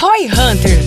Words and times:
Roy 0.00 0.26
Hunters. 0.26 0.86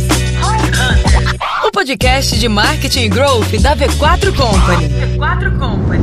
O 1.65 1.71
podcast 1.71 2.39
de 2.39 2.47
marketing 2.47 3.01
e 3.01 3.09
growth 3.09 3.51
da 3.61 3.75
V4 3.75 4.33
Company. 4.33 4.87
V4 5.17 5.59
Company. 5.59 6.01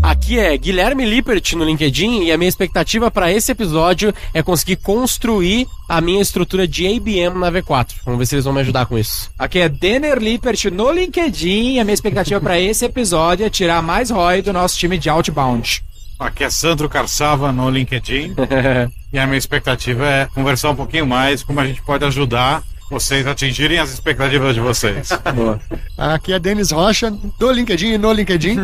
Aqui 0.00 0.38
é 0.38 0.56
Guilherme 0.56 1.04
Lippert 1.04 1.54
no 1.56 1.64
LinkedIn 1.64 2.22
e 2.22 2.30
a 2.30 2.38
minha 2.38 2.48
expectativa 2.48 3.10
para 3.10 3.32
esse 3.32 3.50
episódio 3.50 4.14
é 4.32 4.40
conseguir 4.40 4.76
construir 4.76 5.66
a 5.88 6.00
minha 6.00 6.22
estrutura 6.22 6.68
de 6.68 6.86
ABM 6.86 7.40
na 7.40 7.50
V4. 7.50 7.94
Vamos 8.04 8.20
ver 8.20 8.26
se 8.26 8.36
eles 8.36 8.44
vão 8.44 8.54
me 8.54 8.60
ajudar 8.60 8.86
com 8.86 8.96
isso. 8.96 9.32
Aqui 9.36 9.58
é 9.58 9.68
Denner 9.68 10.18
Lippert 10.18 10.66
no 10.70 10.92
LinkedIn 10.92 11.72
e 11.72 11.80
a 11.80 11.84
minha 11.84 11.94
expectativa 11.94 12.40
para 12.40 12.60
esse 12.60 12.84
episódio 12.84 13.44
é 13.44 13.50
tirar 13.50 13.82
mais 13.82 14.10
ROI 14.10 14.42
do 14.42 14.52
nosso 14.52 14.78
time 14.78 14.96
de 14.96 15.10
outbound. 15.10 15.82
Aqui 16.18 16.44
é 16.44 16.50
Sandro 16.50 16.88
Carçava 16.88 17.52
no 17.52 17.68
LinkedIn. 17.68 18.34
e 19.12 19.18
a 19.18 19.26
minha 19.26 19.38
expectativa 19.38 20.06
é 20.06 20.26
conversar 20.26 20.70
um 20.70 20.76
pouquinho 20.76 21.06
mais 21.06 21.42
como 21.42 21.60
a 21.60 21.66
gente 21.66 21.82
pode 21.82 22.04
ajudar 22.04 22.62
vocês 22.90 23.26
atingirem 23.26 23.78
as 23.78 23.92
expectativas 23.92 24.54
de 24.54 24.60
vocês. 24.60 25.08
Boa. 25.34 25.60
Aqui 25.96 26.32
é 26.32 26.38
Denis 26.38 26.70
Rocha, 26.70 27.10
do 27.38 27.50
LinkedIn 27.50 27.94
e 27.94 27.98
no 27.98 28.12
LinkedIn. 28.12 28.58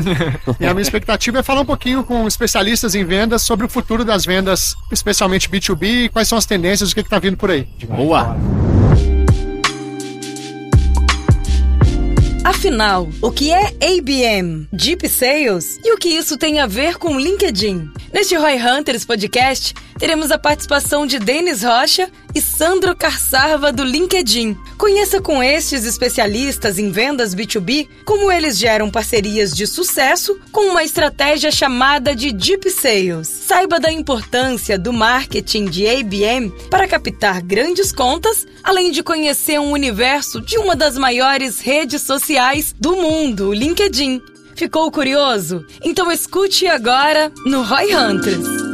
e 0.61 0.67
a 0.67 0.75
minha 0.75 0.83
expectativa 0.83 1.39
é 1.39 1.43
falar 1.43 1.63
um 1.63 1.67
pouquinho 1.67 2.05
com 2.05 2.27
especialistas 2.29 2.95
em 2.95 3.05
vendas 3.05 3.43
sobre 3.43 3.67
o 3.67 3.69
futuro 3.69 4.05
das 4.05 4.25
vendas, 4.25 4.75
especialmente 4.93 5.49
B2B, 5.49 6.11
quais 6.11 6.29
são 6.29 6.39
as 6.39 6.47
tendências, 6.47 6.93
o 6.93 6.95
que 6.95 7.01
está 7.01 7.19
vindo 7.19 7.37
por 7.37 7.51
aí. 7.51 7.67
Boa! 7.89 8.37
Afinal, 12.45 13.09
o 13.21 13.31
que 13.31 13.51
é 13.53 13.67
ABM, 13.67 14.67
Deep 14.73 15.07
Sales 15.09 15.79
e 15.85 15.93
o 15.93 15.99
que 15.99 16.09
isso 16.09 16.39
tem 16.39 16.59
a 16.59 16.67
ver 16.67 16.97
com 16.97 17.19
LinkedIn? 17.19 17.91
Neste 18.13 18.35
Roy 18.35 18.55
Hunters 18.57 19.05
podcast, 19.05 19.75
teremos 20.01 20.31
a 20.31 20.39
participação 20.39 21.07
de 21.07 21.19
Denis 21.19 21.63
Rocha 21.63 22.11
e 22.35 22.41
Sandro 22.41 22.97
Carçarva 22.97 23.71
do 23.71 23.85
LinkedIn. 23.85 24.57
Conheça 24.79 25.21
com 25.21 25.43
estes 25.43 25.85
especialistas 25.85 26.79
em 26.79 26.91
vendas 26.91 27.35
B2B 27.35 27.87
como 28.07 28.33
eles 28.33 28.57
geram 28.57 28.91
parcerias 28.91 29.55
de 29.55 29.67
sucesso 29.67 30.41
com 30.51 30.71
uma 30.71 30.83
estratégia 30.83 31.51
chamada 31.51 32.17
de 32.17 32.33
Deep 32.33 32.71
Sales. 32.71 33.29
Saiba 33.29 33.79
da 33.79 33.93
importância 33.93 34.79
do 34.79 34.91
marketing 34.91 35.67
de 35.67 35.87
ABM 35.87 36.51
para 36.71 36.89
captar 36.89 37.43
grandes 37.43 37.93
contas, 37.93 38.47
além 38.65 38.91
de 38.91 39.03
conhecer 39.03 39.61
um 39.61 39.73
universo 39.73 40.41
de 40.41 40.57
uma 40.57 40.75
das 40.75 40.97
maiores 40.97 41.61
redes 41.61 42.01
sociais 42.01 42.75
do 42.81 42.97
mundo, 42.97 43.51
o 43.51 43.55
LinkedIn. 43.55 44.23
Ficou 44.57 44.91
curioso? 44.91 45.67
Então 45.85 46.11
escute 46.11 46.67
agora 46.67 47.31
no 47.45 47.63
Roy 47.63 47.95
Hunters. 47.95 48.70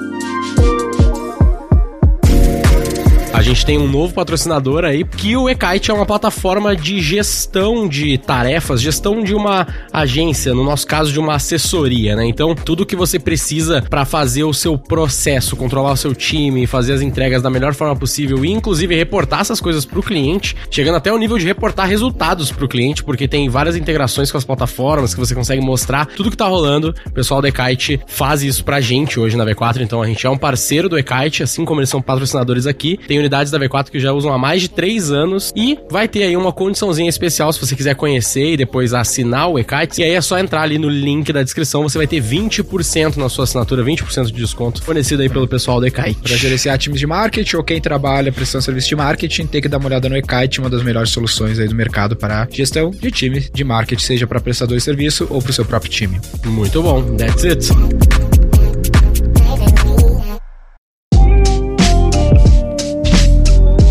Gente 3.46 3.64
tem 3.64 3.78
um 3.78 3.86
novo 3.86 4.12
patrocinador 4.12 4.84
aí, 4.84 5.04
que 5.04 5.36
o 5.36 5.48
eKite 5.48 5.92
é 5.92 5.94
uma 5.94 6.04
plataforma 6.04 6.74
de 6.74 7.00
gestão 7.00 7.86
de 7.86 8.18
tarefas, 8.18 8.80
gestão 8.80 9.22
de 9.22 9.34
uma 9.34 9.66
agência, 9.92 10.52
no 10.52 10.64
nosso 10.64 10.84
caso 10.84 11.12
de 11.12 11.20
uma 11.20 11.36
assessoria, 11.36 12.16
né? 12.16 12.26
Então, 12.26 12.56
tudo 12.56 12.84
que 12.84 12.96
você 12.96 13.20
precisa 13.20 13.82
para 13.82 14.04
fazer 14.04 14.42
o 14.42 14.52
seu 14.52 14.76
processo, 14.76 15.54
controlar 15.54 15.92
o 15.92 15.96
seu 15.96 16.12
time, 16.12 16.66
fazer 16.66 16.94
as 16.94 17.00
entregas 17.00 17.40
da 17.40 17.48
melhor 17.48 17.72
forma 17.72 17.94
possível 17.94 18.44
e 18.44 18.50
inclusive 18.50 18.96
reportar 18.96 19.42
essas 19.42 19.60
coisas 19.60 19.84
para 19.84 20.00
o 20.00 20.02
cliente, 20.02 20.56
chegando 20.68 20.96
até 20.96 21.12
o 21.12 21.18
nível 21.18 21.38
de 21.38 21.46
reportar 21.46 21.88
resultados 21.88 22.50
para 22.50 22.64
o 22.64 22.68
cliente, 22.68 23.04
porque 23.04 23.28
tem 23.28 23.48
várias 23.48 23.76
integrações 23.76 24.28
com 24.28 24.38
as 24.38 24.44
plataformas 24.44 25.14
que 25.14 25.20
você 25.20 25.36
consegue 25.36 25.64
mostrar 25.64 26.06
tudo 26.06 26.32
que 26.32 26.36
tá 26.36 26.46
rolando. 26.46 26.92
O 27.06 27.10
pessoal 27.12 27.40
do 27.40 27.46
eKite 27.46 28.00
faz 28.08 28.42
isso 28.42 28.64
pra 28.64 28.80
gente 28.80 29.20
hoje 29.20 29.36
na 29.36 29.46
V4, 29.46 29.82
então 29.82 30.02
a 30.02 30.06
gente 30.06 30.26
é 30.26 30.30
um 30.30 30.36
parceiro 30.36 30.88
do 30.88 30.98
eKite, 30.98 31.44
assim 31.44 31.64
como 31.64 31.78
eles 31.78 31.90
são 31.90 32.02
patrocinadores 32.02 32.66
aqui. 32.66 32.98
Tem 33.06 33.20
unidades 33.36 33.50
da 33.50 33.58
V4 33.58 33.90
que 33.90 34.00
já 34.00 34.12
usam 34.12 34.32
há 34.32 34.38
mais 34.38 34.62
de 34.62 34.68
3 34.68 35.10
anos 35.10 35.52
e 35.54 35.78
vai 35.90 36.08
ter 36.08 36.22
aí 36.22 36.36
uma 36.36 36.52
condiçãozinha 36.52 37.08
especial 37.08 37.52
se 37.52 37.60
você 37.60 37.76
quiser 37.76 37.94
conhecer 37.94 38.52
e 38.52 38.56
depois 38.56 38.94
assinar 38.94 39.50
o 39.50 39.58
eKites. 39.58 39.98
E 39.98 40.02
aí 40.02 40.12
é 40.12 40.20
só 40.20 40.38
entrar 40.38 40.62
ali 40.62 40.78
no 40.78 40.88
link 40.88 41.32
da 41.32 41.42
descrição, 41.42 41.82
você 41.82 41.98
vai 41.98 42.06
ter 42.06 42.22
20% 42.22 43.16
na 43.16 43.28
sua 43.28 43.44
assinatura, 43.44 43.84
20% 43.84 44.26
de 44.26 44.32
desconto 44.32 44.82
fornecido 44.82 45.22
aí 45.22 45.28
pelo 45.28 45.46
pessoal 45.46 45.80
do 45.80 45.86
eKite. 45.86 46.20
Para 46.22 46.36
gerenciar 46.36 46.78
times 46.78 47.00
de 47.00 47.06
marketing 47.06 47.56
ou 47.56 47.64
quem 47.64 47.80
trabalha 47.80 48.32
prestando 48.32 48.64
serviço 48.64 48.88
de 48.88 48.96
marketing, 48.96 49.46
tem 49.46 49.60
que 49.60 49.68
dar 49.68 49.78
uma 49.78 49.86
olhada 49.86 50.08
no 50.08 50.16
eKite, 50.16 50.60
uma 50.60 50.70
das 50.70 50.82
melhores 50.82 51.10
soluções 51.10 51.58
aí 51.58 51.68
do 51.68 51.74
mercado 51.74 52.16
para 52.16 52.48
gestão 52.50 52.90
de 52.90 53.10
time 53.10 53.40
de 53.52 53.64
marketing, 53.64 54.02
seja 54.02 54.26
para 54.26 54.40
prestador 54.40 54.76
de 54.76 54.82
serviço 54.82 55.26
ou 55.30 55.42
para 55.42 55.50
o 55.50 55.54
seu 55.54 55.64
próprio 55.64 55.90
time. 55.90 56.20
Muito 56.44 56.82
bom, 56.82 57.02
that's 57.16 57.44
it. 57.44 58.15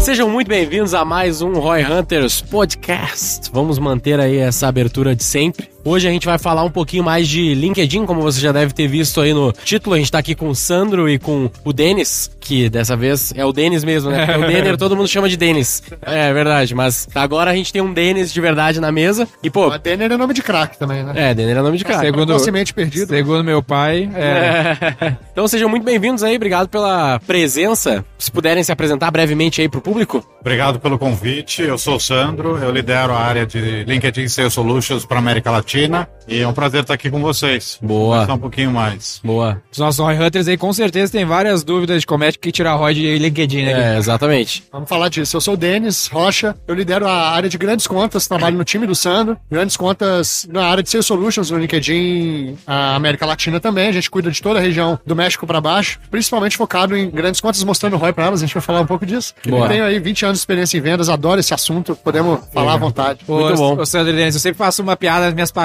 Sejam 0.06 0.30
muito 0.30 0.48
bem-vindos 0.48 0.94
a 0.94 1.04
mais 1.04 1.42
um 1.42 1.54
Roy 1.54 1.84
Hunters 1.84 2.40
Podcast. 2.40 3.50
Vamos 3.52 3.80
manter 3.80 4.20
aí 4.20 4.38
essa 4.38 4.68
abertura 4.68 5.16
de 5.16 5.24
sempre. 5.24 5.75
Hoje 5.88 6.08
a 6.08 6.12
gente 6.12 6.26
vai 6.26 6.40
falar 6.40 6.64
um 6.64 6.70
pouquinho 6.72 7.04
mais 7.04 7.28
de 7.28 7.54
LinkedIn, 7.54 8.08
como 8.08 8.20
você 8.20 8.42
já 8.42 8.52
deve 8.52 8.74
ter 8.74 8.88
visto 8.88 9.22
aí 9.22 9.36
no 9.36 9.52
título. 9.52 9.96
A 9.96 10.00
gente 10.00 10.12
tá 10.12 10.18
aqui 10.18 10.34
com 10.34 10.50
o 10.50 10.56
Sandro 10.56 11.08
e 11.08 11.20
com 11.20 11.48
o 11.64 11.72
Denis, 11.72 12.32
que 12.40 12.68
dessa 12.72 12.98
vez 12.98 13.32
é 13.36 13.46
o 13.46 13.54
Denis 13.54 13.84
mesmo, 13.84 14.10
né? 14.10 14.26
Porque 14.26 14.46
o 14.46 14.48
Denner 14.48 14.78
todo 14.78 14.96
mundo 14.96 15.08
chama 15.08 15.30
de 15.30 15.38
Denis. 15.38 15.84
É 16.02 16.34
verdade, 16.34 16.74
mas 16.74 17.08
agora 17.14 17.52
a 17.52 17.56
gente 17.56 17.72
tem 17.72 17.84
um 17.84 17.94
Denis 17.94 18.34
de 18.34 18.42
verdade 18.42 18.80
na 18.80 18.92
mesa. 18.92 19.28
E, 19.44 19.50
pô. 19.52 19.70
Mas 19.70 19.80
Denner 19.80 20.12
é 20.12 20.18
nome 20.18 20.34
de 20.34 20.42
craque 20.42 20.76
também, 20.76 21.04
né? 21.04 21.14
É, 21.16 21.34
Denner 21.36 21.58
é 21.58 21.62
nome 21.62 21.78
de 21.78 21.86
craque. 21.86 22.04
Segundo, 22.04 22.40
semente 22.40 22.74
perdido. 22.74 23.10
Segundo 23.10 23.44
meu 23.44 23.62
pai. 23.62 24.10
É. 24.16 24.96
é. 25.06 25.18
Então 25.32 25.48
sejam 25.48 25.70
muito 25.70 25.84
bem-vindos 25.84 26.24
aí, 26.24 26.36
obrigado 26.36 26.68
pela 26.68 27.20
presença. 27.28 28.04
Se 28.18 28.32
puderem 28.32 28.64
se 28.64 28.72
apresentar 28.72 29.12
brevemente 29.12 29.62
aí 29.62 29.70
pro 29.70 29.82
público. 29.82 30.28
Obrigado 30.42 30.80
pelo 30.80 30.98
convite. 30.98 31.62
Eu 31.62 31.78
sou 31.78 31.98
o 31.98 32.00
Sandro, 32.00 32.58
eu 32.58 32.72
lidero 32.72 33.14
a 33.14 33.20
área 33.20 33.46
de 33.46 33.84
LinkedIn 33.84 34.28
Sales 34.30 34.54
Solutions 34.54 35.06
para 35.06 35.20
América 35.20 35.52
Latina. 35.52 35.75
Latina. 35.76 36.08
E 36.28 36.42
é 36.42 36.48
um 36.48 36.54
prazer 36.54 36.82
estar 36.82 36.96
aqui 36.96 37.12
com 37.12 37.22
vocês. 37.22 37.78
Boa. 37.80 38.16
Conversar 38.16 38.34
um 38.34 38.40
pouquinho 38.40 38.72
mais. 38.72 39.22
Boa. 39.24 39.62
Os 39.72 39.78
nossos 39.78 40.00
Roy 40.00 40.18
Hunters 40.18 40.48
aí 40.48 40.58
com 40.58 40.74
certeza 40.74 41.12
tem 41.12 41.24
várias 41.24 41.64
dúvidas 41.64 42.02
de 42.02 42.08
como 42.08 42.24
é 42.24 42.32
que 42.32 42.52
tirar 42.52 42.74
ROI 42.74 42.96
de 42.96 43.18
LinkedIn, 43.20 43.66
né? 43.66 43.94
É, 43.94 43.98
exatamente. 43.98 44.64
Vamos 44.72 44.90
falar 44.90 45.10
disso. 45.10 45.38
Eu 45.38 45.42
sou 45.42 45.54
o 45.54 45.58
Denis 45.58 46.08
Rocha, 46.08 46.56
eu 46.68 46.74
lidero 46.74 47.08
a 47.08 47.30
área 47.30 47.48
de 47.48 47.58
grandes 47.60 47.86
contas, 47.86 48.28
trabalho 48.28 48.58
no 48.58 48.64
time 48.64 48.88
do 48.88 48.96
Sandro. 48.96 49.38
Grandes 49.52 49.78
contas 49.78 50.48
na 50.52 50.66
área 50.66 50.82
de 50.82 50.90
Sales 50.90 51.06
Solutions 51.06 51.52
no 51.52 51.60
LinkedIn, 51.60 52.58
a 52.66 52.96
América 52.96 53.26
Latina 53.26 53.60
também. 53.60 53.90
A 53.90 53.92
gente 53.92 54.10
cuida 54.10 54.32
de 54.32 54.42
toda 54.42 54.58
a 54.58 54.62
região 54.62 55.00
do 55.06 55.16
México 55.16 55.46
para 55.46 55.62
baixo, 55.62 56.00
principalmente 56.10 56.58
focado 56.58 56.98
em 56.98 57.08
grandes 57.08 57.40
contas, 57.40 57.64
mostrando 57.64 57.98
ROI 57.98 58.14
para 58.14 58.26
elas. 58.26 58.42
A 58.42 58.46
gente 58.46 58.54
vai 58.56 58.64
falar 58.64 58.82
um 58.82 58.88
pouco 58.88 59.06
disso. 59.06 59.36
Boa. 59.48 59.66
Eu 59.66 59.70
tenho 59.70 59.84
aí 59.84 60.00
20 60.00 60.26
anos 60.26 60.38
de 60.40 60.42
experiência 60.42 60.76
em 60.76 60.82
vendas, 60.82 61.08
adoro 61.08 61.40
esse 61.40 61.54
assunto, 61.54 61.96
podemos 61.96 62.40
falar 62.52 62.74
à 62.74 62.78
vontade. 62.78 63.20
Muito 63.28 63.56
bom. 63.56 63.78
Ô, 63.80 63.86
Sandro 63.86 64.12
Denis, 64.12 64.34
eu 64.34 64.42
sempre 64.42 64.58
faço 64.58 64.82
uma 64.82 64.98
piada 64.98 65.26
nas 65.26 65.34
minhas 65.36 65.52
palestras 65.52 65.65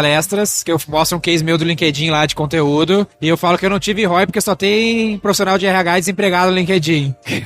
que 0.64 0.72
eu 0.72 0.80
mostro 0.88 1.18
um 1.18 1.20
case 1.20 1.44
meu 1.44 1.58
do 1.58 1.64
LinkedIn 1.64 2.10
lá 2.10 2.26
de 2.26 2.34
conteúdo, 2.34 3.06
e 3.20 3.28
eu 3.28 3.36
falo 3.36 3.58
que 3.58 3.66
eu 3.66 3.70
não 3.70 3.78
tive 3.78 4.04
ROI 4.04 4.26
porque 4.26 4.40
só 4.40 4.54
tem 4.54 5.18
profissional 5.18 5.58
de 5.58 5.66
RH 5.66 6.00
desempregado 6.00 6.50
no 6.50 6.56
LinkedIn. 6.56 7.14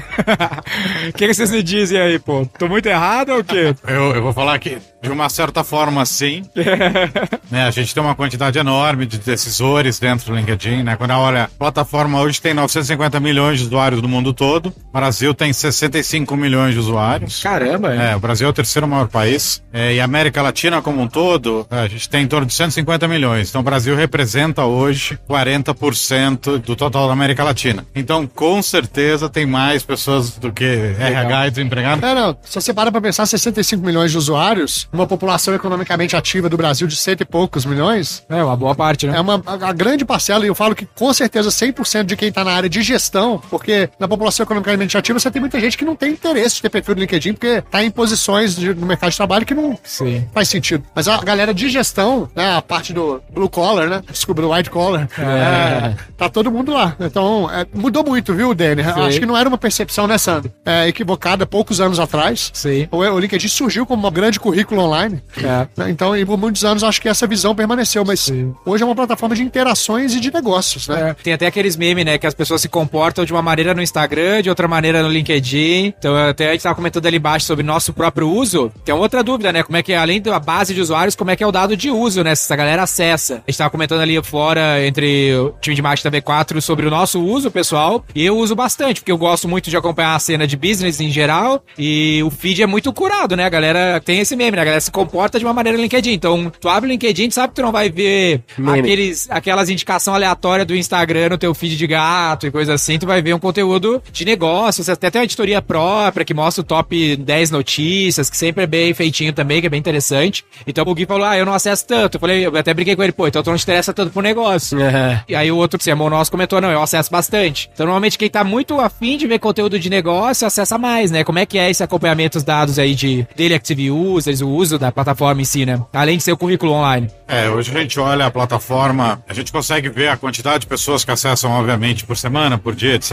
O 1.09 1.12
que, 1.12 1.26
que, 1.26 1.34
vocês 1.34 1.50
me 1.50 1.62
dizem 1.62 2.00
aí, 2.00 2.19
pô? 2.19 2.47
Tô 2.59 2.69
muito 2.69 2.87
errado 2.87 3.31
ou 3.31 3.41
o 3.41 3.44
quê? 3.44 3.75
Eu, 3.87 4.15
eu 4.15 4.22
vou 4.22 4.32
falar 4.32 4.59
que, 4.59 4.78
de 5.03 5.10
uma 5.10 5.28
certa 5.28 5.62
forma, 5.62 6.04
sim. 6.04 6.42
né, 7.50 7.66
a 7.66 7.70
gente 7.70 7.94
tem 7.94 8.03
uma 8.03 8.15
quantidade 8.15 8.59
enorme 8.59 9.06
de 9.06 9.19
decisores 9.19 9.98
dentro 9.98 10.26
do 10.26 10.36
LinkedIn, 10.36 10.82
né? 10.82 10.97
Quando 10.97 11.12
olha, 11.12 11.44
a 11.44 11.48
plataforma 11.48 12.21
hoje 12.21 12.41
tem 12.41 12.54
950 12.54 13.21
milhões 13.21 13.59
de 13.59 13.66
usuários 13.66 14.00
no 14.00 14.09
mundo 14.09 14.32
todo, 14.32 14.69
o 14.69 14.92
Brasil 14.92 15.34
tem 15.34 15.53
65 15.53 16.36
milhões 16.36 16.75
de 16.75 16.81
usuários. 16.81 17.42
Caramba! 17.42 17.94
É, 17.94 18.16
o 18.16 18.21
Brasil 18.21 18.47
é 18.47 18.50
o 18.50 18.54
terceiro 18.54 18.88
maior 18.88 19.09
país. 19.09 19.62
É, 19.72 19.94
e 19.94 20.00
a 20.00 20.04
América 20.04 20.42
Latina 20.42 20.81
como 20.82 21.00
um 21.00 21.09
todo, 21.09 21.66
a 21.71 21.86
gente 21.86 22.09
tem 22.09 22.22
em 22.22 22.26
torno 22.26 22.44
de 22.44 22.55
150 22.55 22.94
150 22.94 23.09
milhões. 23.09 23.49
Então 23.49 23.60
o 23.60 23.65
Brasil 23.65 23.97
representa 23.97 24.65
hoje 24.65 25.19
40% 25.28 26.59
do 26.59 26.77
total 26.77 27.06
da 27.06 27.12
América 27.12 27.43
Latina. 27.43 27.87
Então, 27.94 28.27
com 28.27 28.62
certeza, 28.62 29.28
tem 29.28 29.47
mais 29.47 29.82
pessoas 29.82 30.32
do 30.32 30.53
que 30.53 30.65
Legal. 30.65 31.09
RH 31.09 31.47
e 31.47 31.50
desempregado. 31.50 32.06
É, 32.06 32.15
não. 32.15 32.37
Se 32.43 32.54
você 32.54 32.72
para 32.72 32.91
pra 32.93 33.00
pensar, 33.00 33.27
65 33.27 33.84
milhões 33.84 34.10
de 34.10 34.18
usuários, 34.18 34.89
uma 34.92 35.07
população 35.07 35.54
economicamente 35.54 36.16
ativa 36.16 36.48
do 36.48 36.57
Brasil 36.57 36.86
de 36.86 36.97
cento 36.97 37.22
e 37.22 37.24
poucos 37.24 37.65
milhões. 37.65 38.24
É, 38.28 38.42
uma 38.42 38.57
boa 38.57 38.74
parte, 38.74 39.07
né? 39.07 39.16
É 39.16 39.21
uma 39.21 39.42
a, 39.47 39.68
a 39.68 39.72
grande 39.72 40.04
parcela, 40.04 40.45
e 40.45 40.48
eu 40.48 40.54
falo 40.54 40.74
que 40.74 40.86
com 40.86 41.13
certeza 41.13 41.48
100% 41.48 42.04
de 42.04 42.16
quem 42.16 42.30
tá 42.30 42.45
na 42.45 42.53
área 42.53 42.68
de 42.68 42.83
gestão, 42.83 43.41
porque 43.51 43.89
na 43.98 44.09
população 44.09 44.45
economicamente 44.45 44.97
ativa 44.97 45.18
você 45.18 45.30
tem 45.30 45.41
muita 45.41 45.59
gente 45.60 45.77
que 45.77 45.84
não 45.84 45.97
tem 45.97 46.13
interesse 46.13 46.57
de 46.57 46.63
ter 46.63 46.71
perfil 46.71 46.95
do 46.95 47.01
LinkedIn, 47.01 47.33
porque 47.33 47.63
tá 47.63 47.83
em 47.83 47.91
posições 47.91 48.57
de, 48.57 48.74
no 48.74 48.86
mercado 48.86 49.10
de 49.10 49.16
trabalho 49.16 49.47
que 49.47 49.54
não 49.54 49.78
Sim. 49.83 50.27
faz 50.33 50.48
sentido. 50.48 50.84
Mas 50.95 51.09
a 51.09 51.18
galera 51.18 51.54
de 51.54 51.68
gestão 51.68 52.23
né? 52.34 52.56
A 52.56 52.62
parte 52.62 52.92
do 52.92 53.22
blue 53.32 53.48
collar, 53.48 53.88
né? 53.88 54.03
Desculpa, 54.10 54.42
do 54.42 54.50
white 54.50 54.71
collar. 54.71 55.09
É, 55.18 55.94
tá 56.16 56.28
todo 56.28 56.50
mundo 56.50 56.72
lá. 56.72 56.97
Então, 57.00 57.50
é, 57.50 57.66
mudou 57.74 58.04
muito, 58.04 58.34
viu, 58.34 58.54
Danny? 58.54 58.82
Acho 58.82 59.21
que 59.21 59.26
não 59.26 59.36
era 59.36 59.48
uma 59.48 59.59
percepção, 59.59 60.06
né, 60.06 60.18
Sandro? 60.18 60.53
É, 60.65 60.88
equivocada 60.88 61.47
poucos 61.47 61.80
anos 61.80 61.98
atrás. 61.98 62.50
Sim. 62.53 62.88
O, 62.91 62.98
o 62.98 63.18
LinkedIn 63.18 63.48
surgiu 63.48 63.86
como 63.86 64.06
um 64.06 64.10
grande 64.10 64.38
currículo 64.38 64.82
online. 64.82 65.22
É. 65.36 65.66
né? 65.76 65.91
Então, 65.91 66.16
e 66.16 66.24
por 66.24 66.38
muitos 66.38 66.65
anos, 66.65 66.84
acho 66.84 67.00
que 67.00 67.09
essa 67.09 67.26
visão 67.26 67.54
permaneceu. 67.54 68.04
Mas 68.04 68.30
hoje 68.65 68.82
é 68.82 68.86
uma 68.86 68.94
plataforma 68.94 69.34
de 69.34 69.42
interações 69.42 70.15
e 70.15 70.20
de 70.20 70.32
negócios, 70.32 70.88
né? 70.88 71.10
É. 71.10 71.15
Tem 71.15 71.32
até 71.32 71.47
aqueles 71.47 71.77
memes, 71.77 72.04
né? 72.04 72.18
Que 72.18 72.27
as 72.27 72.34
pessoas 72.34 72.60
se 72.60 72.68
comportam 72.68 73.24
de 73.24 73.32
uma 73.32 73.42
maneira 73.42 73.74
no 73.74 73.82
Instagram, 73.82 74.42
de 74.42 74.48
outra 74.48 74.68
maneira 74.68 75.03
no 75.03 75.09
LinkedIn. 75.09 75.94
Então, 75.98 76.16
até 76.16 76.48
a 76.48 76.53
gente 76.53 76.62
tava 76.62 76.74
comentando 76.74 77.06
ali 77.06 77.16
embaixo 77.16 77.47
sobre 77.47 77.65
nosso 77.65 77.92
próprio 77.92 78.28
uso. 78.28 78.70
Tem 78.84 78.94
outra 78.94 79.22
dúvida, 79.22 79.53
né? 79.53 79.62
Como 79.62 79.77
é 79.77 79.82
que, 79.82 79.92
é, 79.92 79.97
além 79.97 80.20
da 80.20 80.38
base 80.38 80.74
de 80.74 80.80
usuários, 80.80 81.15
como 81.15 81.30
é 81.30 81.36
que 81.36 81.42
é 81.42 81.47
o 81.47 81.53
dado 81.53 81.77
de 81.77 81.91
uso, 81.91 82.14
né? 82.22 82.34
Se 82.34 82.45
essa 82.45 82.57
galera 82.57 82.83
acessa. 82.83 83.43
A 83.47 83.51
gente 83.51 83.59
tava 83.59 83.71
comentando 83.71 84.01
ali 84.01 84.22
fora, 84.22 84.84
entre 84.87 85.34
o 85.34 85.55
time 85.61 85.75
de 85.75 85.83
marketing 85.83 86.11
da 86.11 86.21
V4, 86.21 86.61
sobre 86.61 86.87
o 86.87 86.91
nosso 86.91 87.22
uso 87.22 87.51
pessoal. 87.51 88.05
E 88.15 88.25
eu 88.25 88.37
uso 88.37 88.55
bastante, 88.55 89.01
porque 89.01 89.13
eu 89.13 89.19
gosto 89.19 89.49
muito 89.49 89.71
de 89.71 89.77
acompanhar 89.77 90.15
a 90.15 90.19
cena 90.19 90.47
de 90.47 90.57
business 90.57 91.01
em 91.01 91.11
geral. 91.11 91.63
E 91.78 92.22
o 92.22 92.31
feed 92.31 92.63
é 92.63 92.66
muito 92.66 92.93
curado, 92.93 93.37
né? 93.37 93.45
A 93.45 93.49
galera 93.49 94.01
tem 94.01 94.21
esse 94.21 94.37
meme, 94.37 94.57
né? 94.57 94.63
A 94.63 94.65
galera 94.65 94.81
se 94.81 94.91
comporta 94.91 95.39
de 95.39 95.45
uma 95.45 95.53
maneira 95.53 95.77
no 95.77 95.83
LinkedIn. 95.83 96.13
Então, 96.13 96.53
tu 96.61 96.69
abre 96.69 96.89
o 96.89 96.93
LinkedIn, 96.93 97.28
tu 97.28 97.34
sabe 97.34 97.49
que 97.49 97.55
tu 97.55 97.63
não 97.63 97.72
vai 97.72 97.91
ver 97.91 98.43
Meme. 98.57 98.81
aqueles, 98.81 99.31
aquelas 99.31 99.69
indicações 99.69 100.15
aleatórias 100.15 100.66
do 100.66 100.77
Instagram 100.77 101.31
no 101.31 101.39
teu 101.39 101.55
feed 101.55 101.77
de 101.77 101.87
gato 101.87 102.47
e 102.47 102.51
coisa 102.51 102.75
assim. 102.75 102.99
Tu 102.99 103.07
vai 103.07 103.22
ver 103.22 103.34
um 103.34 103.39
conteúdo 103.39 104.03
de 104.13 104.25
negócios. 104.25 104.89
Até 104.89 105.11
tem 105.11 105.21
uma 105.21 105.25
editoria 105.25 105.61
própria 105.63 106.25
que 106.25 106.34
mostra 106.34 106.63
o 106.63 106.65
top 106.65 107.16
10 107.16 107.51
notícias, 107.51 108.28
que 108.31 108.37
sempre 108.37 108.65
é 108.65 108.66
bem 108.66 108.93
feitinho 108.95 109.33
também, 109.33 109.61
que 109.61 109.66
é 109.66 109.71
bem 109.71 109.81
interessante. 109.81 110.45
Então 110.66 110.84
o 110.87 110.95
Gui 110.95 111.07
falou: 111.07 111.27
Ah, 111.27 111.37
eu 111.37 111.47
não 111.47 111.55
acesso 111.55 111.87
tanto. 111.87 112.03
Eu 112.12 112.21
falei, 112.21 112.47
eu 112.47 112.56
até 112.56 112.72
brinquei 112.74 112.97
com 112.97 113.03
ele, 113.03 113.12
pô, 113.12 113.27
então 113.27 113.42
tu 113.42 113.51
não 113.51 113.56
te 113.56 113.62
interessa 113.62 113.92
tanto 113.92 114.12
pro 114.12 114.22
negócio. 114.22 114.80
É. 114.80 115.22
E 115.28 115.34
aí 115.34 115.51
o 115.51 115.56
outro 115.56 115.78
CMO 115.78 116.09
nosso 116.10 116.30
comentou, 116.30 116.60
não, 116.60 116.71
eu 116.71 116.83
acesso 116.83 117.10
bastante. 117.10 117.71
Então 117.72 117.86
normalmente 117.86 118.18
quem 118.18 118.28
tá 118.30 118.45
muito 118.45 118.80
afim 118.80 119.16
de 119.16 119.27
ver 119.27 119.39
conteúdo 119.39 119.78
de 119.78 119.89
negócio, 119.91 120.47
acessa 120.47 120.78
mais, 120.78 121.10
né? 121.10 121.24
Como 121.24 121.39
é 121.39 121.47
que 121.47 121.59
é 121.59 121.71
esse 121.71 121.83
acompanhamento 121.83 122.39
dos 122.39 122.45
dados 122.45 122.78
aí 122.78 122.95
de 122.95 123.27
Daily 123.36 123.54
Active 123.54 123.91
Users, 123.91 124.41
o 124.41 124.48
uso 124.48 124.78
da 124.78 124.91
plataforma 124.91 125.41
em 125.41 125.45
si, 125.45 125.65
né? 125.65 125.80
Além 125.92 126.16
de 126.16 126.22
ser 126.22 126.33
o 126.33 126.36
currículo 126.36 126.72
online. 126.72 127.10
É, 127.27 127.48
hoje 127.48 127.71
a 127.74 127.80
gente 127.80 127.98
olha 127.98 128.27
a 128.27 128.30
plataforma, 128.30 129.22
a 129.28 129.34
gente 129.34 129.51
consegue 129.51 129.89
ver 129.89 130.09
a 130.09 130.16
quantidade 130.16 130.60
de 130.60 130.66
pessoas 130.66 131.04
que 131.04 131.10
acessam, 131.10 131.51
obviamente, 131.53 132.04
por 132.04 132.16
semana, 132.16 132.59
por 132.59 132.74
dia, 132.74 132.95
etc. 132.95 133.12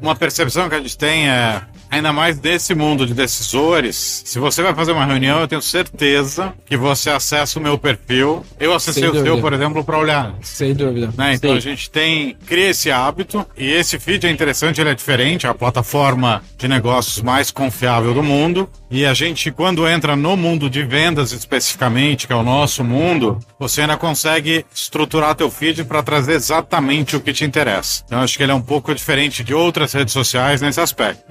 Uma 0.00 0.14
percepção 0.14 0.68
que 0.68 0.74
a 0.74 0.80
gente 0.80 0.96
tem 0.96 1.28
é, 1.28 1.62
ainda 1.90 2.12
mais 2.12 2.38
desse 2.38 2.74
mundo 2.74 3.06
de 3.06 3.14
decisores, 3.14 4.22
se 4.24 4.38
você 4.38 4.62
vai 4.62 4.74
fazer 4.74 4.92
uma 4.92 5.04
reunião, 5.04 5.40
eu 5.40 5.48
tenho 5.48 5.62
certeza 5.62 6.52
que 6.64 6.76
você 6.76 7.10
acessa 7.10 7.58
o 7.58 7.62
meu 7.62 7.78
perfil. 7.78 8.44
Eu 8.58 8.74
acessei 8.74 9.08
o 9.08 9.22
seu, 9.22 9.40
por 9.40 9.52
exemplo, 9.52 9.84
para 9.84 9.98
olhar. 9.98 10.34
Sem 10.42 10.74
dúvida. 10.74 11.12
né? 11.16 11.34
Então 11.34 11.50
Sim. 11.50 11.56
a 11.56 11.60
gente 11.60 11.90
tem 11.90 12.36
cria 12.46 12.70
esse 12.70 12.90
hábito 12.90 13.44
e 13.56 13.70
esse 13.70 13.98
feed 13.98 14.26
é 14.26 14.30
interessante, 14.30 14.80
ele 14.80 14.90
é 14.90 14.94
diferente, 14.94 15.46
é 15.46 15.48
a 15.48 15.54
plataforma 15.54 16.42
de 16.58 16.68
negócios 16.68 17.22
mais 17.22 17.50
confiável 17.50 18.14
do 18.14 18.22
mundo. 18.22 18.68
E 18.90 19.04
a 19.04 19.12
gente, 19.12 19.50
quando 19.50 19.86
entra 19.88 20.14
no 20.14 20.36
mundo 20.36 20.70
de 20.70 20.84
vendas 20.84 21.32
especificamente, 21.32 22.26
que 22.26 22.32
é 22.32 22.36
o 22.36 22.42
nosso 22.42 22.84
mundo, 22.84 23.38
você 23.58 23.80
ainda 23.80 23.96
consegue 23.96 24.64
estruturar 24.72 25.34
teu 25.34 25.50
feed 25.50 25.84
para 25.84 26.02
trazer 26.02 26.34
exatamente 26.34 27.16
o 27.16 27.20
que 27.20 27.32
te 27.32 27.44
interessa. 27.44 28.02
Então 28.06 28.20
acho 28.20 28.36
que 28.36 28.42
ele 28.42 28.52
é 28.52 28.54
um 28.54 28.62
pouco 28.62 28.94
diferente 28.94 29.42
de 29.42 29.52
outras 29.52 29.92
redes 29.92 30.12
sociais 30.12 30.60
nesse 30.60 30.80
aspecto, 30.80 31.24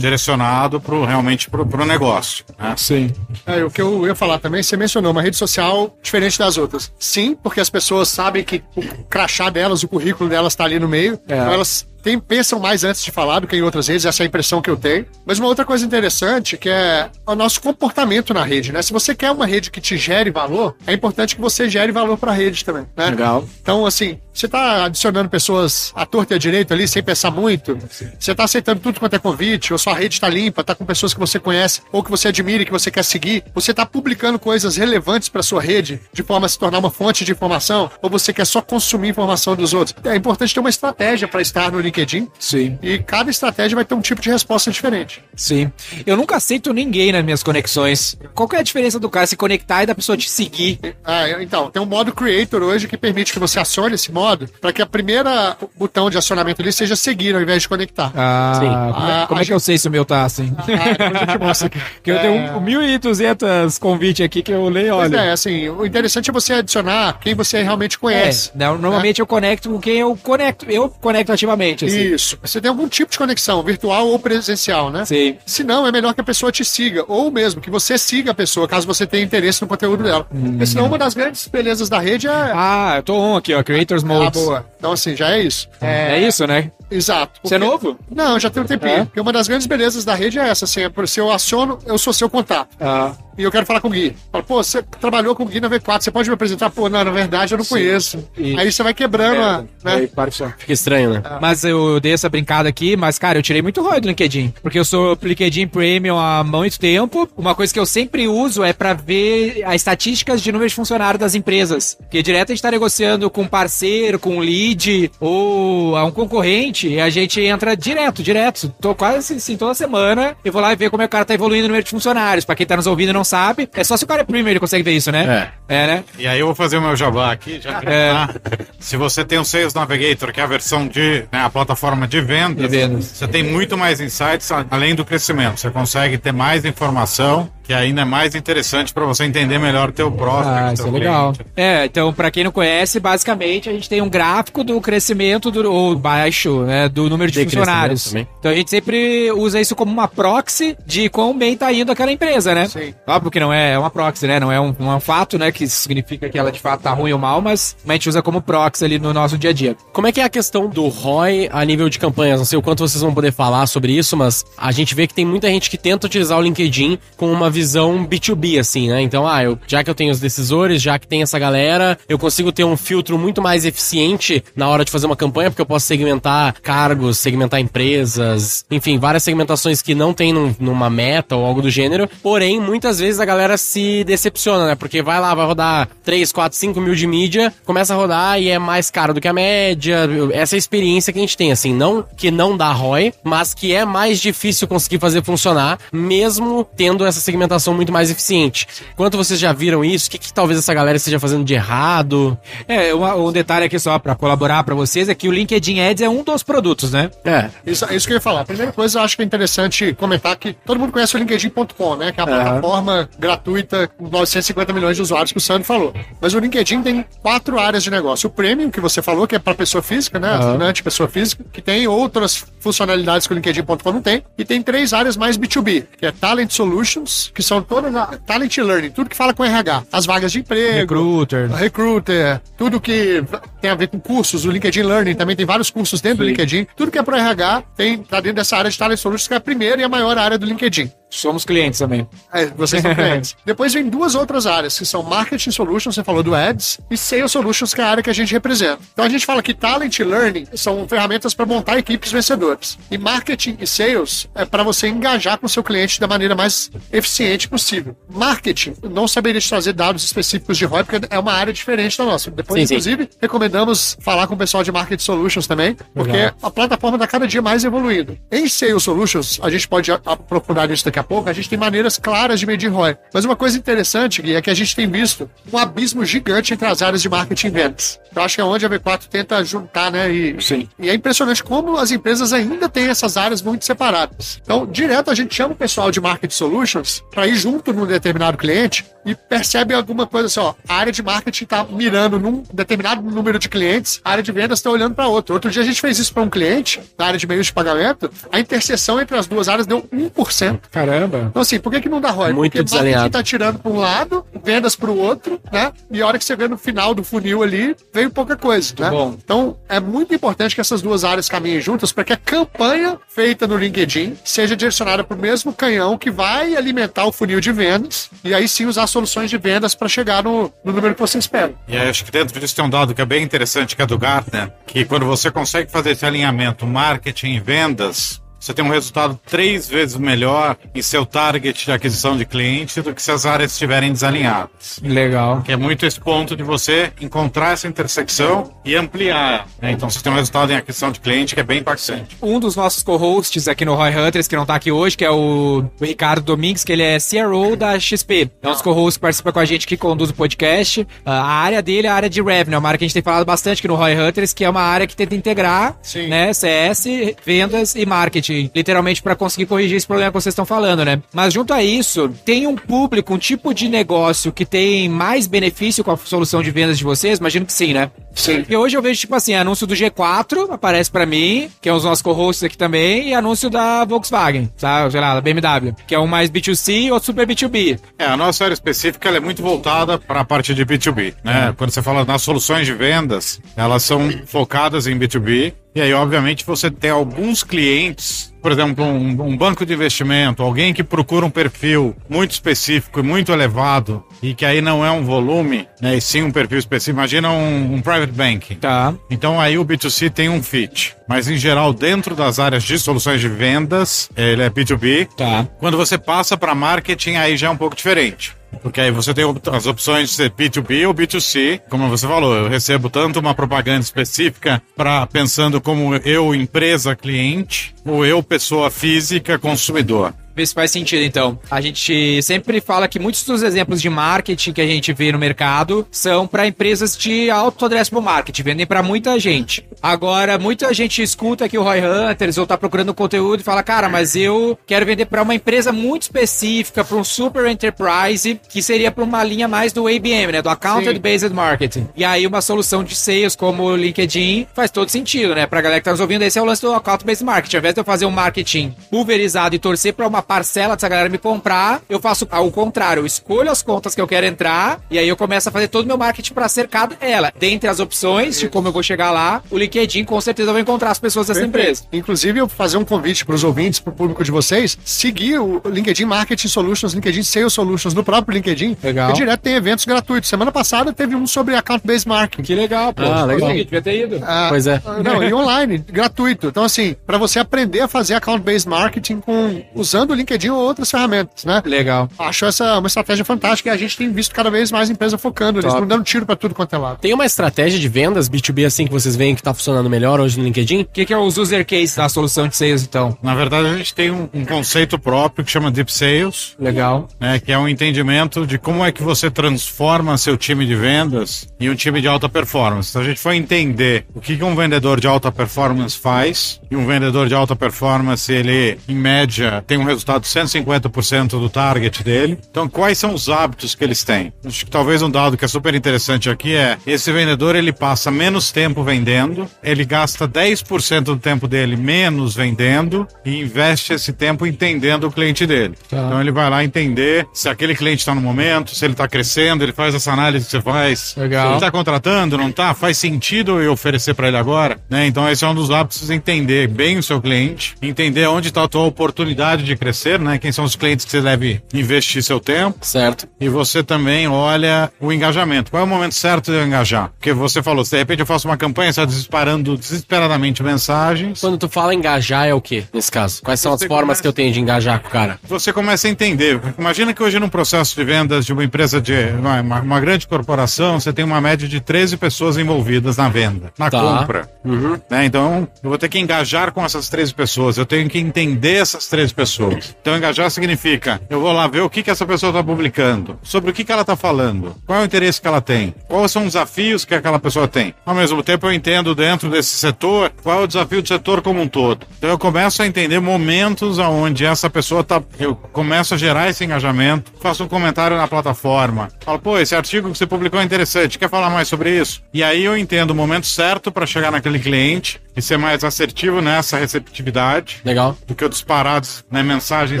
direcionado 0.16 0.80
pro, 0.80 1.04
realmente 1.04 1.48
para 1.48 1.62
o 1.62 1.84
negócio. 1.84 2.44
Né? 2.58 2.74
Sim. 2.76 3.12
É, 3.46 3.62
o 3.62 3.70
que 3.70 3.80
eu 3.80 4.06
ia 4.06 4.14
falar 4.14 4.38
também, 4.38 4.62
você 4.62 4.76
mencionou 4.76 5.12
uma 5.12 5.22
rede 5.22 5.36
social 5.36 5.96
diferente 6.02 6.38
das 6.38 6.56
outras. 6.56 6.92
Sim, 6.98 7.36
porque 7.40 7.60
as 7.60 7.70
pessoas 7.70 8.08
sabem 8.08 8.42
que 8.42 8.62
o 8.74 8.82
crachá 9.04 9.50
delas, 9.50 9.82
o 9.82 9.88
currículo 9.88 10.28
delas 10.28 10.54
está 10.54 10.64
ali 10.64 10.78
no 10.78 10.88
meio. 10.88 11.14
É. 11.28 11.34
Então 11.34 11.52
elas 11.52 11.86
têm, 12.06 12.20
pensam 12.20 12.60
mais 12.60 12.84
antes 12.84 13.02
de 13.02 13.10
falar 13.10 13.40
do 13.40 13.48
que 13.48 13.56
em 13.56 13.62
outras 13.62 13.88
redes, 13.88 14.06
essa 14.06 14.22
é 14.22 14.24
a 14.24 14.26
impressão 14.28 14.62
que 14.62 14.70
eu 14.70 14.76
tenho. 14.76 15.04
Mas 15.24 15.40
uma 15.40 15.48
outra 15.48 15.64
coisa 15.64 15.84
interessante 15.84 16.56
que 16.56 16.68
é 16.68 17.10
o 17.26 17.34
nosso 17.34 17.60
comportamento 17.60 18.32
na 18.32 18.44
rede, 18.44 18.72
né? 18.72 18.80
Se 18.80 18.92
você 18.92 19.12
quer 19.12 19.32
uma 19.32 19.44
rede 19.44 19.72
que 19.72 19.80
te 19.80 19.96
gere 19.96 20.30
valor, 20.30 20.76
é 20.86 20.92
importante 20.92 21.34
que 21.34 21.40
você 21.40 21.68
gere 21.68 21.90
valor 21.90 22.16
para 22.16 22.30
a 22.30 22.34
rede 22.34 22.64
também, 22.64 22.86
né? 22.96 23.10
Legal. 23.10 23.44
Então, 23.60 23.84
assim, 23.84 24.18
você 24.32 24.46
tá 24.46 24.84
adicionando 24.84 25.30
pessoas 25.30 25.92
à 25.94 26.04
torta 26.04 26.34
e 26.34 26.36
à 26.36 26.38
direita 26.38 26.74
ali, 26.74 26.86
sem 26.86 27.02
pensar 27.02 27.30
muito. 27.30 27.76
Você 28.18 28.34
tá 28.34 28.44
aceitando 28.44 28.80
tudo 28.80 29.00
quanto 29.00 29.14
é 29.14 29.18
convite, 29.18 29.72
ou 29.72 29.78
sua 29.78 29.94
rede 29.94 30.20
tá 30.20 30.28
limpa, 30.28 30.62
tá 30.62 30.74
com 30.74 30.84
pessoas 30.84 31.14
que 31.14 31.18
você 31.18 31.40
conhece, 31.40 31.80
ou 31.90 32.04
que 32.04 32.10
você 32.10 32.28
admira 32.28 32.62
e 32.62 32.66
que 32.66 32.72
você 32.72 32.90
quer 32.90 33.02
seguir. 33.02 33.42
Você 33.54 33.72
tá 33.72 33.86
publicando 33.86 34.38
coisas 34.38 34.76
relevantes 34.76 35.30
para 35.30 35.42
sua 35.42 35.62
rede, 35.62 36.00
de 36.12 36.22
forma 36.22 36.44
a 36.44 36.48
se 36.50 36.58
tornar 36.58 36.78
uma 36.78 36.90
fonte 36.90 37.24
de 37.24 37.32
informação, 37.32 37.90
ou 38.02 38.10
você 38.10 38.30
quer 38.30 38.44
só 38.44 38.60
consumir 38.60 39.08
informação 39.08 39.56
dos 39.56 39.72
outros. 39.72 39.96
É 40.04 40.14
importante 40.14 40.52
ter 40.52 40.60
uma 40.60 40.68
estratégia 40.68 41.26
para 41.26 41.40
estar 41.40 41.72
no 41.72 41.80
LinkedIn, 41.80 41.95
Sim. 42.38 42.78
e 42.82 42.98
cada 42.98 43.30
estratégia 43.30 43.74
vai 43.74 43.84
ter 43.84 43.94
um 43.94 44.00
tipo 44.00 44.20
de 44.20 44.30
resposta 44.30 44.70
diferente. 44.70 45.22
Sim. 45.34 45.70
Eu 46.06 46.16
nunca 46.16 46.36
aceito 46.36 46.72
ninguém 46.72 47.12
nas 47.12 47.24
minhas 47.24 47.42
conexões. 47.42 48.16
Qual 48.34 48.48
que 48.48 48.56
é 48.56 48.58
a 48.58 48.62
diferença 48.62 48.98
do 48.98 49.08
cara 49.08 49.26
se 49.26 49.36
conectar 49.36 49.82
e 49.82 49.86
da 49.86 49.94
pessoa 49.94 50.16
te 50.16 50.28
seguir? 50.28 50.78
Ah, 51.04 51.28
então, 51.42 51.70
tem 51.70 51.80
um 51.80 51.86
modo 51.86 52.12
Creator 52.12 52.62
hoje 52.62 52.86
que 52.88 52.96
permite 52.96 53.32
que 53.32 53.38
você 53.38 53.58
acione 53.58 53.94
esse 53.94 54.10
modo 54.12 54.48
para 54.60 54.72
que 54.72 54.82
a 54.82 54.86
primeira 54.86 55.56
botão 55.78 56.10
de 56.10 56.16
acionamento 56.18 56.62
ali 56.62 56.72
seja 56.72 56.96
seguir 56.96 57.34
ao 57.34 57.40
invés 57.42 57.62
de 57.62 57.68
conectar. 57.68 58.12
Ah, 58.14 58.52
Sim. 58.54 58.66
como, 58.66 59.08
é, 59.10 59.12
Ah, 59.22 59.26
como 59.28 59.40
a 59.40 59.42
é 59.42 59.46
que 59.46 59.52
eu 59.52 59.60
sei 59.60 59.78
se 59.78 59.88
o 59.88 59.90
meu 59.90 60.04
tá 60.04 60.24
assim? 60.24 60.54
Ah, 60.58 61.22
eu 61.32 61.38
te 61.38 61.44
mostro 61.44 61.66
aqui. 61.66 61.78
Porque 61.96 62.10
eu 62.10 62.18
tenho 62.20 62.34
um, 62.56 62.64
1.200 62.64 63.78
convites 63.78 64.24
aqui 64.24 64.42
que 64.42 64.52
eu 64.52 64.70
nem 64.70 64.88
Pois 64.88 65.10
olho. 65.12 65.16
é, 65.18 65.30
assim, 65.32 65.68
o 65.68 65.84
interessante 65.84 66.30
é 66.30 66.32
você 66.32 66.54
adicionar 66.54 67.18
quem 67.20 67.34
você 67.34 67.62
realmente 67.62 67.96
É, 67.96 67.98
conhece. 67.98 68.50
né, 68.54 68.66
normalmente 68.66 69.20
eu 69.20 69.26
conecto 69.26 69.70
com 69.70 69.78
quem 69.80 69.98
eu 69.98 70.16
conecto. 70.16 70.66
Eu 70.70 70.88
conecto 70.88 71.32
ativamente, 71.32 71.75
assim. 71.84 72.14
Isso. 72.14 72.38
Você 72.42 72.60
tem 72.60 72.68
algum 72.68 72.88
tipo 72.88 73.10
de 73.12 73.18
conexão, 73.18 73.62
virtual 73.62 74.08
ou 74.08 74.18
presencial, 74.18 74.90
né? 74.90 75.04
Sim. 75.04 75.36
Se 75.44 75.62
não, 75.62 75.86
é 75.86 75.92
melhor 75.92 76.14
que 76.14 76.20
a 76.20 76.24
pessoa 76.24 76.50
te 76.50 76.64
siga, 76.64 77.04
ou 77.06 77.30
mesmo 77.30 77.60
que 77.60 77.68
você 77.70 77.98
siga 77.98 78.30
a 78.30 78.34
pessoa, 78.34 78.66
caso 78.66 78.86
você 78.86 79.06
tenha 79.06 79.22
interesse 79.24 79.60
no 79.60 79.68
conteúdo 79.68 80.02
dela. 80.02 80.24
Porque 80.24 80.66
senão 80.66 80.86
uma 80.86 80.96
das 80.98 81.14
grandes 81.14 81.46
belezas 81.48 81.88
da 81.88 81.98
rede 81.98 82.26
é. 82.26 82.30
Ah, 82.54 82.94
eu 82.96 83.02
tô 83.02 83.14
on 83.14 83.36
aqui, 83.36 83.52
ó. 83.54 83.62
Creators 83.62 84.02
Ah, 84.04 84.06
Mode. 84.06 84.38
boa. 84.38 84.64
Então, 84.78 84.92
assim, 84.92 85.14
já 85.16 85.30
é 85.32 85.42
isso. 85.42 85.68
É, 85.80 86.18
isso, 86.20 86.46
né? 86.46 86.70
Exato. 86.90 87.40
Você 87.42 87.56
é 87.56 87.58
Porque- 87.58 87.70
novo? 87.86 87.98
Não, 88.10 88.38
já 88.38 88.48
tem 88.48 88.62
um 88.62 88.66
tempinho. 88.66 88.92
É? 88.92 89.04
Porque 89.04 89.20
uma 89.20 89.32
das 89.32 89.48
grandes 89.48 89.66
belezas 89.66 90.04
da 90.04 90.14
rede 90.14 90.38
é 90.38 90.48
essa, 90.48 90.64
assim, 90.64 90.82
é 90.82 90.88
por- 90.88 91.06
se 91.08 91.18
eu 91.20 91.30
aciono, 91.32 91.78
eu 91.84 91.98
sou 91.98 92.12
seu 92.12 92.30
contato. 92.30 92.68
Ah. 92.80 93.12
E 93.38 93.42
eu 93.42 93.50
quero 93.50 93.66
falar 93.66 93.80
com 93.80 93.88
o 93.88 93.90
Gui. 93.90 94.14
Fala, 94.32 94.42
pô, 94.44 94.62
você 94.62 94.82
trabalhou 95.00 95.34
com 95.34 95.42
o 95.42 95.46
Gui 95.46 95.60
na 95.60 95.68
V4, 95.68 96.02
você 96.02 96.10
pode 96.10 96.28
me 96.28 96.34
apresentar? 96.34 96.70
Pô, 96.70 96.88
não, 96.88 97.04
na 97.04 97.10
verdade 97.10 97.52
eu 97.54 97.58
não 97.58 97.64
conheço. 97.64 98.26
E- 98.36 98.58
Aí 98.58 98.70
você 98.72 98.82
vai 98.82 98.94
quebrando, 98.94 99.40
a, 99.42 99.62
né? 99.84 99.94
Aí, 99.96 100.06
para 100.06 100.30
só. 100.30 100.48
Fica 100.58 100.72
estranho, 100.72 101.10
né? 101.14 101.22
Mas 101.40 101.64
eu 101.64 102.00
dei 102.00 102.12
essa 102.12 102.28
brincada 102.28 102.68
aqui, 102.68 102.96
mas, 102.96 103.18
cara, 103.18 103.38
eu 103.38 103.42
tirei 103.42 103.60
muito 103.62 103.82
ROI 103.82 104.00
do 104.00 104.08
LinkedIn. 104.08 104.54
Porque 104.62 104.78
eu 104.78 104.84
sou 104.84 105.18
LinkedIn 105.22 105.66
Premium 105.68 106.18
há 106.18 106.42
muito 106.42 106.78
tempo. 106.78 107.28
Uma 107.36 107.54
coisa 107.54 107.72
que 107.72 107.78
eu 107.78 107.86
sempre 107.86 108.26
uso 108.28 108.62
é 108.64 108.72
pra 108.72 108.94
ver 108.94 109.62
as 109.64 109.76
estatísticas 109.76 110.40
de 110.40 110.50
número 110.52 110.68
de 110.68 110.74
funcionários 110.74 111.20
das 111.20 111.34
empresas. 111.34 111.96
Porque 112.00 112.22
direto 112.22 112.50
a 112.50 112.54
gente 112.54 112.62
tá 112.62 112.70
negociando 112.70 113.28
com 113.30 113.42
um 113.42 113.46
parceiro, 113.48 114.18
com 114.18 114.36
um 114.36 114.40
lead 114.40 115.10
ou 115.20 115.96
a 115.96 116.04
um 116.04 116.10
concorrente, 116.10 116.88
e 116.88 117.00
a 117.00 117.10
gente 117.10 117.40
entra 117.40 117.76
direto, 117.76 118.22
direto. 118.22 118.72
Tô 118.80 118.94
quase 118.94 119.34
assim, 119.34 119.56
toda 119.56 119.74
semana. 119.74 120.36
Eu 120.44 120.52
vou 120.52 120.62
lá 120.62 120.72
e 120.72 120.76
ver 120.76 120.90
como 120.90 121.02
é 121.02 121.06
que 121.06 121.10
o 121.10 121.12
cara 121.12 121.24
tá 121.24 121.34
evoluindo 121.34 121.64
o 121.66 121.68
número 121.68 121.84
de 121.84 121.90
funcionários. 121.90 122.44
Pra 122.44 122.54
quem 122.54 122.66
tá 122.66 122.76
nos 122.76 122.86
ouvindo 122.86 123.10
e 123.10 123.12
não 123.12 123.24
sabe, 123.26 123.68
é 123.74 123.84
só 123.84 123.96
se 123.96 124.04
o 124.04 124.06
cara 124.06 124.22
é 124.22 124.24
Premium 124.24 124.48
ele 124.50 124.60
consegue 124.60 124.82
ver 124.82 124.92
isso, 124.92 125.10
né? 125.12 125.50
É. 125.68 125.76
É, 125.82 125.86
né? 125.86 126.04
E 126.18 126.26
aí 126.26 126.38
eu 126.40 126.46
vou 126.46 126.54
fazer 126.54 126.78
o 126.78 126.80
meu 126.82 126.94
jabá 126.96 127.32
aqui, 127.32 127.60
já 127.60 127.80
que 127.80 127.88
É. 127.88 128.12
tá. 128.12 128.30
Se 128.78 128.96
você 128.96 129.24
tem 129.24 129.38
o 129.38 129.44
Sales 129.44 129.74
Navigator, 129.74 130.32
que 130.32 130.40
é 130.40 130.44
a 130.44 130.46
versão 130.46 130.86
de, 130.86 131.24
né, 131.32 131.40
a 131.42 131.50
plataforma 131.50 132.06
de 132.06 132.20
vendas, 132.20 132.62
De 132.62 132.68
vendas. 132.68 133.04
você 133.06 133.26
tem 133.28 133.42
muito 133.42 133.76
mais 133.76 134.00
insights 134.00 134.50
além 134.70 134.94
do 134.94 135.04
crescimento. 135.04 135.58
Você 135.60 135.70
consegue 135.70 136.16
ter 136.18 136.32
mais 136.32 136.64
informação, 136.64 137.50
que 137.66 137.72
ainda 137.74 138.02
é 138.02 138.04
mais 138.04 138.34
interessante 138.34 138.92
para 138.94 139.04
você 139.04 139.24
entender 139.24 139.58
melhor 139.58 139.88
o 139.88 139.92
teu 139.92 140.10
prospect, 140.10 140.48
Ah, 140.58 140.64
teu 140.66 140.72
isso 140.74 140.86
é 140.86 140.90
legal. 140.90 141.32
cliente. 141.32 141.50
É, 141.56 141.84
então, 141.84 142.12
pra 142.12 142.30
quem 142.30 142.44
não 142.44 142.52
conhece, 142.52 143.00
basicamente 143.00 143.68
a 143.68 143.72
gente 143.72 143.88
tem 143.88 144.00
um 144.00 144.08
gráfico 144.08 144.62
do 144.62 144.80
crescimento 144.80 145.50
do, 145.50 145.70
ou 145.72 145.96
baixo, 145.96 146.60
né, 146.62 146.88
do 146.88 147.08
número 147.10 147.30
de, 147.30 147.38
De 147.44 147.44
funcionários. 147.56 148.14
Então 148.14 148.50
a 148.50 148.54
gente 148.54 148.70
sempre 148.70 149.30
usa 149.32 149.60
isso 149.60 149.74
como 149.74 149.90
uma 149.92 150.06
proxy 150.06 150.76
de 150.86 151.08
quão 151.08 151.36
bem 151.36 151.56
tá 151.56 151.72
indo 151.72 151.90
aquela 151.90 152.12
empresa, 152.12 152.54
né? 152.54 152.66
Sim. 152.68 152.94
Óbvio 153.06 153.30
que 153.30 153.40
não 153.40 153.52
é, 153.52 153.72
é 153.72 153.78
uma 153.78 153.90
proxy, 153.90 154.26
né? 154.26 154.38
Não 154.38 154.52
é 154.52 154.60
um, 154.60 154.74
é 154.78 154.82
um 154.94 155.00
fato, 155.00 155.38
né? 155.38 155.50
Que 155.50 155.66
significa 155.66 156.28
que 156.28 156.38
ela 156.38 156.52
de 156.52 156.60
fato 156.60 156.82
tá 156.82 156.92
ruim 156.92 157.12
ou 157.12 157.18
mal, 157.18 157.40
mas 157.40 157.76
a 157.86 157.92
gente 157.92 158.08
usa 158.08 158.22
como 158.22 158.40
proxy 158.40 158.84
ali 158.84 158.98
no 158.98 159.12
nosso 159.12 159.36
dia 159.36 159.50
a 159.50 159.52
dia. 159.52 159.76
Como 159.92 160.06
é 160.06 160.12
que 160.12 160.20
é 160.20 160.24
a 160.24 160.28
questão 160.28 160.68
do 160.68 160.86
ROI 160.88 161.48
a 161.52 161.64
nível 161.64 161.88
de 161.88 161.98
campanhas? 161.98 162.38
Não 162.38 162.46
sei 162.46 162.58
o 162.58 162.62
quanto 162.62 162.86
vocês 162.86 163.02
vão 163.02 163.12
poder 163.12 163.32
falar 163.32 163.66
sobre 163.66 163.92
isso, 163.96 164.16
mas 164.16 164.44
a 164.56 164.70
gente 164.70 164.94
vê 164.94 165.06
que 165.06 165.14
tem 165.14 165.24
muita 165.24 165.48
gente 165.48 165.68
que 165.68 165.76
tenta 165.78 166.06
utilizar 166.06 166.38
o 166.38 166.42
LinkedIn 166.42 166.98
com 167.16 167.30
uma 167.32 167.50
visão 167.56 168.06
B2B, 168.06 168.60
assim, 168.60 168.88
né? 168.90 169.00
Então, 169.00 169.26
ah, 169.26 169.42
eu, 169.42 169.58
já 169.66 169.82
que 169.82 169.88
eu 169.88 169.94
tenho 169.94 170.12
os 170.12 170.20
decisores, 170.20 170.82
já 170.82 170.98
que 170.98 171.06
tem 171.08 171.22
essa 171.22 171.38
galera, 171.38 171.98
eu 172.06 172.18
consigo 172.18 172.52
ter 172.52 172.64
um 172.64 172.76
filtro 172.76 173.18
muito 173.18 173.40
mais 173.40 173.64
eficiente 173.64 174.44
na 174.54 174.68
hora 174.68 174.84
de 174.84 174.90
fazer 174.90 175.06
uma 175.06 175.16
campanha, 175.16 175.50
porque 175.50 175.62
eu 175.62 175.66
posso 175.66 175.86
segmentar 175.86 176.54
cargos, 176.62 177.18
segmentar 177.18 177.58
empresas, 177.60 178.64
enfim, 178.70 178.98
várias 178.98 179.22
segmentações 179.22 179.80
que 179.80 179.94
não 179.94 180.12
tem 180.12 180.32
num- 180.34 180.54
numa 180.60 180.90
meta 180.90 181.34
ou 181.34 181.46
algo 181.46 181.62
do 181.62 181.70
gênero. 181.70 182.08
Porém, 182.22 182.60
muitas 182.60 182.98
vezes 182.98 183.20
a 183.20 183.24
galera 183.24 183.56
se 183.56 184.04
decepciona, 184.04 184.66
né? 184.66 184.74
Porque 184.74 185.00
vai 185.02 185.18
lá, 185.18 185.34
vai 185.34 185.46
rodar 185.46 185.88
3, 186.04 186.30
4, 186.30 186.58
5 186.58 186.78
mil 186.80 186.94
de 186.94 187.06
mídia, 187.06 187.52
começa 187.64 187.94
a 187.94 187.96
rodar 187.96 188.38
e 188.40 188.50
é 188.50 188.58
mais 188.58 188.90
caro 188.90 189.14
do 189.14 189.20
que 189.20 189.28
a 189.28 189.32
média. 189.32 190.00
Essa 190.34 190.54
é 190.54 190.56
a 190.56 190.58
experiência 190.58 191.12
que 191.12 191.18
a 191.18 191.22
gente 191.22 191.36
tem, 191.36 191.52
assim, 191.52 191.72
não 191.72 192.04
que 192.16 192.30
não 192.30 192.54
dá 192.56 192.70
ROI, 192.72 193.14
mas 193.24 193.54
que 193.54 193.72
é 193.72 193.84
mais 193.86 194.20
difícil 194.20 194.68
conseguir 194.68 194.98
fazer 194.98 195.22
funcionar, 195.24 195.78
mesmo 195.90 196.66
tendo 196.76 197.04
essa 197.06 197.20
segmentação 197.20 197.45
muito 197.74 197.92
mais 197.92 198.10
eficiente. 198.10 198.66
Quanto 198.96 199.16
vocês 199.16 199.38
já 199.38 199.52
viram 199.52 199.84
isso? 199.84 200.08
O 200.08 200.10
que, 200.10 200.18
que 200.18 200.32
talvez 200.32 200.58
essa 200.58 200.72
galera 200.74 200.96
esteja 200.96 201.18
fazendo 201.20 201.44
de 201.44 201.54
errado? 201.54 202.36
É, 202.68 202.92
uma- 202.94 203.14
um 203.16 203.32
detalhe 203.32 203.64
aqui 203.66 203.78
só 203.78 203.98
pra 203.98 204.14
colaborar 204.14 204.62
pra 204.64 204.74
vocês 204.74 205.08
é 205.08 205.14
que 205.14 205.28
o 205.28 205.32
LinkedIn 205.32 205.80
Ads 205.80 206.02
é 206.02 206.08
um 206.08 206.22
dos 206.22 206.42
produtos, 206.42 206.92
né? 206.92 207.10
É. 207.24 207.50
Isso, 207.66 207.84
é 207.84 207.94
isso 207.94 208.06
que 208.06 208.12
eu 208.12 208.16
ia 208.16 208.20
falar. 208.20 208.44
Primeira 208.44 208.72
coisa, 208.72 208.98
eu 208.98 209.02
acho 209.04 209.16
que 209.16 209.22
é 209.22 209.24
interessante 209.24 209.92
comentar 209.94 210.36
que 210.36 210.52
todo 210.64 210.78
mundo 210.80 210.92
conhece 210.92 211.14
o 211.16 211.18
LinkedIn.com, 211.18 211.96
né? 211.96 212.12
Que 212.12 212.20
é 212.20 212.22
a 212.22 212.26
plataforma 212.26 213.08
gratuita 213.18 213.88
com 213.88 214.08
950 214.08 214.72
milhões 214.72 214.96
de 214.96 215.02
usuários 215.02 215.32
que 215.32 215.38
o 215.38 215.40
Sandro 215.40 215.64
falou. 215.64 215.92
Mas 216.20 216.34
o 216.34 216.38
LinkedIn 216.38 216.82
tem 216.82 217.04
quatro 217.22 217.58
áreas 217.58 217.82
de 217.82 217.90
negócio. 217.90 218.28
O 218.28 218.30
Premium, 218.30 218.70
que 218.70 218.80
você 218.80 219.00
falou, 219.02 219.26
que 219.26 219.34
é 219.34 219.38
para 219.38 219.54
pessoa 219.54 219.82
física, 219.82 220.18
né? 220.18 220.32
Assinante, 220.34 220.82
pessoa 220.82 221.08
física, 221.08 221.44
que 221.52 221.60
tem 221.62 221.86
outras 221.86 222.44
funcionalidades 222.60 223.26
que 223.26 223.32
o 223.32 223.36
LinkedIn.com 223.36 223.92
não 223.92 224.02
tem. 224.02 224.22
E 224.36 224.44
tem 224.44 224.62
três 224.62 224.92
áreas 224.92 225.16
mais 225.16 225.36
B2B, 225.38 225.84
que 225.98 226.06
é 226.06 226.12
Talent 226.12 226.50
Solutions, 226.50 227.30
que 227.36 227.42
são 227.42 227.60
todas 227.60 227.94
a 227.94 228.06
Talent 228.26 228.56
Learning, 228.56 228.90
tudo 228.90 229.10
que 229.10 229.16
fala 229.16 229.34
com 229.34 229.44
RH. 229.44 229.82
As 229.92 230.06
vagas 230.06 230.32
de 230.32 230.38
emprego, 230.38 230.94
Recruiter. 230.94 231.52
Recruiter, 231.52 232.40
tudo 232.56 232.80
que 232.80 233.22
tem 233.60 233.70
a 233.70 233.74
ver 233.74 233.88
com 233.88 234.00
cursos, 234.00 234.46
o 234.46 234.50
LinkedIn 234.50 234.82
Learning 234.82 235.14
também 235.14 235.36
tem 235.36 235.44
vários 235.44 235.68
cursos 235.68 236.00
dentro 236.00 236.24
do 236.24 236.24
LinkedIn. 236.24 236.66
Tudo 236.74 236.90
que 236.90 236.98
é 236.98 237.02
pro 237.02 237.14
RH 237.14 237.62
tem, 237.76 237.98
tá 237.98 238.20
dentro 238.20 238.36
dessa 238.36 238.56
área 238.56 238.70
de 238.70 238.78
Talent 238.78 238.98
Solutions, 238.98 239.28
que 239.28 239.34
é 239.34 239.36
a 239.36 239.40
primeira 239.40 239.78
e 239.82 239.84
a 239.84 239.88
maior 239.88 240.16
área 240.16 240.38
do 240.38 240.46
LinkedIn. 240.46 240.90
Somos 241.08 241.44
clientes 241.44 241.78
também. 241.78 242.06
É, 242.32 242.46
vocês 242.46 242.82
são 242.82 242.94
clientes. 242.94 243.36
Depois 243.44 243.72
vem 243.72 243.88
duas 243.88 244.14
outras 244.14 244.46
áreas, 244.46 244.78
que 244.78 244.84
são 244.84 245.02
Marketing 245.02 245.50
Solutions, 245.50 245.94
você 245.94 246.04
falou 246.04 246.22
do 246.22 246.34
Ads, 246.34 246.80
e 246.90 246.96
Sales 246.96 247.32
Solutions, 247.32 247.72
que 247.72 247.80
é 247.80 247.84
a 247.84 247.88
área 247.88 248.02
que 248.02 248.10
a 248.10 248.12
gente 248.12 248.32
representa. 248.32 248.80
Então 248.92 249.04
a 249.04 249.08
gente 249.08 249.24
fala 249.24 249.42
que 249.42 249.54
Talent 249.54 249.98
e 249.98 250.04
Learning 250.04 250.46
são 250.54 250.86
ferramentas 250.88 251.32
para 251.32 251.46
montar 251.46 251.78
equipes 251.78 252.10
vencedoras. 252.10 252.78
E 252.90 252.98
Marketing 252.98 253.56
e 253.60 253.66
Sales 253.66 254.28
é 254.34 254.44
para 254.44 254.62
você 254.62 254.88
engajar 254.88 255.38
com 255.38 255.46
o 255.46 255.48
seu 255.48 255.62
cliente 255.62 256.00
da 256.00 256.06
maneira 256.06 256.34
mais 256.34 256.70
eficiente 256.92 257.48
possível. 257.48 257.96
Marketing, 258.08 258.74
não 258.82 259.06
saberia 259.06 259.40
te 259.40 259.48
trazer 259.48 259.72
dados 259.72 260.04
específicos 260.04 260.58
de 260.58 260.64
ROI, 260.64 260.84
porque 260.84 261.06
é 261.08 261.18
uma 261.18 261.32
área 261.32 261.52
diferente 261.52 261.96
da 261.96 262.04
nossa. 262.04 262.30
Depois, 262.30 262.60
Sim, 262.60 262.66
sim. 262.66 262.74
inclusive, 262.74 263.08
recomendamos 263.20 263.96
falar 264.00 264.26
com 264.26 264.34
o 264.34 264.36
pessoal 264.36 264.62
de 264.62 264.72
Marketing 264.72 265.02
Solutions 265.02 265.46
também, 265.46 265.76
porque 265.94 266.32
a 266.42 266.50
plataforma 266.50 266.96
está 266.96 267.06
cada 267.06 267.26
dia 267.26 267.40
mais 267.40 267.64
evoluindo. 267.64 268.18
Em 268.30 268.48
Sales 268.48 268.82
Solutions, 268.82 269.38
a 269.42 269.50
gente 269.50 269.68
pode 269.68 269.90
aprofundar 269.92 270.68
nisso 270.68 270.84
daqui 270.84 270.95
a 270.98 271.04
pouco, 271.04 271.28
a 271.28 271.32
gente 271.32 271.48
tem 271.48 271.58
maneiras 271.58 271.98
claras 271.98 272.40
de 272.40 272.46
medir 272.46 272.68
ROI. 272.68 272.96
Mas 273.12 273.24
uma 273.24 273.36
coisa 273.36 273.58
interessante, 273.58 274.22
Gui, 274.22 274.34
é 274.34 274.42
que 274.42 274.50
a 274.50 274.54
gente 274.54 274.74
tem 274.74 274.88
visto 274.88 275.30
um 275.52 275.58
abismo 275.58 276.04
gigante 276.04 276.54
entre 276.54 276.66
as 276.66 276.82
áreas 276.82 277.02
de 277.02 277.08
marketing 277.08 277.46
e 277.46 277.50
vendas. 277.50 278.00
Eu 278.14 278.22
acho 278.22 278.34
que 278.34 278.40
é 278.40 278.44
onde 278.44 278.64
a 278.64 278.70
V4 278.70 279.06
tenta 279.08 279.44
juntar, 279.44 279.90
né? 279.90 280.10
E, 280.10 280.42
Sim. 280.42 280.68
e 280.78 280.88
é 280.88 280.94
impressionante 280.94 281.42
como 281.42 281.76
as 281.76 281.90
empresas 281.90 282.32
ainda 282.32 282.68
têm 282.68 282.88
essas 282.88 283.16
áreas 283.16 283.42
muito 283.42 283.64
separadas. 283.64 284.40
Então, 284.42 284.66
direto 284.66 285.10
a 285.10 285.14
gente 285.14 285.34
chama 285.34 285.52
o 285.52 285.56
pessoal 285.56 285.90
de 285.90 286.00
Marketing 286.00 286.34
Solutions 286.34 287.02
para 287.10 287.26
ir 287.26 287.36
junto 287.36 287.72
num 287.72 287.86
determinado 287.86 288.36
cliente 288.36 288.84
e 289.06 289.14
percebe 289.14 289.72
alguma 289.72 290.06
coisa 290.06 290.26
assim, 290.26 290.40
ó, 290.40 290.54
a 290.68 290.74
área 290.74 290.92
de 290.92 291.02
marketing 291.02 291.44
está 291.44 291.64
mirando 291.64 292.18
num 292.18 292.42
determinado 292.52 293.00
número 293.00 293.38
de 293.38 293.48
clientes, 293.48 294.00
a 294.04 294.10
área 294.10 294.22
de 294.22 294.32
vendas 294.32 294.58
está 294.58 294.70
olhando 294.70 294.94
para 294.94 295.06
outro. 295.06 295.34
Outro 295.34 295.50
dia 295.50 295.62
a 295.62 295.64
gente 295.64 295.80
fez 295.80 295.98
isso 295.98 296.12
para 296.12 296.22
um 296.22 296.28
cliente, 296.28 296.80
na 296.98 297.06
área 297.06 297.18
de 297.18 297.26
meios 297.26 297.46
de 297.46 297.52
pagamento, 297.52 298.10
a 298.32 298.40
interseção 298.40 299.00
entre 299.00 299.16
as 299.16 299.26
duas 299.26 299.48
áreas 299.48 299.66
deu 299.66 299.82
1%. 299.82 300.60
Caramba. 300.70 301.26
Então, 301.30 301.40
assim, 301.40 301.60
por 301.60 301.72
que, 301.72 301.80
que 301.80 301.88
não 301.88 302.00
dá 302.00 302.10
ROI? 302.10 302.32
Muito 302.32 302.52
Porque 302.52 302.64
desalinhado. 302.64 303.02
marketing 303.02 303.12
tá 303.18 303.22
tirando 303.22 303.58
para 303.60 303.70
um 303.70 303.78
lado, 303.78 304.24
vendas 304.44 304.74
para 304.74 304.90
o 304.90 304.98
outro, 304.98 305.40
né? 305.52 305.72
E 305.90 306.02
a 306.02 306.06
hora 306.06 306.18
que 306.18 306.24
você 306.24 306.34
vê 306.34 306.48
no 306.48 306.58
final 306.58 306.94
do 306.94 307.04
funil 307.04 307.42
ali, 307.42 307.76
veio 307.94 308.10
pouca 308.10 308.36
coisa, 308.36 308.74
né? 308.78 308.90
bom. 308.90 309.16
Então, 309.22 309.56
é 309.68 309.78
muito 309.78 310.14
importante 310.14 310.54
que 310.54 310.60
essas 310.60 310.82
duas 310.82 311.04
áreas 311.04 311.28
caminhem 311.28 311.60
juntas 311.60 311.92
para 311.92 312.04
que 312.04 312.12
a 312.12 312.16
campanha 312.16 312.98
feita 313.08 313.46
no 313.46 313.56
LinkedIn 313.56 314.16
seja 314.24 314.56
direcionada 314.56 315.04
para 315.04 315.16
o 315.16 315.20
mesmo 315.20 315.52
canhão 315.52 315.96
que 315.96 316.10
vai 316.10 316.56
alimentar 316.56 317.06
o 317.06 317.12
funil 317.12 317.40
de 317.40 317.52
vendas 317.52 318.10
e 318.24 318.34
aí 318.34 318.48
sim 318.48 318.66
usar 318.66 318.86
soluções 318.96 319.28
de 319.28 319.36
vendas 319.36 319.74
para 319.74 319.88
chegar 319.88 320.22
no, 320.22 320.50
no 320.64 320.72
número 320.72 320.94
que 320.94 321.00
você 321.00 321.18
espera. 321.18 321.52
E 321.68 321.76
aí, 321.76 321.88
acho 321.88 322.02
que 322.04 322.10
dentro 322.10 322.40
disso 322.40 322.56
tem 322.56 322.64
um 322.64 322.70
dado 322.70 322.94
que 322.94 323.02
é 323.02 323.04
bem 323.04 323.22
interessante, 323.22 323.76
que 323.76 323.82
é 323.82 323.86
do 323.86 323.98
Gartner, 323.98 324.50
que 324.66 324.86
quando 324.86 325.04
você 325.04 325.30
consegue 325.30 325.70
fazer 325.70 325.90
esse 325.90 326.06
alinhamento 326.06 326.66
marketing 326.66 327.34
e 327.34 327.40
vendas, 327.40 328.22
você 328.38 328.52
tem 328.54 328.64
um 328.64 328.68
resultado 328.70 329.18
três 329.26 329.68
vezes 329.68 329.96
melhor 329.96 330.56
em 330.74 330.82
seu 330.82 331.04
target 331.04 331.64
de 331.64 331.72
aquisição 331.72 332.16
de 332.16 332.24
cliente 332.24 332.80
do 332.80 332.94
que 332.94 333.02
se 333.02 333.10
as 333.10 333.26
áreas 333.26 333.52
estiverem 333.52 333.92
desalinhadas. 333.92 334.80
Legal. 334.82 335.42
Que 335.42 335.52
é 335.52 335.56
muito 335.56 335.84
esse 335.86 335.98
ponto 336.00 336.36
de 336.36 336.42
você 336.42 336.92
encontrar 337.00 337.52
essa 337.52 337.66
intersecção 337.66 338.52
e 338.64 338.74
ampliar. 338.76 339.46
né? 339.60 339.72
Então 339.72 339.88
você 339.90 340.00
tem 340.00 340.12
um 340.12 340.16
resultado 340.16 340.52
em 340.52 340.56
aquisição 340.56 340.90
de 340.92 341.00
cliente 341.00 341.34
que 341.34 341.40
é 341.40 341.44
bem 341.44 341.58
impactante. 341.60 342.16
Um 342.22 342.38
dos 342.38 342.56
nossos 342.56 342.82
co-hosts 342.82 343.48
aqui 343.48 343.64
no 343.64 343.74
Roy 343.74 343.90
Hunters, 343.96 344.28
que 344.28 344.36
não 344.36 344.46
tá 344.46 344.54
aqui 344.54 344.70
hoje, 344.70 344.96
que 344.96 345.04
é 345.04 345.10
o 345.10 345.64
Ricardo 345.80 346.22
Domingues, 346.22 346.64
que 346.64 346.72
ele 346.72 346.82
é 346.82 346.98
CRO 346.98 347.56
da 347.56 347.78
XP. 347.78 348.30
É 348.42 348.48
um 348.48 348.52
dos 348.52 348.62
co-hosts 348.62 348.96
que 348.96 349.00
participa 349.02 349.32
com 349.32 349.38
a 349.38 349.44
gente, 349.44 349.66
que 349.66 349.76
conduz 349.76 350.10
o 350.10 350.14
podcast. 350.14 350.86
Ah, 351.04 351.22
A 351.22 351.32
área 351.40 351.62
dele 351.62 351.86
é 351.86 351.90
a 351.90 351.94
área 351.94 352.08
de 352.10 352.22
revenue, 352.22 352.54
é 352.54 352.58
uma 352.58 352.68
área 352.68 352.78
que 352.78 352.84
a 352.84 352.88
gente 352.88 352.94
tem 352.94 353.02
falado 353.02 353.24
bastante 353.24 353.58
aqui 353.58 353.68
no 353.68 353.74
Roy 353.74 353.94
Hunters, 353.98 354.32
que 354.32 354.44
é 354.44 354.50
uma 354.50 354.62
área 354.62 354.86
que 354.86 354.94
tenta 354.96 355.14
integrar 355.14 355.76
Sim. 355.82 356.08
né, 356.08 356.32
CS, 356.32 356.84
vendas 357.24 357.74
e 357.74 357.84
marketing, 357.86 358.25
literalmente 358.54 359.02
para 359.02 359.14
conseguir 359.14 359.46
corrigir 359.46 359.76
esse 359.76 359.86
problema 359.86 360.10
que 360.10 360.20
vocês 360.20 360.32
estão 360.32 360.46
falando, 360.46 360.84
né? 360.84 361.02
Mas 361.12 361.32
junto 361.34 361.52
a 361.52 361.62
isso, 361.62 362.08
tem 362.24 362.46
um 362.46 362.54
público, 362.54 363.14
um 363.14 363.18
tipo 363.18 363.52
de 363.52 363.68
negócio 363.68 364.32
que 364.32 364.44
tem 364.44 364.88
mais 364.88 365.26
benefício 365.26 365.82
com 365.84 365.90
a 365.90 365.96
solução 365.96 366.42
de 366.42 366.50
vendas 366.50 366.78
de 366.78 366.84
vocês? 366.84 367.18
Imagino 367.18 367.46
que 367.46 367.52
sim, 367.52 367.72
né? 367.72 367.90
Sim. 368.14 368.44
E 368.48 368.56
hoje 368.56 368.76
eu 368.76 368.82
vejo, 368.82 369.00
tipo 369.00 369.14
assim, 369.14 369.34
anúncio 369.34 369.66
do 369.66 369.74
G4 369.74 370.50
aparece 370.50 370.90
pra 370.90 371.04
mim, 371.04 371.50
que 371.60 371.68
é 371.68 371.72
um 371.72 371.76
dos 371.76 371.84
nossos 371.84 372.02
co-hosts 372.02 372.44
aqui 372.44 372.56
também, 372.56 373.08
e 373.08 373.14
anúncio 373.14 373.50
da 373.50 373.84
Volkswagen, 373.84 374.50
sabe? 374.56 374.90
Sei 374.90 375.00
lá, 375.00 375.14
da 375.14 375.20
BMW, 375.20 375.74
que 375.86 375.94
é 375.94 375.98
um 375.98 376.06
mais 376.06 376.30
B2C 376.30 376.84
e 376.84 376.90
outro 376.90 377.06
super 377.06 377.26
B2B. 377.26 377.78
É, 377.98 378.06
a 378.06 378.16
nossa 378.16 378.44
área 378.44 378.54
específica 378.54 379.08
é 379.10 379.20
muito 379.20 379.42
voltada 379.42 379.98
para 379.98 380.20
a 380.20 380.24
parte 380.24 380.54
de 380.54 380.64
B2B, 380.64 381.14
né? 381.22 381.54
Quando 381.56 381.70
você 381.70 381.82
fala 381.82 382.04
nas 382.04 382.22
soluções 382.22 382.66
de 382.66 382.72
vendas, 382.72 383.40
elas 383.56 383.82
são 383.82 384.10
focadas 384.26 384.86
em 384.86 384.98
B2B. 384.98 385.52
E 385.76 385.80
aí, 385.82 385.92
obviamente, 385.92 386.42
você 386.42 386.70
tem 386.70 386.88
alguns 386.88 387.44
clientes, 387.44 388.32
por 388.40 388.50
exemplo, 388.50 388.82
um, 388.82 389.10
um 389.10 389.36
banco 389.36 389.66
de 389.66 389.74
investimento, 389.74 390.42
alguém 390.42 390.72
que 390.72 390.82
procura 390.82 391.26
um 391.26 391.30
perfil 391.30 391.94
muito 392.08 392.30
específico 392.30 393.00
e 393.00 393.02
muito 393.02 393.30
elevado, 393.30 394.02
e 394.22 394.32
que 394.32 394.46
aí 394.46 394.62
não 394.62 394.82
é 394.82 394.90
um 394.90 395.04
volume, 395.04 395.68
né? 395.78 395.94
E 395.94 396.00
sim 396.00 396.22
um 396.22 396.30
perfil 396.30 396.56
específico. 396.58 396.96
Imagina 396.96 397.30
um, 397.30 397.74
um 397.74 397.82
private 397.82 398.10
banking. 398.10 398.54
Tá. 398.54 398.94
Então 399.10 399.38
aí 399.38 399.58
o 399.58 399.66
B2C 399.66 400.08
tem 400.08 400.30
um 400.30 400.42
fit. 400.42 400.95
Mas 401.08 401.28
em 401.28 401.36
geral, 401.36 401.72
dentro 401.72 402.14
das 402.14 402.38
áreas 402.38 402.62
de 402.64 402.78
soluções 402.78 403.20
de 403.20 403.28
vendas, 403.28 404.10
ele 404.16 404.42
é 404.42 404.50
B2B. 404.50 405.08
Tá. 405.16 405.46
Quando 405.58 405.76
você 405.76 405.96
passa 405.96 406.36
para 406.36 406.54
marketing, 406.54 407.16
aí 407.16 407.36
já 407.36 407.46
é 407.46 407.50
um 407.50 407.56
pouco 407.56 407.76
diferente. 407.76 408.34
Porque 408.62 408.80
aí 408.80 408.90
você 408.90 409.12
tem 409.12 409.24
as 409.52 409.66
opções 409.66 410.10
de 410.10 410.14
ser 410.16 410.30
B2B 410.30 410.86
ou 410.86 410.94
B2C. 410.94 411.60
Como 411.68 411.88
você 411.88 412.06
falou, 412.06 412.34
eu 412.34 412.48
recebo 412.48 412.88
tanto 412.90 413.20
uma 413.20 413.34
propaganda 413.34 413.80
específica 413.80 414.62
para 414.76 415.06
pensando 415.06 415.60
como 415.60 415.94
eu, 415.96 416.34
empresa, 416.34 416.96
cliente, 416.96 417.74
ou 417.84 418.04
eu, 418.04 418.22
pessoa 418.22 418.70
física, 418.70 419.38
consumidor. 419.38 420.12
Vê 420.36 420.44
se 420.44 420.52
faz 420.52 420.70
sentido, 420.70 421.02
então. 421.02 421.38
A 421.50 421.62
gente 421.62 422.22
sempre 422.22 422.60
fala 422.60 422.86
que 422.86 422.98
muitos 422.98 423.24
dos 423.24 423.42
exemplos 423.42 423.80
de 423.80 423.88
marketing 423.88 424.52
que 424.52 424.60
a 424.60 424.66
gente 424.66 424.92
vê 424.92 425.10
no 425.10 425.18
mercado 425.18 425.86
são 425.90 426.26
para 426.26 426.46
empresas 426.46 426.94
de 426.96 427.30
alto 427.30 427.64
addressable 427.64 428.04
marketing, 428.04 428.42
vendem 428.42 428.66
para 428.66 428.82
muita 428.82 429.18
gente. 429.18 429.66
Agora, 429.82 430.38
muita 430.38 430.74
gente 430.74 431.02
escuta 431.02 431.46
aqui 431.46 431.56
o 431.56 431.62
Roy 431.62 431.80
Hunters 431.80 432.36
ou 432.36 432.46
tá 432.46 432.58
procurando 432.58 432.92
conteúdo 432.92 433.40
e 433.40 433.42
fala, 433.42 433.62
cara, 433.62 433.88
mas 433.88 434.14
eu 434.14 434.58
quero 434.66 434.84
vender 434.84 435.06
para 435.06 435.22
uma 435.22 435.34
empresa 435.34 435.72
muito 435.72 436.02
específica, 436.02 436.84
para 436.84 436.96
um 436.96 437.04
super 437.04 437.46
enterprise, 437.46 438.38
que 438.48 438.62
seria 438.62 438.90
para 438.90 439.04
uma 439.04 439.24
linha 439.24 439.48
mais 439.48 439.72
do 439.72 439.86
ABM, 439.86 440.32
né? 440.32 440.42
Do 440.42 440.50
Accounted 440.50 440.98
Based 440.98 441.32
Marketing. 441.32 441.88
E 441.96 442.04
aí, 442.04 442.26
uma 442.26 442.42
solução 442.42 442.84
de 442.84 442.94
sales 442.94 443.34
como 443.34 443.62
o 443.62 443.74
LinkedIn 443.76 444.46
faz 444.54 444.70
todo 444.70 444.90
sentido, 444.90 445.34
né? 445.34 445.46
Pra 445.46 445.62
galera 445.62 445.80
que 445.80 445.84
tá 445.84 445.92
nos 445.92 446.00
ouvindo, 446.00 446.22
esse 446.22 446.38
é 446.38 446.42
o 446.42 446.44
lance 446.44 446.60
do 446.60 446.74
Account 446.74 447.06
Based 447.06 447.24
Marketing. 447.24 447.56
Ao 447.56 447.60
invés 447.60 447.74
de 447.74 447.80
eu 447.80 447.84
fazer 447.84 448.04
um 448.04 448.10
marketing 448.10 448.74
pulverizado 448.90 449.54
e 449.54 449.58
torcer 449.58 449.94
para 449.94 450.06
uma 450.06 450.25
parcela 450.26 450.74
dessa 450.74 450.88
galera 450.88 451.08
me 451.08 451.18
comprar, 451.18 451.80
eu 451.88 452.00
faço 452.00 452.26
ao 452.30 452.50
contrário. 452.50 453.00
Eu 453.02 453.06
escolho 453.06 453.50
as 453.50 453.62
contas 453.62 453.94
que 453.94 454.00
eu 454.00 454.06
quero 454.06 454.26
entrar 454.26 454.80
e 454.90 454.98
aí 454.98 455.08
eu 455.08 455.16
começo 455.16 455.48
a 455.48 455.52
fazer 455.52 455.68
todo 455.68 455.84
o 455.84 455.88
meu 455.88 455.98
marketing 455.98 456.32
para 456.34 456.48
cercar 456.48 456.88
ela. 457.00 457.32
Dentre 457.38 457.68
as 457.68 457.80
opções 457.80 458.38
de 458.38 458.48
como 458.48 458.68
eu 458.68 458.72
vou 458.72 458.82
chegar 458.82 459.10
lá, 459.10 459.42
o 459.50 459.58
LinkedIn 459.58 460.04
com 460.04 460.20
certeza 460.20 460.52
vai 460.52 460.62
encontrar 460.62 460.90
as 460.90 460.98
pessoas 460.98 461.26
dessa 461.28 461.44
empresa. 461.44 461.84
Inclusive, 461.92 462.40
eu 462.40 462.48
fazer 462.48 462.76
um 462.76 462.84
convite 462.84 463.24
para 463.24 463.34
os 463.34 463.44
ouvintes, 463.44 463.80
para 463.80 463.92
o 463.92 463.96
público 463.96 464.22
de 464.24 464.30
vocês, 464.30 464.78
seguir 464.84 465.38
o 465.38 465.62
LinkedIn 465.64 466.04
Marketing 466.04 466.48
Solutions, 466.48 466.92
LinkedIn 466.92 467.22
Sales 467.22 467.52
Solutions 467.52 467.94
no 467.94 468.02
próprio 468.04 468.34
LinkedIn. 468.34 468.76
Legal. 468.82 469.10
E 469.10 469.12
direto 469.14 469.40
tem 469.40 469.54
eventos 469.54 469.84
gratuitos. 469.84 470.28
Semana 470.28 470.50
passada 470.52 470.92
teve 470.92 471.14
um 471.14 471.26
sobre 471.26 471.54
Account 471.54 471.86
Based 471.86 472.08
Marketing. 472.08 472.42
Que 472.42 472.54
legal, 472.54 472.92
pô. 472.92 473.02
Ah, 473.02 473.24
legal. 473.24 473.52
Devia 473.52 473.82
ter 473.82 474.04
ido. 474.04 474.20
Ah, 474.22 474.46
Pois 474.48 474.66
é. 474.66 474.80
Não, 475.02 475.22
e 475.22 475.32
online, 475.32 475.78
gratuito. 475.78 476.48
Então, 476.48 476.64
assim, 476.64 476.96
para 477.06 477.18
você 477.18 477.38
aprender 477.38 477.80
a 477.80 477.88
fazer 477.88 478.14
account-based 478.14 478.68
marketing 478.68 479.20
com, 479.20 479.62
usando 479.74 480.10
o 480.10 480.15
LinkedIn 480.16 480.48
ou 480.50 480.58
outras 480.58 480.90
ferramentas, 480.90 481.44
né? 481.44 481.62
Legal. 481.64 482.08
Acho 482.18 482.46
essa 482.46 482.78
uma 482.78 482.86
estratégia 482.86 483.24
fantástica 483.24 483.70
e 483.70 483.72
a 483.72 483.76
gente 483.76 483.96
tem 483.96 484.10
visto 484.10 484.34
cada 484.34 484.50
vez 484.50 484.70
mais 484.70 484.90
empresas 484.90 485.20
focando 485.20 485.58
nisso, 485.58 485.68
Top. 485.68 485.80
não 485.80 485.88
dando 485.88 486.04
tiro 486.04 486.26
pra 486.26 486.36
tudo 486.36 486.54
quanto 486.54 486.74
é 486.74 486.78
lado. 486.78 486.98
Tem 486.98 487.12
uma 487.12 487.24
estratégia 487.26 487.78
de 487.78 487.88
vendas 487.88 488.28
B2B 488.28 488.66
assim 488.66 488.86
que 488.86 488.92
vocês 488.92 489.16
veem 489.16 489.34
que 489.34 489.42
tá 489.42 489.52
funcionando 489.54 489.88
melhor 489.88 490.20
hoje 490.20 490.38
no 490.38 490.44
LinkedIn? 490.44 490.82
O 490.82 490.84
que, 490.86 491.04
que 491.04 491.12
é 491.12 491.18
os 491.18 491.38
user 491.38 491.64
case 491.64 491.96
da 491.96 492.08
solução 492.08 492.48
de 492.48 492.56
sales, 492.56 492.82
então? 492.82 493.16
Na 493.22 493.34
verdade, 493.34 493.68
a 493.68 493.76
gente 493.76 493.94
tem 493.94 494.10
um, 494.10 494.28
um 494.32 494.44
conceito 494.44 494.98
próprio 494.98 495.44
que 495.44 495.50
chama 495.50 495.70
Deep 495.70 495.92
Sales, 495.92 496.54
Legal. 496.58 497.08
né, 497.20 497.38
que 497.38 497.52
é 497.52 497.58
um 497.58 497.68
entendimento 497.68 498.46
de 498.46 498.58
como 498.58 498.84
é 498.84 498.92
que 498.92 499.02
você 499.02 499.30
transforma 499.30 500.16
seu 500.18 500.36
time 500.36 500.66
de 500.66 500.74
vendas 500.74 501.48
em 501.58 501.68
um 501.70 501.74
time 501.74 502.00
de 502.00 502.08
alta 502.08 502.28
performance. 502.28 502.90
Então 502.90 503.02
a 503.02 503.04
gente 503.04 503.20
foi 503.20 503.36
entender 503.36 504.06
o 504.14 504.20
que, 504.20 504.36
que 504.36 504.44
um 504.44 504.54
vendedor 504.54 505.00
de 505.00 505.06
alta 505.06 505.30
performance 505.32 505.98
faz, 505.98 506.60
e 506.70 506.76
um 506.76 506.86
vendedor 506.86 507.28
de 507.28 507.34
alta 507.34 507.54
performance, 507.54 508.32
ele, 508.32 508.78
em 508.88 508.94
média, 508.94 509.62
tem 509.66 509.78
um 509.78 509.84
resultado 509.84 510.05
de 510.14 510.26
150% 510.26 511.30
do 511.30 511.48
target 511.48 512.02
dele. 512.02 512.38
Então, 512.50 512.68
quais 512.68 512.98
são 512.98 513.12
os 513.12 513.28
hábitos 513.28 513.74
que 513.74 513.84
eles 513.84 514.04
têm? 514.04 514.32
Acho 514.44 514.64
que 514.64 514.70
talvez 514.70 515.02
um 515.02 515.10
dado 515.10 515.36
que 515.36 515.44
é 515.44 515.48
super 515.48 515.74
interessante 515.74 516.30
aqui 516.30 516.54
é, 516.54 516.78
esse 516.86 517.12
vendedor, 517.12 517.56
ele 517.56 517.72
passa 517.72 518.10
menos 518.10 518.50
tempo 518.52 518.82
vendendo, 518.82 519.48
ele 519.62 519.84
gasta 519.84 520.28
10% 520.28 521.02
do 521.02 521.16
tempo 521.16 521.48
dele 521.48 521.76
menos 521.76 522.34
vendendo 522.34 523.06
e 523.24 523.40
investe 523.40 523.92
esse 523.92 524.12
tempo 524.12 524.46
entendendo 524.46 525.04
o 525.04 525.12
cliente 525.12 525.46
dele. 525.46 525.74
Então 525.86 526.20
ele 526.20 526.30
vai 526.30 526.48
lá 526.48 526.64
entender 526.64 527.26
se 527.32 527.48
aquele 527.48 527.74
cliente 527.74 528.00
está 528.00 528.14
no 528.14 528.20
momento, 528.20 528.74
se 528.74 528.84
ele 528.84 528.94
está 528.94 529.08
crescendo, 529.08 529.64
ele 529.64 529.72
faz 529.72 529.94
essa 529.94 530.12
análise 530.12 530.46
que 530.46 530.50
você 530.50 530.60
faz. 530.60 531.14
Legal. 531.16 531.42
Se 531.42 531.48
ele 531.48 531.56
está 531.56 531.70
contratando, 531.70 532.38
não 532.38 532.48
está? 532.48 532.74
Faz 532.74 532.96
sentido 532.96 533.60
eu 533.60 533.72
oferecer 533.72 534.14
para 534.14 534.28
ele 534.28 534.36
agora? 534.36 534.78
Né? 534.88 535.06
Então 535.06 535.28
esse 535.28 535.44
é 535.44 535.48
um 535.48 535.54
dos 535.54 535.70
hábitos, 535.70 536.10
entender 536.10 536.68
bem 536.68 536.98
o 536.98 537.02
seu 537.02 537.20
cliente, 537.20 537.74
entender 537.82 538.26
onde 538.26 538.48
está 538.48 538.64
a 538.64 538.68
tua 538.68 538.84
oportunidade 538.84 539.64
de 539.64 539.76
crescer, 539.86 540.18
né? 540.18 540.36
Quem 540.38 540.50
são 540.50 540.64
os 540.64 540.74
clientes 540.74 541.04
que 541.04 541.10
você 541.12 541.20
deve 541.20 541.62
investir 541.72 542.22
seu 542.22 542.40
tempo. 542.40 542.78
Certo. 542.82 543.28
E 543.40 543.48
você 543.48 543.82
também 543.84 544.26
olha 544.26 544.90
o 545.00 545.12
engajamento. 545.12 545.70
Qual 545.70 545.80
é 545.80 545.84
o 545.84 545.88
momento 545.88 546.14
certo 546.14 546.50
de 546.50 546.58
eu 546.58 546.66
engajar? 546.66 547.10
Porque 547.10 547.32
você 547.32 547.62
falou, 547.62 547.84
se 547.84 547.92
de 547.92 547.98
repente 547.98 548.20
eu 548.20 548.26
faço 548.26 548.48
uma 548.48 548.56
campanha, 548.56 548.90
está 548.90 549.04
disparando 549.04 549.76
desesperadamente 549.76 550.62
mensagens. 550.62 551.40
Quando 551.40 551.56
tu 551.56 551.68
fala 551.68 551.94
engajar 551.94 552.46
é 552.48 552.54
o 552.54 552.60
que 552.60 552.84
nesse 552.92 553.10
caso? 553.12 553.42
Quais 553.42 553.60
são 553.60 553.72
as 553.72 553.80
Você 553.80 553.86
formas 553.86 554.04
começa- 554.06 554.22
que 554.22 554.28
eu 554.28 554.32
tenho 554.32 554.52
de 554.52 554.60
engajar 554.60 555.00
com 555.00 555.08
o 555.08 555.10
cara? 555.10 555.38
você 555.44 555.72
começa 555.72 556.08
a 556.08 556.10
entender. 556.10 556.60
Imagina 556.78 557.14
que 557.14 557.22
hoje 557.22 557.38
num 557.38 557.48
processo 557.48 557.94
de 557.94 558.02
vendas 558.04 558.44
de 558.44 558.52
uma 558.52 558.64
empresa 558.64 559.00
de 559.00 559.12
uma, 559.38 559.60
uma- 559.60 559.80
uma 559.80 560.00
grande 560.00 560.26
corporação, 560.26 560.98
você 560.98 561.12
tem 561.12 561.24
uma 561.24 561.40
média 561.40 561.68
de 561.68 561.80
13 561.80 562.16
pessoas 562.16 562.56
envolvidas 562.58 563.16
na 563.16 563.28
venda, 563.28 563.72
na 563.78 563.88
Tá. 563.90 564.00
compra. 564.00 564.48
Uhum. 564.64 564.98
né? 565.08 565.24
Então, 565.24 565.68
eu 565.82 565.88
vou 565.90 565.98
ter 565.98 566.08
que 566.08 566.18
engajar 566.18 566.72
com 566.72 566.84
essas 566.84 567.08
13 567.08 567.32
pessoas, 567.32 567.78
eu 567.78 567.86
tenho 567.86 568.08
que 568.08 568.18
entender 568.18 568.78
essas 568.78 569.06
13 569.06 569.32
pessoas. 569.32 569.75
Então, 570.00 570.16
engajar 570.16 570.50
significa, 570.50 571.20
eu 571.28 571.40
vou 571.40 571.52
lá 571.52 571.66
ver 571.66 571.80
o 571.80 571.90
que, 571.90 572.02
que 572.02 572.10
essa 572.10 572.26
pessoa 572.26 572.50
está 572.50 572.62
publicando, 572.62 573.38
sobre 573.42 573.70
o 573.70 573.74
que, 573.74 573.84
que 573.84 573.92
ela 573.92 574.02
está 574.02 574.16
falando, 574.16 574.74
qual 574.86 574.98
é 574.98 575.02
o 575.02 575.04
interesse 575.04 575.40
que 575.40 575.48
ela 575.48 575.60
tem, 575.60 575.94
quais 576.08 576.30
são 576.30 576.42
os 576.42 576.52
desafios 576.52 577.04
que 577.04 577.14
aquela 577.14 577.38
pessoa 577.38 577.68
tem. 577.68 577.94
Ao 578.04 578.14
mesmo 578.14 578.42
tempo, 578.42 578.66
eu 578.66 578.72
entendo 578.72 579.14
dentro 579.14 579.50
desse 579.50 579.76
setor 579.76 580.32
qual 580.42 580.60
é 580.60 580.64
o 580.64 580.66
desafio 580.66 581.02
do 581.02 581.08
setor 581.08 581.42
como 581.42 581.60
um 581.60 581.68
todo. 581.68 582.06
Então, 582.18 582.30
eu 582.30 582.38
começo 582.38 582.82
a 582.82 582.86
entender 582.86 583.20
momentos 583.20 583.98
onde 583.98 584.44
essa 584.44 584.70
pessoa 584.70 585.00
está. 585.00 585.22
Eu 585.38 585.54
começo 585.54 586.14
a 586.14 586.16
gerar 586.16 586.48
esse 586.48 586.64
engajamento, 586.64 587.32
faço 587.40 587.64
um 587.64 587.68
comentário 587.68 588.16
na 588.16 588.28
plataforma, 588.28 589.08
falo, 589.24 589.38
pô, 589.38 589.58
esse 589.58 589.74
artigo 589.74 590.10
que 590.10 590.18
você 590.18 590.26
publicou 590.26 590.60
é 590.60 590.64
interessante, 590.64 591.18
quer 591.18 591.28
falar 591.28 591.50
mais 591.50 591.68
sobre 591.68 591.98
isso? 591.98 592.22
E 592.32 592.42
aí 592.42 592.64
eu 592.64 592.76
entendo 592.76 593.10
o 593.10 593.14
momento 593.14 593.46
certo 593.46 593.90
para 593.90 594.06
chegar 594.06 594.30
naquele 594.30 594.58
cliente 594.58 595.20
e 595.36 595.42
ser 595.42 595.58
mais 595.58 595.84
assertivo 595.84 596.40
nessa 596.40 596.78
receptividade 596.78 597.80
Legal. 597.84 598.16
do 598.26 598.34
que 598.34 598.42
eu 598.42 598.48
disparar 598.48 599.02
né, 599.30 599.42
mensagens. 599.42 600.00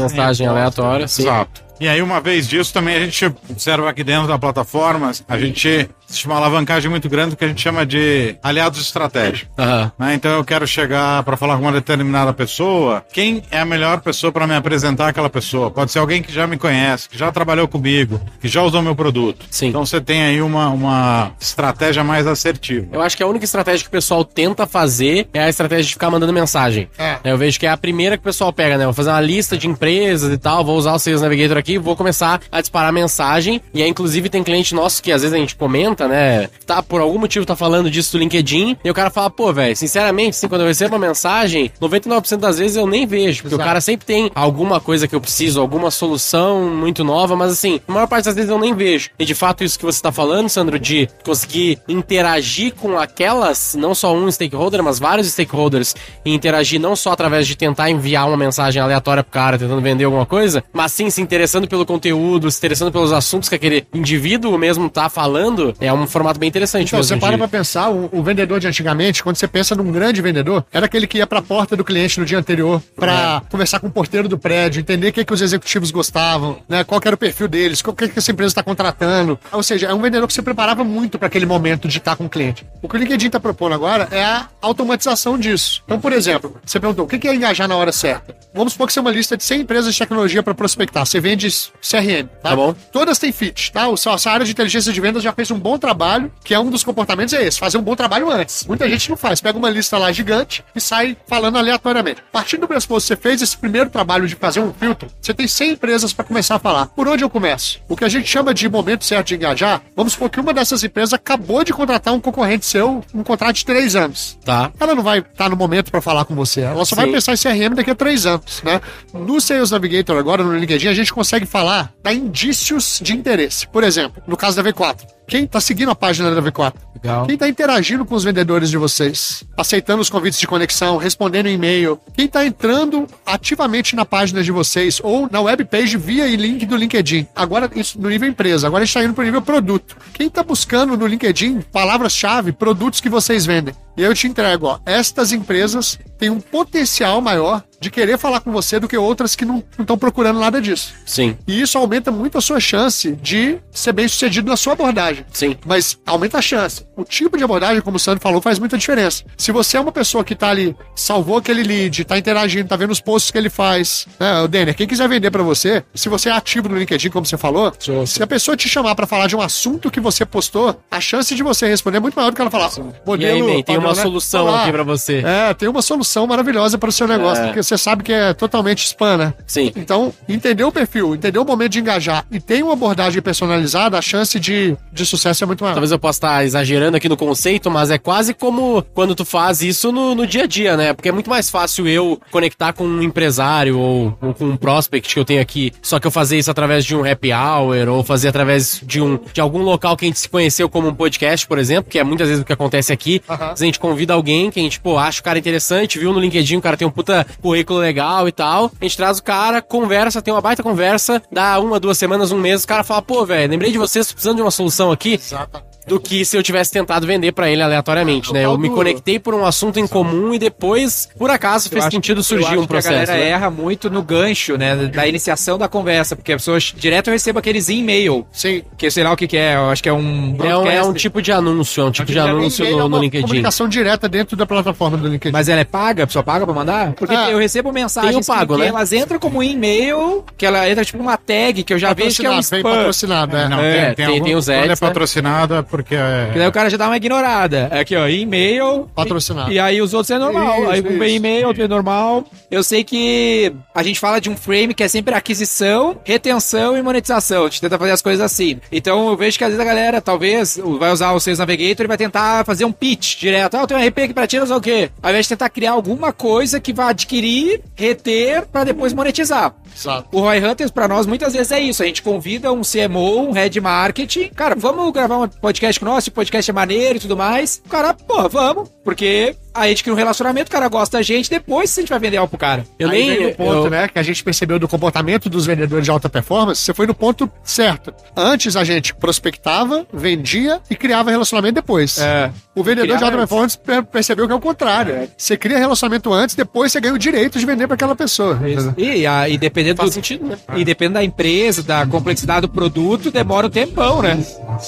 Mensagem 0.00 0.46
aleatória, 0.46 1.06
sim. 1.06 1.22
Exato. 1.22 1.66
E 1.78 1.86
aí, 1.86 2.00
uma 2.00 2.22
vez 2.22 2.48
disso, 2.48 2.72
também 2.72 2.96
a 2.96 3.00
gente 3.00 3.26
observa 3.50 3.90
aqui 3.90 4.02
dentro 4.02 4.26
da 4.26 4.38
plataforma, 4.38 5.12
a 5.28 5.38
gente 5.38 5.90
existe 6.08 6.26
uma 6.26 6.36
alavancagem 6.36 6.90
muito 6.90 7.08
grande 7.08 7.36
que 7.36 7.44
a 7.44 7.48
gente 7.48 7.60
chama 7.60 7.84
de 7.84 8.36
aliados 8.42 8.80
estratégicos. 8.80 9.52
Aham. 9.58 9.92
né? 9.98 10.14
Então 10.14 10.32
eu 10.32 10.44
quero 10.44 10.66
chegar 10.66 11.22
para 11.22 11.36
falar 11.36 11.56
com 11.56 11.62
uma 11.62 11.72
determinada 11.72 12.32
pessoa. 12.32 13.04
Quem 13.12 13.42
é 13.50 13.60
a 13.60 13.64
melhor 13.64 14.00
pessoa 14.00 14.32
para 14.32 14.46
me 14.46 14.54
apresentar 14.54 15.08
aquela 15.08 15.30
pessoa? 15.30 15.70
Pode 15.70 15.90
ser 15.90 15.98
alguém 15.98 16.22
que 16.22 16.32
já 16.32 16.46
me 16.46 16.56
conhece, 16.56 17.08
que 17.08 17.18
já 17.18 17.30
trabalhou 17.32 17.68
comigo, 17.68 18.20
que 18.40 18.48
já 18.48 18.62
usou 18.62 18.82
meu 18.82 18.94
produto. 18.94 19.46
Sim. 19.50 19.68
Então 19.68 19.84
você 19.84 20.00
tem 20.00 20.22
aí 20.22 20.42
uma, 20.42 20.68
uma 20.68 21.32
estratégia 21.40 22.02
mais 22.04 22.26
assertiva. 22.26 22.86
Eu 22.92 23.02
acho 23.02 23.16
que 23.16 23.22
a 23.22 23.26
única 23.26 23.44
estratégia 23.44 23.82
que 23.82 23.88
o 23.88 23.92
pessoal 23.92 24.24
tenta 24.24 24.66
fazer 24.66 25.28
é 25.32 25.40
a 25.40 25.48
estratégia 25.48 25.84
de 25.84 25.92
ficar 25.92 26.10
mandando 26.10 26.32
mensagem. 26.32 26.88
É. 26.98 27.18
Eu 27.24 27.38
vejo 27.38 27.58
que 27.58 27.66
é 27.66 27.70
a 27.70 27.76
primeira 27.76 28.16
que 28.16 28.20
o 28.20 28.24
pessoal 28.24 28.52
pega, 28.52 28.76
né? 28.76 28.84
Vou 28.84 28.94
fazer 28.94 29.10
uma 29.10 29.20
lista 29.20 29.56
de 29.56 29.66
empresas 29.66 30.32
e 30.32 30.38
tal, 30.38 30.64
vou 30.64 30.76
usar 30.76 30.92
o 30.92 30.98
Sales 30.98 31.20
Navigator 31.20 31.56
aqui, 31.56 31.78
vou 31.78 31.96
começar 31.96 32.40
a 32.50 32.60
disparar 32.60 32.92
mensagem. 32.92 33.60
E 33.72 33.82
aí, 33.82 33.88
inclusive, 33.88 34.28
tem 34.28 34.42
cliente 34.42 34.74
nosso 34.74 35.02
que 35.02 35.12
às 35.12 35.22
vezes 35.22 35.34
a 35.34 35.38
gente 35.38 35.54
comenta, 35.56 35.95
né? 36.08 36.48
Tá, 36.66 36.82
por 36.82 37.00
algum 37.00 37.18
motivo 37.18 37.46
tá 37.46 37.56
falando 37.56 37.90
disso 37.90 38.12
do 38.12 38.18
LinkedIn, 38.18 38.76
e 38.84 38.90
o 38.90 38.94
cara 38.94 39.10
fala, 39.10 39.30
pô, 39.30 39.52
velho, 39.52 39.76
sinceramente, 39.76 40.30
assim, 40.30 40.48
quando 40.48 40.62
eu 40.62 40.66
recebo 40.66 40.94
uma 40.94 41.06
mensagem, 41.06 41.70
99% 41.80 42.36
das 42.38 42.58
vezes 42.58 42.76
eu 42.76 42.86
nem 42.86 43.06
vejo, 43.06 43.42
porque 43.42 43.54
o 43.54 43.58
Exato. 43.58 43.68
cara 43.68 43.80
sempre 43.80 44.06
tem 44.06 44.30
alguma 44.34 44.80
coisa 44.80 45.06
que 45.06 45.14
eu 45.14 45.20
preciso, 45.20 45.60
alguma 45.60 45.90
solução 45.90 46.64
muito 46.70 47.04
nova, 47.04 47.36
mas 47.36 47.52
assim, 47.52 47.80
a 47.86 47.92
maior 47.92 48.06
parte 48.06 48.24
das 48.24 48.34
vezes 48.34 48.50
eu 48.50 48.58
nem 48.58 48.74
vejo. 48.74 49.10
E 49.18 49.24
de 49.24 49.34
fato, 49.34 49.64
isso 49.64 49.78
que 49.78 49.84
você 49.84 50.00
tá 50.00 50.10
falando, 50.12 50.48
Sandro, 50.48 50.78
de 50.78 51.08
conseguir 51.24 51.78
interagir 51.88 52.74
com 52.74 52.98
aquelas, 52.98 53.74
não 53.74 53.94
só 53.94 54.14
um 54.14 54.30
stakeholder, 54.30 54.82
mas 54.82 54.98
vários 54.98 55.28
stakeholders, 55.28 55.94
e 56.24 56.34
interagir 56.34 56.80
não 56.80 56.96
só 56.96 57.12
através 57.12 57.46
de 57.46 57.56
tentar 57.56 57.90
enviar 57.90 58.26
uma 58.26 58.36
mensagem 58.36 58.80
aleatória 58.80 59.22
pro 59.22 59.32
cara 59.32 59.58
tentando 59.58 59.80
vender 59.80 60.04
alguma 60.04 60.26
coisa, 60.26 60.64
mas 60.72 60.92
sim 60.92 61.10
se 61.10 61.20
interessando 61.20 61.68
pelo 61.68 61.86
conteúdo, 61.86 62.50
se 62.50 62.58
interessando 62.58 62.92
pelos 62.92 63.12
assuntos 63.12 63.48
que 63.48 63.54
aquele 63.54 63.86
indivíduo 63.92 64.56
mesmo 64.58 64.88
tá 64.88 65.08
falando, 65.08 65.74
é 65.86 65.92
um 65.92 66.06
formato 66.06 66.38
bem 66.38 66.48
interessante 66.48 66.88
Então, 66.88 67.02
você 67.02 67.16
para 67.16 67.32
de- 67.32 67.38
pra 67.38 67.48
pensar, 67.48 67.90
o, 67.90 68.08
o 68.12 68.22
vendedor 68.22 68.60
de 68.60 68.66
antigamente, 68.66 69.22
quando 69.22 69.36
você 69.36 69.46
pensa 69.48 69.74
num 69.74 69.90
grande 69.92 70.20
vendedor, 70.22 70.64
era 70.72 70.86
aquele 70.86 71.06
que 71.06 71.18
ia 71.18 71.26
pra 71.26 71.40
porta 71.42 71.76
do 71.76 71.84
cliente 71.84 72.18
no 72.20 72.26
dia 72.26 72.38
anterior 72.38 72.82
pra 72.94 73.42
conversar 73.50 73.80
com 73.80 73.86
o 73.86 73.90
porteiro 73.90 74.28
do 74.28 74.38
prédio, 74.38 74.80
entender 74.80 75.08
o 75.08 75.12
que, 75.12 75.24
que 75.24 75.32
os 75.32 75.40
executivos 75.40 75.90
gostavam, 75.90 76.58
né? 76.68 76.84
Qual 76.84 77.00
era 77.04 77.14
o 77.14 77.18
perfil 77.18 77.48
deles, 77.48 77.80
qual 77.82 77.94
que, 77.94 78.08
que 78.08 78.18
essa 78.18 78.30
empresa 78.32 78.50
está 78.52 78.62
contratando. 78.62 79.38
Ou 79.52 79.62
seja, 79.62 79.86
é 79.88 79.94
um 79.94 80.00
vendedor 80.00 80.26
que 80.26 80.34
se 80.34 80.42
preparava 80.42 80.82
muito 80.84 81.18
para 81.18 81.26
aquele 81.28 81.46
momento 81.46 81.88
de 81.88 81.98
estar 81.98 82.16
com 82.16 82.24
o 82.26 82.28
cliente. 82.28 82.66
O 82.82 82.88
que 82.88 82.96
o 82.96 82.98
LinkedIn 82.98 83.26
está 83.26 83.40
propondo 83.40 83.74
agora 83.74 84.08
é 84.10 84.22
a 84.24 84.48
automatização 84.60 85.38
disso. 85.38 85.82
Então, 85.84 86.00
por 86.00 86.12
exemplo, 86.12 86.56
você 86.64 86.78
perguntou 86.78 87.04
o 87.04 87.08
que 87.08 87.26
é 87.28 87.34
engajar 87.34 87.66
na 87.68 87.76
hora 87.76 87.92
certa. 87.92 88.34
Vamos 88.54 88.72
supor 88.72 88.86
que 88.86 88.92
você 88.92 88.98
é 88.98 89.02
uma 89.02 89.10
lista 89.10 89.36
de 89.36 89.44
100 89.44 89.60
empresas 89.62 89.92
de 89.92 89.98
tecnologia 89.98 90.42
para 90.42 90.54
prospectar. 90.54 91.04
Você 91.06 91.20
vende 91.20 91.48
CRM, 91.80 92.26
tá? 92.42 92.50
Tá 92.50 92.56
bom. 92.56 92.74
Todas 92.92 93.18
têm 93.18 93.32
fit, 93.32 93.72
tá? 93.72 93.88
O- 93.88 93.94
A 93.94 94.18
sua 94.18 94.32
área 94.32 94.46
de 94.46 94.52
inteligência 94.52 94.92
de 94.92 95.00
vendas 95.00 95.22
já 95.22 95.32
fez 95.32 95.50
um 95.50 95.58
bom 95.58 95.75
trabalho, 95.78 96.30
que 96.44 96.54
é 96.54 96.58
um 96.58 96.70
dos 96.70 96.84
comportamentos 96.84 97.34
é 97.34 97.44
esse, 97.44 97.58
fazer 97.58 97.78
um 97.78 97.82
bom 97.82 97.94
trabalho 97.94 98.30
antes. 98.30 98.64
Muita 98.66 98.88
gente 98.88 99.10
não 99.10 99.16
faz, 99.16 99.40
pega 99.40 99.58
uma 99.58 99.70
lista 99.70 99.98
lá 99.98 100.10
gigante 100.12 100.64
e 100.74 100.80
sai 100.80 101.16
falando 101.26 101.58
aleatoriamente. 101.58 102.22
Partindo 102.32 102.60
do 102.62 102.68
pressuposto 102.68 103.08
que 103.08 103.14
você 103.14 103.22
fez 103.22 103.42
esse 103.42 103.56
primeiro 103.56 103.90
trabalho 103.90 104.26
de 104.26 104.34
fazer 104.34 104.60
um 104.60 104.72
filtro, 104.72 105.08
você 105.20 105.34
tem 105.34 105.46
100 105.46 105.72
empresas 105.72 106.12
para 106.12 106.24
começar 106.24 106.56
a 106.56 106.58
falar. 106.58 106.86
Por 106.86 107.06
onde 107.08 107.24
eu 107.24 107.30
começo? 107.30 107.80
O 107.88 107.96
que 107.96 108.04
a 108.04 108.08
gente 108.08 108.28
chama 108.28 108.52
de 108.54 108.68
momento 108.68 109.04
certo 109.04 109.28
de 109.28 109.34
engajar, 109.34 109.82
vamos 109.94 110.12
supor 110.12 110.30
que 110.30 110.40
uma 110.40 110.52
dessas 110.52 110.82
empresas 110.82 111.12
acabou 111.12 111.64
de 111.64 111.72
contratar 111.72 112.14
um 112.14 112.20
concorrente 112.20 112.66
seu, 112.66 113.04
um 113.14 113.22
contrato 113.22 113.56
de 113.56 113.64
3 113.64 113.96
anos. 113.96 114.38
Tá. 114.44 114.70
Ela 114.78 114.94
não 114.94 115.02
vai 115.02 115.18
estar 115.18 115.48
no 115.48 115.56
momento 115.56 115.90
para 115.90 116.00
falar 116.00 116.24
com 116.24 116.34
você. 116.34 116.60
Ela 116.60 116.84
só 116.84 116.96
vai 116.96 117.06
Sim. 117.06 117.12
pensar 117.12 117.34
em 117.34 117.36
CRM 117.36 117.74
daqui 117.74 117.90
a 117.90 117.94
três 117.94 118.26
anos, 118.26 118.62
né? 118.62 118.80
No 119.12 119.40
Sales 119.40 119.70
Navigator 119.70 120.16
agora, 120.16 120.42
no 120.42 120.56
LinkedIn, 120.56 120.88
a 120.88 120.94
gente 120.94 121.12
consegue 121.12 121.46
falar 121.46 121.92
da 122.02 122.12
indícios 122.12 123.00
de 123.02 123.12
interesse. 123.12 123.66
Por 123.66 123.82
exemplo, 123.84 124.22
no 124.26 124.36
caso 124.36 124.60
da 124.60 124.70
V4. 124.70 125.15
Quem 125.26 125.44
está 125.44 125.60
seguindo 125.60 125.90
a 125.90 125.94
página 125.94 126.32
da 126.32 126.40
V4? 126.40 126.74
Legal. 126.94 127.26
Quem 127.26 127.34
está 127.34 127.48
interagindo 127.48 128.04
com 128.04 128.14
os 128.14 128.22
vendedores 128.22 128.70
de 128.70 128.76
vocês? 128.76 129.44
Aceitando 129.56 130.00
os 130.00 130.08
convites 130.08 130.38
de 130.38 130.46
conexão, 130.46 130.96
respondendo 130.96 131.48
e-mail? 131.48 132.00
Quem 132.14 132.26
está 132.26 132.46
entrando 132.46 133.06
ativamente 133.24 133.96
na 133.96 134.04
página 134.04 134.42
de 134.42 134.52
vocês 134.52 135.00
ou 135.02 135.28
na 135.30 135.40
webpage 135.40 135.96
via 135.96 136.26
link 136.26 136.64
do 136.64 136.76
LinkedIn? 136.76 137.26
Agora, 137.34 137.70
isso 137.74 138.00
no 138.00 138.08
nível 138.08 138.28
empresa. 138.28 138.66
Agora 138.66 138.82
a 138.82 138.86
gente 138.86 138.96
está 138.96 139.04
indo 139.04 139.14
para 139.14 139.22
o 139.22 139.24
nível 139.24 139.42
produto. 139.42 139.96
Quem 140.14 140.28
está 140.28 140.42
buscando 140.42 140.96
no 140.96 141.06
LinkedIn 141.06 141.60
palavras-chave, 141.72 142.52
produtos 142.52 143.00
que 143.00 143.08
vocês 143.08 143.44
vendem? 143.44 143.74
E 143.96 144.02
eu 144.02 144.14
te 144.14 144.26
entrego, 144.26 144.66
ó, 144.66 144.78
estas 144.84 145.32
empresas 145.32 145.98
têm 146.18 146.30
um 146.30 146.40
potencial 146.40 147.20
maior 147.20 147.62
de 147.78 147.90
querer 147.90 148.16
falar 148.18 148.40
com 148.40 148.50
você 148.50 148.80
do 148.80 148.88
que 148.88 148.96
outras 148.96 149.36
que 149.36 149.44
não 149.44 149.62
estão 149.78 149.98
procurando 149.98 150.40
nada 150.40 150.62
disso. 150.62 150.94
Sim, 151.04 151.36
E 151.46 151.60
isso 151.60 151.76
aumenta 151.76 152.10
muito 152.10 152.38
a 152.38 152.40
sua 152.40 152.58
chance 152.58 153.12
de 153.22 153.58
ser 153.70 153.92
bem 153.92 154.08
sucedido 154.08 154.48
na 154.48 154.56
sua 154.56 154.72
abordagem. 154.72 155.26
sim. 155.30 155.56
Mas 155.66 155.98
aumenta 156.06 156.38
a 156.38 156.42
chance. 156.42 156.86
O 156.96 157.04
tipo 157.04 157.36
de 157.36 157.44
abordagem, 157.44 157.82
como 157.82 157.96
o 157.98 158.00
Sandro 158.00 158.22
falou, 158.22 158.40
faz 158.40 158.58
muita 158.58 158.78
diferença. 158.78 159.24
Se 159.36 159.52
você 159.52 159.76
é 159.76 159.80
uma 159.80 159.92
pessoa 159.92 160.24
que 160.24 160.34
tá 160.34 160.48
ali, 160.48 160.74
salvou 160.94 161.36
aquele 161.36 161.62
lead, 161.62 162.04
tá 162.06 162.16
interagindo, 162.16 162.66
tá 162.68 162.76
vendo 162.76 162.92
os 162.92 163.00
posts 163.00 163.30
que 163.30 163.36
ele 163.36 163.50
faz, 163.50 164.06
né, 164.18 164.40
o 164.40 164.48
Denner, 164.48 164.74
quem 164.74 164.86
quiser 164.86 165.06
vender 165.06 165.30
pra 165.30 165.42
você, 165.42 165.84
se 165.94 166.08
você 166.08 166.30
é 166.30 166.32
ativo 166.32 166.70
no 166.70 166.78
LinkedIn, 166.78 167.10
como 167.10 167.26
você 167.26 167.36
falou, 167.36 167.72
Sou. 167.78 168.06
se 168.06 168.22
a 168.22 168.26
pessoa 168.26 168.56
te 168.56 168.68
chamar 168.70 168.94
pra 168.94 169.06
falar 169.06 169.26
de 169.26 169.36
um 169.36 169.40
assunto 169.42 169.90
que 169.90 170.00
você 170.00 170.24
postou, 170.24 170.80
a 170.90 171.00
chance 171.00 171.34
de 171.34 171.42
você 171.42 171.68
responder 171.68 171.98
é 171.98 172.00
muito 172.00 172.14
maior 172.14 172.30
do 172.30 172.34
que 172.36 172.40
ela 172.40 172.50
falar. 172.50 172.70
E 172.76 172.80
aí, 172.80 172.94
Modelo 173.04 173.54
man, 173.54 173.62
tem 173.62 173.76
uma 173.76 173.85
uma 173.88 173.96
né? 173.96 174.02
solução 174.02 174.46
Olá. 174.46 174.62
aqui 174.62 174.72
pra 174.72 174.82
você. 174.82 175.22
É, 175.24 175.54
tem 175.54 175.68
uma 175.68 175.82
solução 175.82 176.26
maravilhosa 176.26 176.78
para 176.78 176.88
o 176.88 176.92
seu 176.92 177.06
negócio, 177.06 177.42
É. 177.42 177.46
porque 177.46 177.62
você 177.62 177.76
sabe 177.78 178.02
que 178.02 178.12
é 178.12 178.32
totalmente 178.32 178.84
spam, 178.84 179.16
né? 179.16 179.34
Sim. 179.46 179.72
Então, 179.76 180.12
entender 180.28 180.64
o 180.64 180.72
perfil, 180.72 181.14
entender 181.14 181.38
o 181.38 181.44
momento 181.44 181.72
de 181.72 181.80
engajar 181.80 182.24
e 182.30 182.40
tem 182.40 182.62
uma 182.62 182.72
abordagem 182.72 183.20
personalizada, 183.22 183.98
a 183.98 184.02
chance 184.02 184.38
de, 184.40 184.76
de 184.92 185.06
sucesso 185.06 185.44
é 185.44 185.46
muito 185.46 185.62
maior. 185.62 185.74
Talvez 185.74 185.90
eu 185.92 185.98
possa 185.98 186.16
estar 186.18 186.44
exagerando 186.44 186.96
aqui 186.96 187.08
no 187.08 187.16
conceito, 187.16 187.70
mas 187.70 187.90
é 187.90 187.98
quase 187.98 188.34
como 188.34 188.82
quando 188.94 189.14
tu 189.14 189.24
faz 189.24 189.62
isso 189.62 189.90
no, 189.92 190.14
no 190.14 190.26
dia 190.26 190.44
a 190.44 190.46
dia, 190.46 190.76
né? 190.76 190.92
Porque 190.92 191.08
é 191.08 191.12
muito 191.12 191.30
mais 191.30 191.50
fácil 191.50 191.86
eu 191.88 192.20
conectar 192.30 192.72
com 192.72 192.84
um 192.84 193.02
empresário 193.02 193.78
ou, 193.78 194.16
ou 194.20 194.34
com 194.34 194.44
um 194.46 194.56
prospect 194.56 195.12
que 195.12 195.20
eu 195.20 195.24
tenho 195.24 195.40
aqui, 195.40 195.72
só 195.82 195.98
que 195.98 196.06
eu 196.06 196.10
fazer 196.10 196.38
isso 196.38 196.50
através 196.50 196.84
de 196.84 196.94
um 196.96 197.04
happy 197.04 197.32
hour 197.32 197.88
ou 197.88 198.02
fazer 198.04 198.28
através 198.28 198.80
de 198.84 199.00
um 199.00 199.18
de 199.32 199.40
algum 199.40 199.62
local 199.62 199.96
que 199.96 200.04
a 200.04 200.08
gente 200.08 200.18
se 200.18 200.28
conheceu 200.28 200.68
como 200.68 200.88
um 200.88 200.94
podcast, 200.94 201.46
por 201.46 201.58
exemplo, 201.58 201.90
que 201.90 201.98
é 201.98 202.04
muitas 202.04 202.28
vezes 202.28 202.42
o 202.42 202.46
que 202.46 202.52
acontece 202.52 202.92
aqui. 202.92 203.20
Aham. 203.28 203.52
A 203.52 203.64
gente 203.64 203.75
convida 203.78 204.14
alguém 204.14 204.50
que 204.50 204.60
a 204.60 204.62
gente, 204.62 204.80
pô, 204.80 204.98
acha 204.98 205.20
o 205.20 205.24
cara 205.24 205.38
interessante, 205.38 205.98
viu 205.98 206.12
no 206.12 206.20
LinkedIn, 206.20 206.56
o 206.56 206.62
cara 206.62 206.76
tem 206.76 206.86
um 206.86 206.90
puta 206.90 207.26
currículo 207.40 207.78
legal 207.78 208.28
e 208.28 208.32
tal. 208.32 208.70
A 208.80 208.84
gente 208.84 208.96
traz 208.96 209.18
o 209.18 209.22
cara, 209.22 209.62
conversa, 209.62 210.22
tem 210.22 210.32
uma 210.32 210.40
baita 210.40 210.62
conversa, 210.62 211.22
dá 211.30 211.58
uma, 211.60 211.80
duas 211.80 211.98
semanas, 211.98 212.32
um 212.32 212.38
mês, 212.38 212.64
o 212.64 212.66
cara 212.66 212.84
fala, 212.84 213.02
pô, 213.02 213.24
velho, 213.24 213.50
lembrei 213.50 213.70
de 213.70 213.78
vocês, 213.78 214.10
precisando 214.10 214.36
de 214.36 214.42
uma 214.42 214.50
solução 214.50 214.90
aqui 214.90 215.14
Exato. 215.14 215.75
Do 215.86 216.00
que 216.00 216.24
se 216.24 216.36
eu 216.36 216.42
tivesse 216.42 216.70
tentado 216.72 217.06
vender 217.06 217.32
pra 217.32 217.48
ele 217.50 217.62
aleatoriamente, 217.62 218.28
É, 218.28 218.30
o 218.30 218.34
né? 218.34 218.44
Eu 218.44 218.58
me 218.58 218.68
conectei 218.70 219.18
por 219.18 219.34
um 219.34 219.44
assunto 219.44 219.78
em 219.78 219.86
comum 219.86 220.34
e 220.34 220.38
depois, 220.38 221.08
por 221.18 221.30
acaso, 221.30 221.68
fez 221.68 221.84
Eu 221.84 221.90
sentido 221.90 222.18
eu 222.20 222.22
surgir 222.24 222.54
um 222.56 222.58
que 222.60 222.64
A 222.64 222.68
processo. 222.68 223.06
galera 223.06 223.12
né? 223.14 223.28
erra 223.30 223.50
muito 223.50 223.88
no 223.90 224.02
gancho, 224.02 224.56
né? 224.56 224.74
Da 224.86 225.06
iniciação 225.06 225.56
da 225.58 225.68
conversa, 225.68 226.16
porque 226.16 226.32
as 226.32 226.42
pessoas 226.42 226.74
direto 226.76 227.10
recebem 227.10 227.38
aqueles 227.38 227.68
e-mail, 227.68 228.26
Sim. 228.32 228.62
que 228.76 228.90
sei 228.90 229.04
lá 229.04 229.12
o 229.12 229.16
que, 229.16 229.26
que 229.26 229.36
é, 229.36 229.54
eu 229.56 229.70
acho 229.70 229.82
que 229.82 229.88
é 229.88 229.92
um. 229.92 230.36
É 230.42 230.56
um, 230.56 230.66
é 230.70 230.82
um 230.82 230.92
tipo 230.92 231.20
de 231.22 231.30
anúncio, 231.32 231.82
é 231.82 231.84
um 231.84 231.90
tipo 231.90 232.06
de 232.06 232.12
tipo 232.14 232.24
de 232.24 232.30
anúncio 232.30 232.62
E-mail 232.64 232.76
é 232.76 232.82
no, 232.82 232.88
no 232.88 232.96
uma 232.96 233.02
LinkedIn. 233.02 233.22
comunicação 233.26 233.68
direta 233.68 234.08
dentro 234.08 234.36
da 234.36 234.46
plataforma 234.46 234.96
do 234.96 235.08
LinkedIn. 235.08 235.32
Mas 235.32 235.48
ela 235.48 235.60
é 235.60 235.64
paga? 235.64 236.04
A 236.04 236.06
pessoa 236.06 236.22
paga 236.22 236.44
pra 236.44 236.54
mandar? 236.54 236.92
Porque 236.94 237.14
Ah, 237.14 237.30
eu 237.30 237.38
recebo 237.38 237.72
mensagens 237.72 238.26
o 238.28 238.32
pago, 238.32 238.54
que 238.54 238.60
né? 238.62 238.66
elas 238.68 238.92
entram 238.92 239.18
como 239.18 239.38
um 239.38 239.42
e-mail, 239.42 240.24
que 240.36 240.44
ela 240.46 240.68
entra 240.68 240.84
tipo 240.84 240.98
uma 241.02 241.16
tag, 241.16 241.62
que 241.62 241.72
eu 241.72 241.78
já 241.78 241.92
vejo 241.92 242.20
que 242.20 242.26
é 242.26 242.30
um 242.30 242.38
spam. 242.40 242.62
patrocinado, 242.62 243.36
é. 243.36 243.48
Não, 243.48 243.60
É, 243.60 243.86
tem, 243.86 243.94
tem, 243.94 244.06
tem- 244.14 244.22
tem 244.24 244.34
os 244.36 244.46
quando 244.46 244.56
ads, 244.56 244.64
é 244.66 244.68
né? 244.68 244.76
patrocinada 244.76 245.62
porque 245.76 245.94
é... 245.94 246.30
Que 246.32 246.38
daí 246.38 246.48
o 246.48 246.52
cara 246.52 246.70
já 246.70 246.76
dá 246.76 246.86
uma 246.86 246.96
ignorada. 246.96 247.68
É 247.70 247.80
Aqui, 247.80 247.94
ó, 247.94 248.08
e-mail. 248.08 248.88
Patrocinado. 248.94 249.50
E, 249.52 249.54
e 249.54 249.58
aí 249.58 249.80
os 249.80 249.94
outros 249.94 250.10
é 250.10 250.18
normal. 250.18 250.62
Isso, 250.62 250.70
aí 250.70 250.80
um 250.80 250.98
vem 250.98 251.08
isso. 251.08 251.16
e-mail, 251.16 251.46
outro 251.48 251.62
é 251.62 251.68
normal. 251.68 252.24
Eu 252.50 252.62
sei 252.62 252.82
que 252.84 253.52
a 253.74 253.82
gente 253.82 254.00
fala 254.00 254.20
de 254.20 254.30
um 254.30 254.36
frame 254.36 254.74
que 254.74 254.82
é 254.82 254.88
sempre 254.88 255.14
aquisição, 255.14 255.98
retenção 256.04 256.76
e 256.76 256.82
monetização. 256.82 257.42
A 257.42 257.46
gente 257.48 257.60
tenta 257.60 257.78
fazer 257.78 257.92
as 257.92 258.02
coisas 258.02 258.24
assim. 258.24 258.58
Então 258.70 259.08
eu 259.08 259.16
vejo 259.16 259.38
que 259.38 259.44
às 259.44 259.50
vezes 259.50 259.60
a 259.60 259.68
galera, 259.68 260.00
talvez, 260.00 260.58
vai 260.78 260.90
usar 260.90 261.12
o 261.12 261.20
Sales 261.20 261.38
Navigator 261.38 261.84
e 261.84 261.88
vai 261.88 261.96
tentar 261.96 262.44
fazer 262.44 262.64
um 262.64 262.72
pitch 262.72 263.18
direto. 263.18 263.56
Ah, 263.56 263.60
eu 263.60 263.66
tenho 263.66 263.80
um 263.80 263.86
RP 263.86 263.98
aqui 263.98 264.14
pra 264.14 264.26
ti, 264.26 264.38
não 264.38 264.46
sei 264.46 264.56
o 264.56 264.60
quê. 264.60 264.90
Ao 265.02 265.10
invés 265.10 265.26
de 265.26 265.30
tentar 265.30 265.48
criar 265.50 265.72
alguma 265.72 266.12
coisa 266.12 266.60
que 266.60 266.72
vai 266.72 266.90
adquirir, 266.90 267.60
reter, 267.74 268.46
pra 268.46 268.64
depois 268.64 268.92
monetizar. 268.92 269.54
Exato. 269.76 270.08
O 270.10 270.20
Roy 270.20 270.42
Hunters, 270.42 270.70
pra 270.70 270.88
nós, 270.88 271.06
muitas 271.06 271.34
vezes 271.34 271.52
é 271.52 271.60
isso. 271.60 271.82
A 271.82 271.86
gente 271.86 272.02
convida 272.02 272.50
um 272.50 272.62
CMO, 272.62 273.28
um 273.28 273.32
head 273.32 273.60
marketing. 273.60 274.30
Cara, 274.30 274.54
vamos 274.54 274.90
gravar 274.92 275.18
um 275.18 275.28
podcast 275.28 275.65
com 275.78 275.84
nós, 275.84 276.04
esse 276.04 276.10
podcast 276.10 276.50
é 276.50 276.54
maneiro 276.54 276.96
e 276.96 277.00
tudo 277.00 277.16
mais. 277.16 277.60
O 277.64 277.68
cara, 277.68 277.92
pô, 277.92 278.28
vamos. 278.28 278.68
Porque 278.84 279.34
a 279.56 279.68
gente 279.68 279.82
cria 279.82 279.92
um 279.94 279.96
relacionamento, 279.96 280.48
o 280.48 280.52
cara 280.52 280.68
gosta 280.68 280.98
da 280.98 281.02
gente, 281.02 281.28
depois 281.30 281.76
a 281.76 281.80
gente 281.80 281.88
vai 281.90 281.98
vender 281.98 282.16
algo 282.16 282.28
pro 282.28 282.38
cara. 282.38 282.64
Eu 282.78 282.88
Aí 282.90 282.98
nem. 283.06 283.16
vem 283.18 283.26
no 283.28 283.34
ponto, 283.34 283.54
eu- 283.66 283.70
né, 283.70 283.88
que 283.88 283.98
a 283.98 284.02
gente 284.02 284.22
percebeu 284.22 284.58
do 284.58 284.68
comportamento 284.68 285.28
dos 285.28 285.46
vendedores 285.46 285.84
de 285.84 285.90
alta 285.90 286.08
performance, 286.08 286.60
você 286.62 286.72
foi 286.74 286.86
no 286.86 286.94
ponto 286.94 287.30
certo. 287.42 287.92
Antes 288.16 288.56
a 288.56 288.64
gente 288.64 288.94
prospectava, 288.94 289.86
vendia 289.92 290.60
e 290.70 290.76
criava 290.76 291.10
relacionamento 291.10 291.54
depois. 291.54 291.98
É. 291.98 292.30
O 292.54 292.62
vendedor 292.62 292.84
Criava 292.86 292.98
de 292.98 293.04
alta 293.04 293.16
performance 293.18 293.58
per- 293.58 293.82
percebeu 293.84 294.26
que 294.26 294.32
é 294.32 294.36
o 294.36 294.40
contrário. 294.40 295.08
Você 295.16 295.36
cria 295.36 295.58
relacionamento 295.58 296.12
antes, 296.12 296.34
depois 296.34 296.72
você 296.72 296.80
ganha 296.80 296.94
o 296.94 296.98
direito 296.98 297.38
de 297.38 297.44
vender 297.46 297.66
para 297.66 297.74
aquela 297.74 297.94
pessoa. 297.96 298.38
E, 298.76 299.06
a- 299.06 299.28
e 299.28 299.36
dependendo 299.38 299.76
Faz 299.78 299.90
do, 299.90 299.94
sentido, 299.94 300.26
né? 300.26 300.36
E 300.56 300.64
dependendo 300.64 300.94
da 300.94 301.04
empresa, 301.04 301.62
da 301.62 301.86
complexidade 301.86 302.42
do 302.42 302.48
produto, 302.48 303.10
demora 303.10 303.46
um 303.46 303.50
tempão, 303.50 304.00
né? 304.02 304.18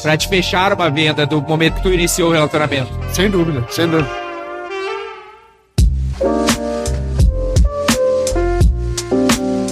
Pra 0.03 0.16
te 0.16 0.29
fechar 0.29 0.72
uma 0.72 0.90
venda 0.90 1.27
do 1.27 1.40
momento 1.42 1.74
que 1.77 1.83
tu 1.83 1.92
iniciou 1.92 2.31
o 2.31 2.33
relacionamento. 2.33 2.90
Sem 3.12 3.31
dúvida, 3.31 3.64
sem 3.70 3.87
dúvida. 3.88 4.28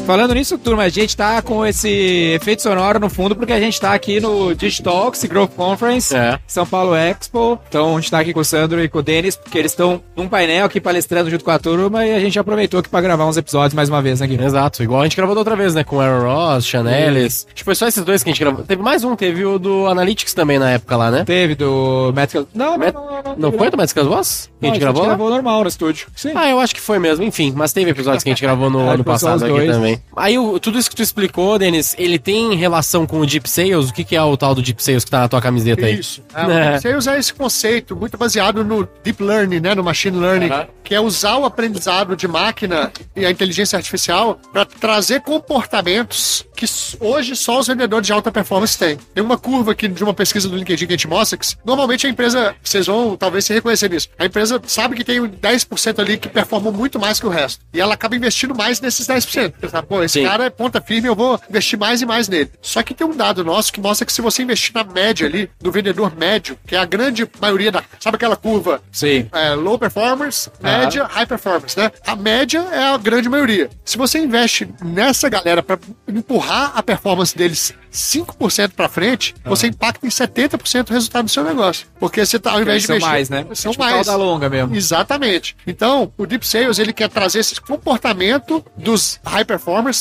Falando 0.07 0.35
nisso, 0.35 0.57
turma, 0.57 0.85
a 0.85 0.89
gente 0.89 1.17
tá 1.17 1.43
com 1.43 1.67
esse 1.67 1.89
efeito 2.37 2.63
sonoro 2.63 3.01
no 3.01 3.11
fundo 3.11 3.35
porque 3.35 3.53
a 3.53 3.59
gente 3.59 3.81
tá 3.81 3.93
aqui 3.93 4.21
no 4.21 4.55
Digitalks 4.55 5.25
Growth 5.25 5.51
Conference, 5.57 6.15
É. 6.15 6.39
São 6.47 6.65
Paulo 6.65 6.95
Expo. 6.95 7.59
Então 7.69 7.97
a 7.97 8.01
gente 8.01 8.13
tá 8.13 8.21
aqui 8.21 8.33
com 8.33 8.39
o 8.39 8.45
Sandro 8.45 8.81
e 8.81 8.89
com 8.89 9.01
o 9.01 9.03
Denis, 9.03 9.35
porque 9.35 9.59
eles 9.59 9.73
estão 9.73 10.01
num 10.15 10.29
painel 10.29 10.65
aqui 10.67 10.81
palestrando 10.81 11.29
junto 11.29 11.45
com 11.45 11.51
a 11.51 11.59
turma 11.59 12.07
e 12.07 12.15
a 12.15 12.21
gente 12.21 12.39
aproveitou 12.39 12.79
aqui 12.79 12.89
pra 12.89 13.01
gravar 13.01 13.27
uns 13.27 13.37
episódios 13.37 13.75
mais 13.75 13.89
uma 13.89 14.01
vez 14.01 14.23
aqui. 14.23 14.41
Exato, 14.41 14.81
igual 14.81 15.01
a 15.01 15.05
gente 15.05 15.17
gravou 15.17 15.35
da 15.35 15.41
outra 15.41 15.57
vez, 15.57 15.75
né? 15.75 15.83
Com 15.83 16.01
Aaron 16.01 16.23
Ross, 16.25 16.65
Chanelis. 16.65 17.45
Acho 17.49 17.55
que 17.57 17.65
foi 17.65 17.75
só 17.75 17.89
esses 17.89 18.05
dois 18.05 18.23
que 18.23 18.31
a 18.31 18.33
gente 18.33 18.41
gravou. 18.41 18.65
Teve 18.65 18.83
mais 18.83 19.03
um, 19.03 19.17
teve 19.17 19.45
o 19.45 19.59
do 19.59 19.89
Analytics 19.89 20.35
também 20.35 20.61
na 20.61 20.71
época 20.71 20.97
lá, 20.97 21.11
né? 21.11 21.25
Teve 21.25 21.57
do 21.57 22.13
Medical... 22.15 22.47
Não, 22.55 22.79
Met- 22.79 22.95
não, 22.95 23.07
não, 23.11 23.23
não. 23.25 23.37
Não 23.37 23.53
foi 23.53 23.71
do 23.71 23.77
Médicas 23.77 24.07
Voz? 24.07 24.51
Que 24.61 24.67
a 24.67 24.69
gente 24.71 24.79
gravou? 24.79 25.03
lá? 25.03 25.09
gravou 25.09 25.31
normal 25.31 25.63
no 25.63 25.69
estúdio. 25.69 26.07
Sim. 26.15 26.31
Ah, 26.37 26.49
eu 26.49 26.61
acho 26.61 26.73
que 26.73 26.81
foi 26.81 27.01
mesmo. 27.01 27.25
Enfim, 27.25 27.53
mas 27.57 27.73
teve 27.73 27.91
episódios 27.91 28.23
que 28.23 28.29
a 28.31 28.33
gente 28.33 28.43
gravou 28.43 28.71
no 28.71 28.77
É, 28.87 28.95
ano 28.95 29.03
passado 29.05 29.45
aqui 29.45 29.67
dois. 29.67 29.96
Também. 29.97 30.03
Aí, 30.17 30.39
o- 30.39 30.59
tudo 30.61 30.79
isso 30.79 30.89
que 30.91 30.97
tu 30.97 31.03
explicou, 31.03 31.59
Denis, 31.59 31.95
ele 31.99 32.19
tem 32.19 32.55
relação 32.55 33.07
com 33.07 33.21
o 33.21 33.27
Deep 33.27 33.49
Sales? 33.49 33.91
O 33.91 33.93
que, 33.93 34.05
que 34.05 34.17
é 34.17 34.23
o 34.23 34.37
tal 34.37 34.55
do 34.55 34.63
Deep 34.63 34.83
Sales 34.83 35.05
que 35.05 35.11
tá 35.11 35.21
na 35.21 35.29
tua 35.29 35.41
camiseta 35.41 35.87
aí? 35.87 35.99
Isso. 35.99 36.23
É, 36.35 36.79
Você 36.79 36.95
usa 36.95 37.17
esse 37.19 37.33
conceito 37.35 37.95
muito 37.97 38.17
baseado 38.17 38.65
no 38.65 38.89
deep 39.03 39.23
learning, 39.23 39.61
né, 39.61 39.75
no 39.75 39.83
machine 39.85 40.19
learning, 40.19 40.51
que 40.85 40.95
é 40.95 41.01
usar 41.01 41.37
o 41.37 41.45
aprendizado 41.45 42.17
de 42.17 42.27
máquina 42.29 42.93
e 43.15 43.25
a 43.27 43.31
inteligência 43.31 43.77
artificial 43.77 44.39
para 44.53 44.65
trazer 44.65 45.21
comportamentos 45.67 46.45
que 46.57 46.65
hoje 47.01 47.37
só 47.37 47.59
os 47.61 47.67
vendedores 47.67 48.07
de 48.07 48.13
alta 48.13 48.31
performance 48.33 48.79
têm. 48.79 48.97
Tem 49.15 49.23
uma 49.23 49.37
curva 49.37 49.73
aqui 49.73 49.89
de 49.89 50.03
uma 50.03 50.15
pesquisa 50.15 50.49
do 50.49 50.57
LinkedIn 50.57 50.87
que 50.87 50.93
a 50.93 50.97
gente 50.97 51.09
mostra 51.09 51.37
que 51.37 51.47
normalmente 51.65 52.07
a 52.07 52.11
empresa, 52.11 52.55
vocês 52.63 52.87
vão 52.87 53.17
talvez 53.17 53.45
se 53.45 53.53
reconhecer 53.53 53.91
nisso. 53.91 54.09
A 54.19 54.25
empresa 54.25 54.61
sabe 54.67 54.97
que 54.97 55.05
tem 55.05 55.21
um 55.21 55.29
10% 55.29 55.99
ali 56.01 56.17
que 56.17 56.29
performam 56.29 56.73
muito 56.73 56.99
mais 56.99 57.21
que 57.21 57.27
o 57.27 57.31
resto. 57.31 57.65
E 57.75 57.81
ela 57.81 57.95
acaba 57.95 58.17
investindo 58.17 58.55
mais 58.55 58.81
nesses 58.81 59.07
10%. 59.07 59.53
Você 59.61 59.69
sabe, 59.69 59.86
Pô, 59.89 60.03
esse 60.03 60.21
Sim. 60.21 60.27
cara 60.27 60.45
é 60.45 60.51
ponta 60.51 60.81
firme, 60.81 61.09
eu 61.09 61.15
vou 61.15 61.41
investir 61.49 61.79
mais 61.79 62.01
e 62.03 62.07
mais 62.07 62.29
nele. 62.29 62.51
Só 62.61 62.83
que 62.83 62.95
tem 62.95 63.07
um 63.07 63.17
dado 63.17 63.45
nosso 63.45 63.73
que 63.73 63.81
mostra 63.81 64.05
que 64.07 64.13
se 64.13 64.21
você 64.23 64.43
investir 64.43 64.73
na 64.75 64.85
média 64.85 65.27
ali, 65.27 65.51
no 65.63 65.71
vendedor 65.71 66.15
médio, 66.17 66.59
que 66.67 66.75
é 66.75 66.79
a 66.79 66.85
grande 66.85 67.29
maioria 67.41 67.71
da. 67.71 67.83
Sabe 68.01 68.17
aquela 68.17 68.37
curva? 68.37 68.81
Sim. 68.91 69.29
É, 69.33 69.55
low 69.55 69.79
performance, 69.79 70.51
média, 70.61 71.05
high 71.05 71.27
performance, 71.27 71.79
né? 71.79 71.91
A 72.07 72.17
média 72.17 72.59
é 72.73 72.83
a 72.95 72.97
grande 72.99 73.29
maioria. 73.29 73.71
Se 73.85 73.97
você 73.97 74.19
investe 74.19 74.69
nessa 74.85 75.29
galera 75.29 75.63
para 75.63 75.79
empurrar 76.09 76.73
a 76.75 76.83
performance 76.83 77.37
deles 77.37 77.75
5% 77.93 78.73
para 78.77 78.89
frente, 78.89 79.35
você 79.45 79.69
impacta 79.69 80.07
em 80.07 80.11
70% 80.11 80.91
o 80.91 80.93
resultado 80.93 81.25
do 81.25 81.31
seu 81.31 81.43
negócio. 81.45 81.87
Porque 81.99 82.25
você 82.25 82.39
tá, 82.39 82.53
ao 82.53 82.61
invés 82.61 82.83
de 82.83 82.87
São 82.89 82.97
investir. 82.97 83.13
mais, 83.13 83.31
né? 83.31 83.47
São 83.55 83.73
Tipo 83.73 83.85
mais. 83.85 84.07
longa 84.07 84.49
mesmo. 84.51 84.75
Exatamente. 84.75 85.57
Então, 85.67 86.13
o 86.17 86.27
Deep 86.27 86.47
Sales 86.47 86.79
ele 86.79 86.93
quer 86.93 87.09
trazer 87.09 87.41
esse 87.41 87.61
comportamento 87.61 88.65
dos 88.77 89.19
high 89.25 89.45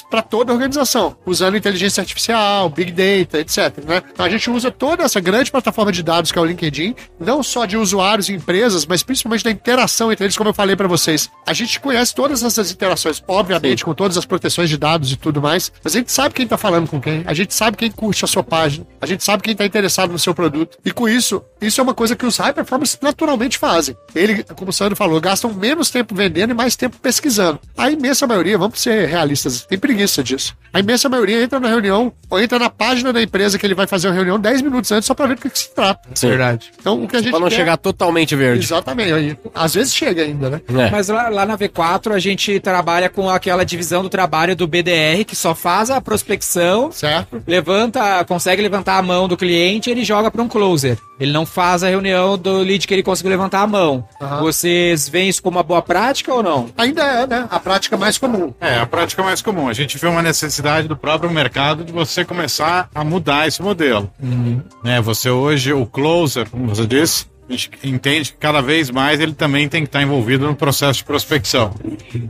para 0.10 0.22
toda 0.22 0.52
a 0.52 0.56
organização, 0.56 1.16
usando 1.26 1.58
inteligência 1.58 2.02
artificial, 2.02 2.70
big 2.70 2.92
data, 2.92 3.40
etc. 3.40 3.84
Né? 3.86 4.02
Então, 4.12 4.26
a 4.26 4.30
gente 4.30 4.50
usa 4.50 4.72
toda 4.72 5.04
essa 5.04 5.20
grande 5.20 5.52
plataforma 5.52 5.92
de 5.92 6.04
dados 6.04 6.32
que 6.32 6.40
é 6.40 6.42
o 6.42 6.46
LinkedIn, 6.46 6.96
não 7.20 7.42
só 7.44 7.66
de 7.66 7.78
usuários 7.78 8.30
e 8.30 8.34
empresas, 8.34 8.86
mas 8.86 9.04
principalmente 9.04 9.44
da 9.44 9.52
interação 9.52 10.12
entre 10.12 10.26
eles, 10.26 10.38
como 10.38 10.50
eu 10.50 10.54
falei 10.54 10.76
para 10.76 10.88
vocês. 10.88 11.30
A 11.46 11.54
gente 11.54 11.80
conhece 11.80 12.14
todas 12.14 12.44
essas 12.44 12.72
interações, 12.72 13.24
obviamente, 13.28 13.84
com 13.84 13.94
todas 13.94 14.18
as 14.18 14.26
proteções 14.26 14.70
de 14.70 14.78
dados 14.78 15.12
e 15.12 15.18
tudo 15.18 15.42
mais, 15.42 15.72
mas 15.84 15.96
a 15.96 16.00
gente 16.00 16.12
sabe 16.12 16.34
quem 16.34 16.48
tá 16.48 16.58
falando 16.58 16.88
com 16.88 17.00
quem, 17.00 17.24
a 17.26 17.34
gente 17.34 17.54
sabe 17.54 17.78
quem 17.78 17.92
curte 17.92 18.26
a 18.26 18.28
sua 18.28 18.44
página, 18.44 18.86
a 19.00 19.06
gente 19.06 19.24
sabe 19.24 19.44
quem 19.44 19.56
tá 19.56 19.66
interessado 19.66 20.12
no 20.12 20.20
seu 20.20 20.34
produto. 20.34 20.78
E 20.84 20.92
com 20.92 21.08
isso, 21.08 21.44
isso 21.62 21.80
é 21.80 21.84
uma 21.84 21.94
coisa 21.94 22.16
que 22.16 22.26
os 22.26 22.38
high 22.38 22.54
performers 22.54 22.98
naturalmente 23.02 23.58
fazem. 23.58 23.96
Ele, 24.14 24.44
como 24.56 24.70
o 24.70 24.74
Sandro 24.74 24.96
falou, 24.96 25.20
gastam 25.20 25.54
menos 25.54 25.90
tempo 25.90 26.16
vendendo 26.16 26.52
e 26.52 26.54
mais 26.54 26.76
tempo 26.76 26.98
pesquisando. 27.00 27.60
A 27.78 27.90
imensa 27.90 28.28
maioria, 28.28 28.58
vamos 28.58 28.80
ser 28.80 29.08
realistas, 29.08 29.64
tem 29.67 29.78
preguiça 29.78 30.23
disso. 30.23 30.56
A 30.73 30.80
imensa 30.80 31.08
maioria 31.10 31.41
entra 31.41 31.60
na 31.60 31.67
reunião 31.69 32.12
ou 32.30 32.39
entra 32.39 32.60
na 32.60 32.69
página 32.69 33.12
da 33.13 33.21
empresa 33.21 33.58
que 33.58 33.65
ele 33.65 33.73
vai 33.73 33.88
fazer 33.88 34.10
a 34.10 34.12
reunião 34.12 34.39
10 34.39 34.62
minutos 34.62 34.91
antes 34.91 35.06
só 35.08 35.13
para 35.13 35.28
ver 35.28 35.36
do 35.36 35.41
que, 35.41 35.49
que 35.49 35.58
se 35.60 35.73
trata. 35.73 36.01
Sim. 36.13 36.30
Verdade. 36.30 36.71
Então, 36.80 37.04
o 37.04 37.08
que 37.08 37.15
a 37.15 37.21
gente 37.21 37.32
Pra 37.32 37.39
não 37.39 37.47
quer... 37.49 37.56
chegar 37.56 37.78
totalmente 37.78 38.36
verde. 38.36 38.65
Exatamente. 38.65 39.13
aí, 39.13 39.38
Às 39.54 39.73
vezes 39.73 39.93
chega 39.95 40.21
ainda, 40.23 40.49
né? 40.49 40.62
É. 40.67 40.89
Mas 40.89 41.08
lá, 41.08 41.30
lá 41.30 41.45
na 41.45 41.58
V4 41.58 42.12
a 42.13 42.19
gente 42.19 42.60
trabalha 42.60 43.10
com 43.10 43.30
aquela 43.30 43.63
divisão 43.63 44.04
do 44.04 44.10
trabalho 44.10 44.56
do 44.56 44.67
BDR 44.67 45.23
que 45.25 45.36
só 45.36 45.56
faz 45.56 45.89
a 45.89 46.01
prospecção, 46.01 46.91
Certo? 46.91 47.41
levanta, 47.47 48.23
consegue 48.25 48.62
levantar 48.62 48.97
a 48.97 49.01
mão 49.01 49.28
do 49.28 49.38
cliente, 49.38 49.89
ele 49.89 50.04
joga 50.04 50.30
para 50.30 50.41
um 50.41 50.47
closer. 50.47 50.97
Ele 51.17 51.32
não 51.32 51.45
faz 51.45 51.82
a 51.82 51.88
reunião 51.88 52.38
do 52.38 52.58
lead 52.60 52.86
que 52.86 52.93
ele 52.93 53.01
conseguiu 53.04 53.30
levantar 53.32 53.62
a 53.62 53.67
mão. 53.67 54.06
Aham. 54.21 54.41
Vocês 54.41 55.08
veem 55.08 55.30
isso 55.30 55.41
como 55.41 55.58
uma 55.58 55.63
boa 55.63 55.82
prática 55.82 56.34
ou 56.34 56.43
não? 56.43 56.67
Ainda 56.78 57.01
é, 57.04 57.25
né? 57.25 57.47
A 57.49 57.58
prática 57.60 57.95
mais 57.95 58.17
comum. 58.17 58.54
É, 58.60 58.75
a 58.80 58.86
prática 58.86 59.23
mais 59.23 59.41
comum. 59.45 59.69
A 59.69 59.73
gente 59.73 59.97
vê 59.97 60.08
uma 60.08 60.23
necessidade 60.23 60.88
do 60.88 60.97
próprio 60.97 61.29
mercado 61.29 61.86
de 61.86 61.93
você 61.93 62.25
começar 62.25 62.89
a 62.93 63.03
mudar 63.03 63.47
esse 63.47 63.62
modelo. 63.62 64.12
Uhum. 64.21 64.62
Né, 64.84 64.99
você 64.99 65.29
hoje, 65.29 65.71
o 65.71 65.86
closer, 65.86 66.49
como 66.49 66.67
você 66.67 66.88
disse, 66.88 67.27
a 67.47 67.53
gente 67.53 67.69
entende 67.84 68.31
que 68.31 68.38
cada 68.39 68.60
vez 68.60 68.89
mais 68.89 69.19
ele 69.19 69.34
também 69.34 69.69
tem 69.69 69.84
que 69.84 69.88
estar 69.88 70.01
envolvido 70.01 70.47
no 70.47 70.55
processo 70.55 70.99
de 70.99 71.05
prospecção. 71.05 71.75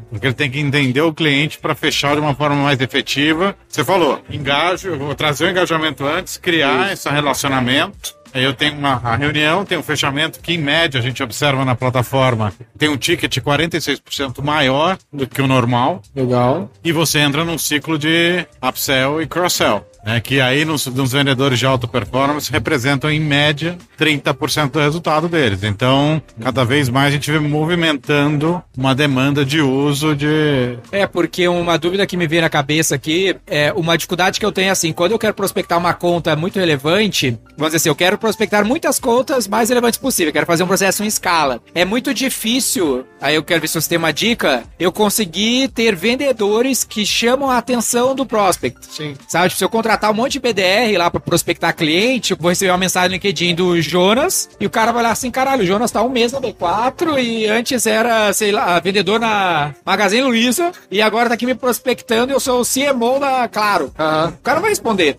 Porque 0.09 0.27
ele 0.27 0.33
tem 0.33 0.51
que 0.51 0.59
entender 0.59 1.01
o 1.01 1.13
cliente 1.13 1.57
para 1.57 1.73
fechar 1.73 2.15
de 2.15 2.21
uma 2.21 2.35
forma 2.35 2.57
mais 2.57 2.81
efetiva. 2.81 3.55
Você 3.67 3.83
falou, 3.83 4.21
engajo, 4.29 4.97
vou 4.97 5.15
trazer 5.15 5.45
o 5.45 5.49
engajamento 5.49 6.05
antes, 6.05 6.35
criar 6.35 6.91
esse 6.91 7.09
relacionamento. 7.09 8.13
Aí 8.35 8.43
eu 8.43 8.53
tenho 8.53 8.77
uma 8.77 8.99
a 9.01 9.15
reunião, 9.15 9.63
tem 9.63 9.77
um 9.77 9.81
fechamento 9.81 10.41
que, 10.41 10.51
em 10.51 10.57
média, 10.57 10.99
a 10.99 11.01
gente 11.01 11.23
observa 11.23 11.63
na 11.63 11.73
plataforma, 11.73 12.53
tem 12.77 12.89
um 12.89 12.97
ticket 12.97 13.37
46% 13.37 14.43
maior 14.43 14.97
do 15.11 15.25
que 15.25 15.41
o 15.41 15.47
normal. 15.47 16.01
Legal. 16.13 16.69
E 16.83 16.91
você 16.91 17.19
entra 17.19 17.45
num 17.45 17.57
ciclo 17.57 17.97
de 17.97 18.45
upsell 18.61 19.21
e 19.21 19.25
cross-sell. 19.25 19.87
Né, 20.05 20.19
que 20.19 20.39
aí 20.39 20.63
nos, 20.63 20.85
nos 20.85 21.13
vendedores 21.13 21.57
de 21.57 21.65
alta 21.65 21.87
performance 21.87 22.51
representam 22.51 23.09
em 23.09 23.19
média 23.19 23.75
30% 23.99 24.69
do 24.69 24.79
resultado 24.79 25.27
deles. 25.27 25.63
Então, 25.63 26.21
cada 26.39 26.63
vez 26.63 26.89
mais 26.89 27.07
a 27.07 27.11
gente 27.11 27.31
vê 27.31 27.39
movimentando 27.39 28.61
uma 28.77 28.93
demanda 28.93 29.43
de 29.43 29.61
uso 29.61 30.15
de. 30.15 30.77
É, 30.91 31.07
porque 31.07 31.47
uma 31.47 31.75
dúvida 31.77 32.05
que 32.05 32.15
me 32.15 32.27
veio 32.27 32.43
na 32.43 32.49
cabeça 32.49 32.93
aqui 32.93 33.35
é 33.47 33.73
uma 33.73 33.97
dificuldade 33.97 34.39
que 34.39 34.45
eu 34.45 34.51
tenho 34.51 34.71
assim, 34.71 34.93
quando 34.93 35.13
eu 35.13 35.19
quero 35.19 35.33
prospectar 35.33 35.79
uma 35.79 35.93
conta 35.93 36.35
muito 36.35 36.59
relevante, 36.59 37.31
vamos 37.57 37.69
dizer 37.69 37.77
assim, 37.77 37.89
eu 37.89 37.95
quero 37.95 38.17
prospectar 38.17 38.63
muitas 38.63 38.99
contas 38.99 39.47
mais 39.47 39.69
relevantes 39.69 39.97
possível, 39.97 40.31
quero 40.31 40.45
fazer 40.45 40.63
um 40.63 40.67
processo 40.67 41.03
em 41.03 41.07
escala. 41.07 41.59
É 41.73 41.83
muito 41.83 42.13
difícil, 42.13 43.05
aí 43.19 43.33
eu 43.33 43.43
quero 43.43 43.61
ver 43.61 43.67
se 43.69 43.81
você 43.81 43.89
tem 43.89 43.97
uma 43.97 44.13
dica, 44.13 44.63
eu 44.79 44.91
conseguir 44.91 45.69
ter 45.69 45.95
vendedores 45.95 46.83
que 46.83 47.03
chamam 47.03 47.49
a 47.49 47.57
atenção 47.57 48.13
do 48.13 48.23
prospect. 48.23 48.85
Sim. 48.87 49.15
Sabe, 49.27 49.49
tipo, 49.49 49.57
se 49.57 49.63
eu 49.63 49.69
contratar 49.69 49.94
um 50.09 50.13
monte 50.13 50.33
de 50.33 50.39
BDR 50.39 50.97
lá 50.97 51.09
pra 51.09 51.19
prospectar 51.19 51.75
cliente, 51.75 52.31
eu 52.31 52.37
vou 52.39 52.49
receber 52.49 52.71
uma 52.71 52.77
mensagem 52.77 53.09
no 53.09 53.13
LinkedIn 53.13 53.55
do 53.55 53.81
Jonas, 53.81 54.49
e 54.59 54.65
o 54.65 54.69
cara 54.69 54.91
vai 54.91 55.01
olhar 55.01 55.11
assim, 55.11 55.31
caralho, 55.31 55.63
o 55.63 55.65
Jonas 55.65 55.91
tá 55.91 56.01
um 56.01 56.09
mês 56.09 56.31
na 56.31 56.41
B4 56.41 57.21
e 57.21 57.47
antes 57.47 57.85
era, 57.85 58.31
sei 58.33 58.51
lá, 58.51 58.79
vendedor 58.79 59.19
na 59.19 59.73
Magazine 59.85 60.23
Luiza 60.23 60.71
e 60.91 61.01
agora 61.01 61.29
tá 61.29 61.35
aqui 61.35 61.45
me 61.45 61.55
prospectando 61.55 62.31
e 62.31 62.35
eu 62.35 62.39
sou 62.39 62.61
o 62.61 62.65
CMO 62.65 63.19
da 63.19 63.47
Claro. 63.47 63.91
O 63.95 64.41
cara 64.43 64.59
vai 64.59 64.69
responder. 64.69 65.17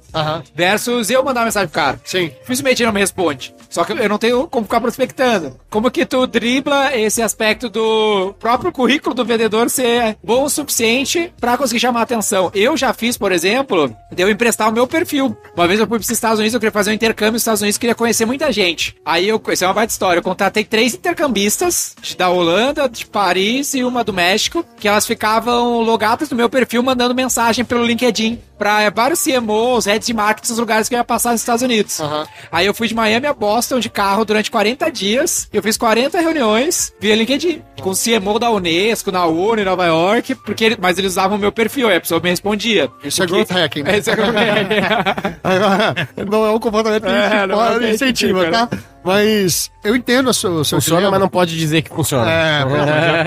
Versus 0.55 1.11
eu 1.11 1.25
mandar 1.25 1.41
uma 1.41 1.47
mensagem 1.47 1.69
pro 1.69 1.81
cara. 1.81 2.01
Sim. 2.05 2.31
Dificilmente 2.41 2.83
ele 2.83 2.87
não 2.87 2.95
me 2.95 3.01
responde. 3.01 3.55
Só 3.71 3.85
que 3.85 3.93
eu 3.93 4.09
não 4.09 4.19
tenho 4.19 4.47
como 4.47 4.65
ficar 4.65 4.81
prospectando. 4.81 5.59
Como 5.69 5.91
que 5.91 6.07
tu 6.07 6.27
dribla 6.27 6.97
esse 6.97 7.21
aspecto 7.23 7.69
do 7.69 8.35
próprio 8.39 8.73
currículo 8.73 9.15
do 9.15 9.25
vendedor 9.25 9.69
ser 9.69 10.17
bom 10.23 10.45
o 10.45 10.51
suficiente 10.51 11.33
pra 11.41 11.57
conseguir 11.57 11.81
chamar 11.81 12.01
a 12.01 12.03
atenção? 12.05 12.51
Eu 12.55 12.77
já 12.77 12.93
fiz, 12.95 13.19
por 13.19 13.33
exemplo, 13.33 13.95
de 14.12 14.23
eu 14.23 14.31
emprestar 14.31 14.65
o 14.68 14.72
meu 14.72 14.87
perfil. 14.87 15.37
Uma 15.57 15.66
vez 15.66 15.81
eu 15.81 15.87
fui 15.87 15.98
pros 15.98 16.11
Estados 16.11 16.38
Unidos, 16.38 16.55
eu 16.55 16.61
queria 16.61 16.72
fazer 16.72 16.90
um 16.90 16.94
intercâmbio 16.94 17.33
nos 17.35 17.42
Estados 17.42 17.61
Unidos, 17.62 17.79
queria 17.79 17.94
conhecer 17.94 18.24
muita 18.24 18.52
gente. 18.52 18.96
Aí 19.05 19.29
eu, 19.29 19.42
isso 19.50 19.64
é 19.64 19.66
uma 19.66 19.74
baita 19.74 19.92
história, 19.92 20.18
eu 20.18 20.22
contratei 20.22 20.64
três 20.64 20.94
intercambistas 20.94 21.94
da 22.16 22.29
Holanda, 22.29 22.88
de 22.88 23.07
Paris 23.07 23.74
e 23.74 23.85
uma 23.85 24.02
do 24.05 24.12
México, 24.12 24.64
que 24.79 24.88
elas 24.88 25.07
ficavam 25.07 25.81
logadas 25.81 26.31
no 26.31 26.37
meu 26.37 26.48
perfil 26.48 26.83
mandando 26.83 27.14
mensagem 27.14 27.64
pelo 27.64 27.85
LinkedIn 27.85 28.38
pra 28.59 28.88
vários 28.90 29.23
CMOs, 29.23 29.87
heads 29.87 30.07
de 30.07 30.14
marketing 30.14 30.49
dos 30.49 30.59
lugares 30.59 30.88
que 30.88 30.95
eu 30.95 30.99
ia 30.99 31.05
passar 31.05 31.33
nos 31.33 31.40
Estados 31.40 31.62
Unidos. 31.62 32.01
Aham. 32.01 32.27
Aí 32.51 32.66
eu 32.66 32.75
fui 32.75 32.88
de 32.88 32.95
Miami 32.95 33.27
a 33.27 33.33
Boston 33.35 33.79
de 33.81 33.88
carro 33.90 34.25
durante 34.25 34.51
40 34.51 34.90
dias. 34.90 35.49
Eu 35.53 35.62
fiz 35.62 35.77
40 35.77 36.19
reuniões 36.21 36.92
via 37.01 37.14
LinkedIn. 37.14 37.62
Com 37.81 37.90
o 37.90 37.95
CMO 37.97 38.38
da 38.38 38.51
Unesco, 38.51 39.12
na 39.12 39.27
UNE, 39.27 39.64
Nova 39.64 39.87
York. 39.87 40.35
Porque 40.37 40.64
ele- 40.64 40.79
mas 40.81 40.99
eles 40.99 41.12
usavam 41.12 41.37
o 41.37 41.40
meu 41.40 41.53
perfil, 41.53 41.88
aí 41.88 41.97
a 41.97 42.01
pessoa 42.01 42.21
me 42.21 42.31
respondia. 42.31 42.88
Isso 43.05 43.23
é 43.23 43.27
growth 43.27 43.51
hacking. 43.51 43.83
né? 43.83 43.97
Esse 43.99 44.11
é 44.11 44.16
growth 44.16 44.35
hacking. 44.35 46.27
Não 46.31 46.47
é 46.47 46.51
um 46.51 46.59
comportamento 46.59 47.03
que 47.03 47.09
a 47.09 47.23
gente 47.23 47.35
É, 47.35 47.47
não 47.47 47.55
é 47.55 47.57
o 47.57 47.59
que 47.59 47.62
a 47.69 47.73
pode 47.73 47.85
gente 47.87 47.95
incentiva, 47.95 48.51
tá? 48.51 48.69
Mas 49.07 49.71
eu 49.85 49.95
entendo 49.95 50.31
a 50.31 50.33
sua, 50.33 50.51
o 50.51 50.64
seu 50.64 50.79
Funciona, 50.79 50.99
dilema. 50.99 51.11
mas 51.12 51.21
não 51.21 51.29
pode 51.29 51.57
dizer 51.57 51.81
que 51.83 51.88
funciona. 51.90 52.27
É, 52.37 52.64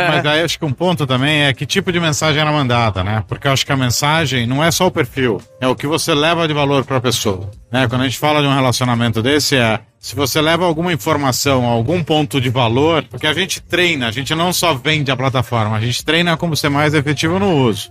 Mas 0.10 0.26
aí 0.26 0.42
acho 0.44 0.60
que 0.60 0.66
um 0.66 0.74
ponto 0.74 1.08
também 1.08 1.44
é 1.44 1.54
que 1.54 1.66
tipo 1.66 1.92
de 1.92 2.00
mensagem 2.00 2.42
era 2.42 2.52
mandada, 2.52 3.04
né? 3.04 3.24
Porque 3.28 3.48
eu 3.48 3.52
acho 3.54 3.66
que 3.66 3.72
a 3.72 3.78
mensagem 3.78 4.46
não 4.46 4.64
é 4.64 4.70
só 4.72 4.88
o 4.88 4.92
perfil, 4.92 5.42
é 5.62 5.68
o 5.68 5.76
que 5.76 5.88
você 5.88 6.14
leva 6.14 6.48
de 6.48 6.54
valor 6.54 6.84
para 6.84 6.98
a 6.98 7.02
pessoa. 7.02 7.50
Né? 7.72 7.88
Quando 7.88 8.02
a 8.02 8.04
gente 8.06 8.18
fala 8.20 8.42
de 8.42 8.48
um 8.48 8.54
relacionamento 8.54 9.22
desse, 9.22 9.56
é 9.56 9.80
se 10.00 10.16
você 10.16 10.40
leva 10.42 10.66
alguma 10.66 10.94
informação, 10.94 11.66
algum 11.66 12.02
ponto 12.04 12.40
de 12.40 12.50
valor, 12.50 13.04
porque 13.10 13.28
a 13.28 13.34
gente 13.34 13.62
treina, 13.62 14.08
a 14.08 14.12
gente 14.12 14.34
não 14.34 14.54
só 14.54 14.74
vende 14.74 15.12
a 15.12 15.18
plataforma, 15.18 15.76
a 15.76 15.82
gente 15.82 16.04
treina 16.06 16.38
como 16.38 16.56
ser 16.56 16.70
mais 16.70 16.94
efetivo 16.94 17.38
no 17.38 17.54
uso. 17.68 17.90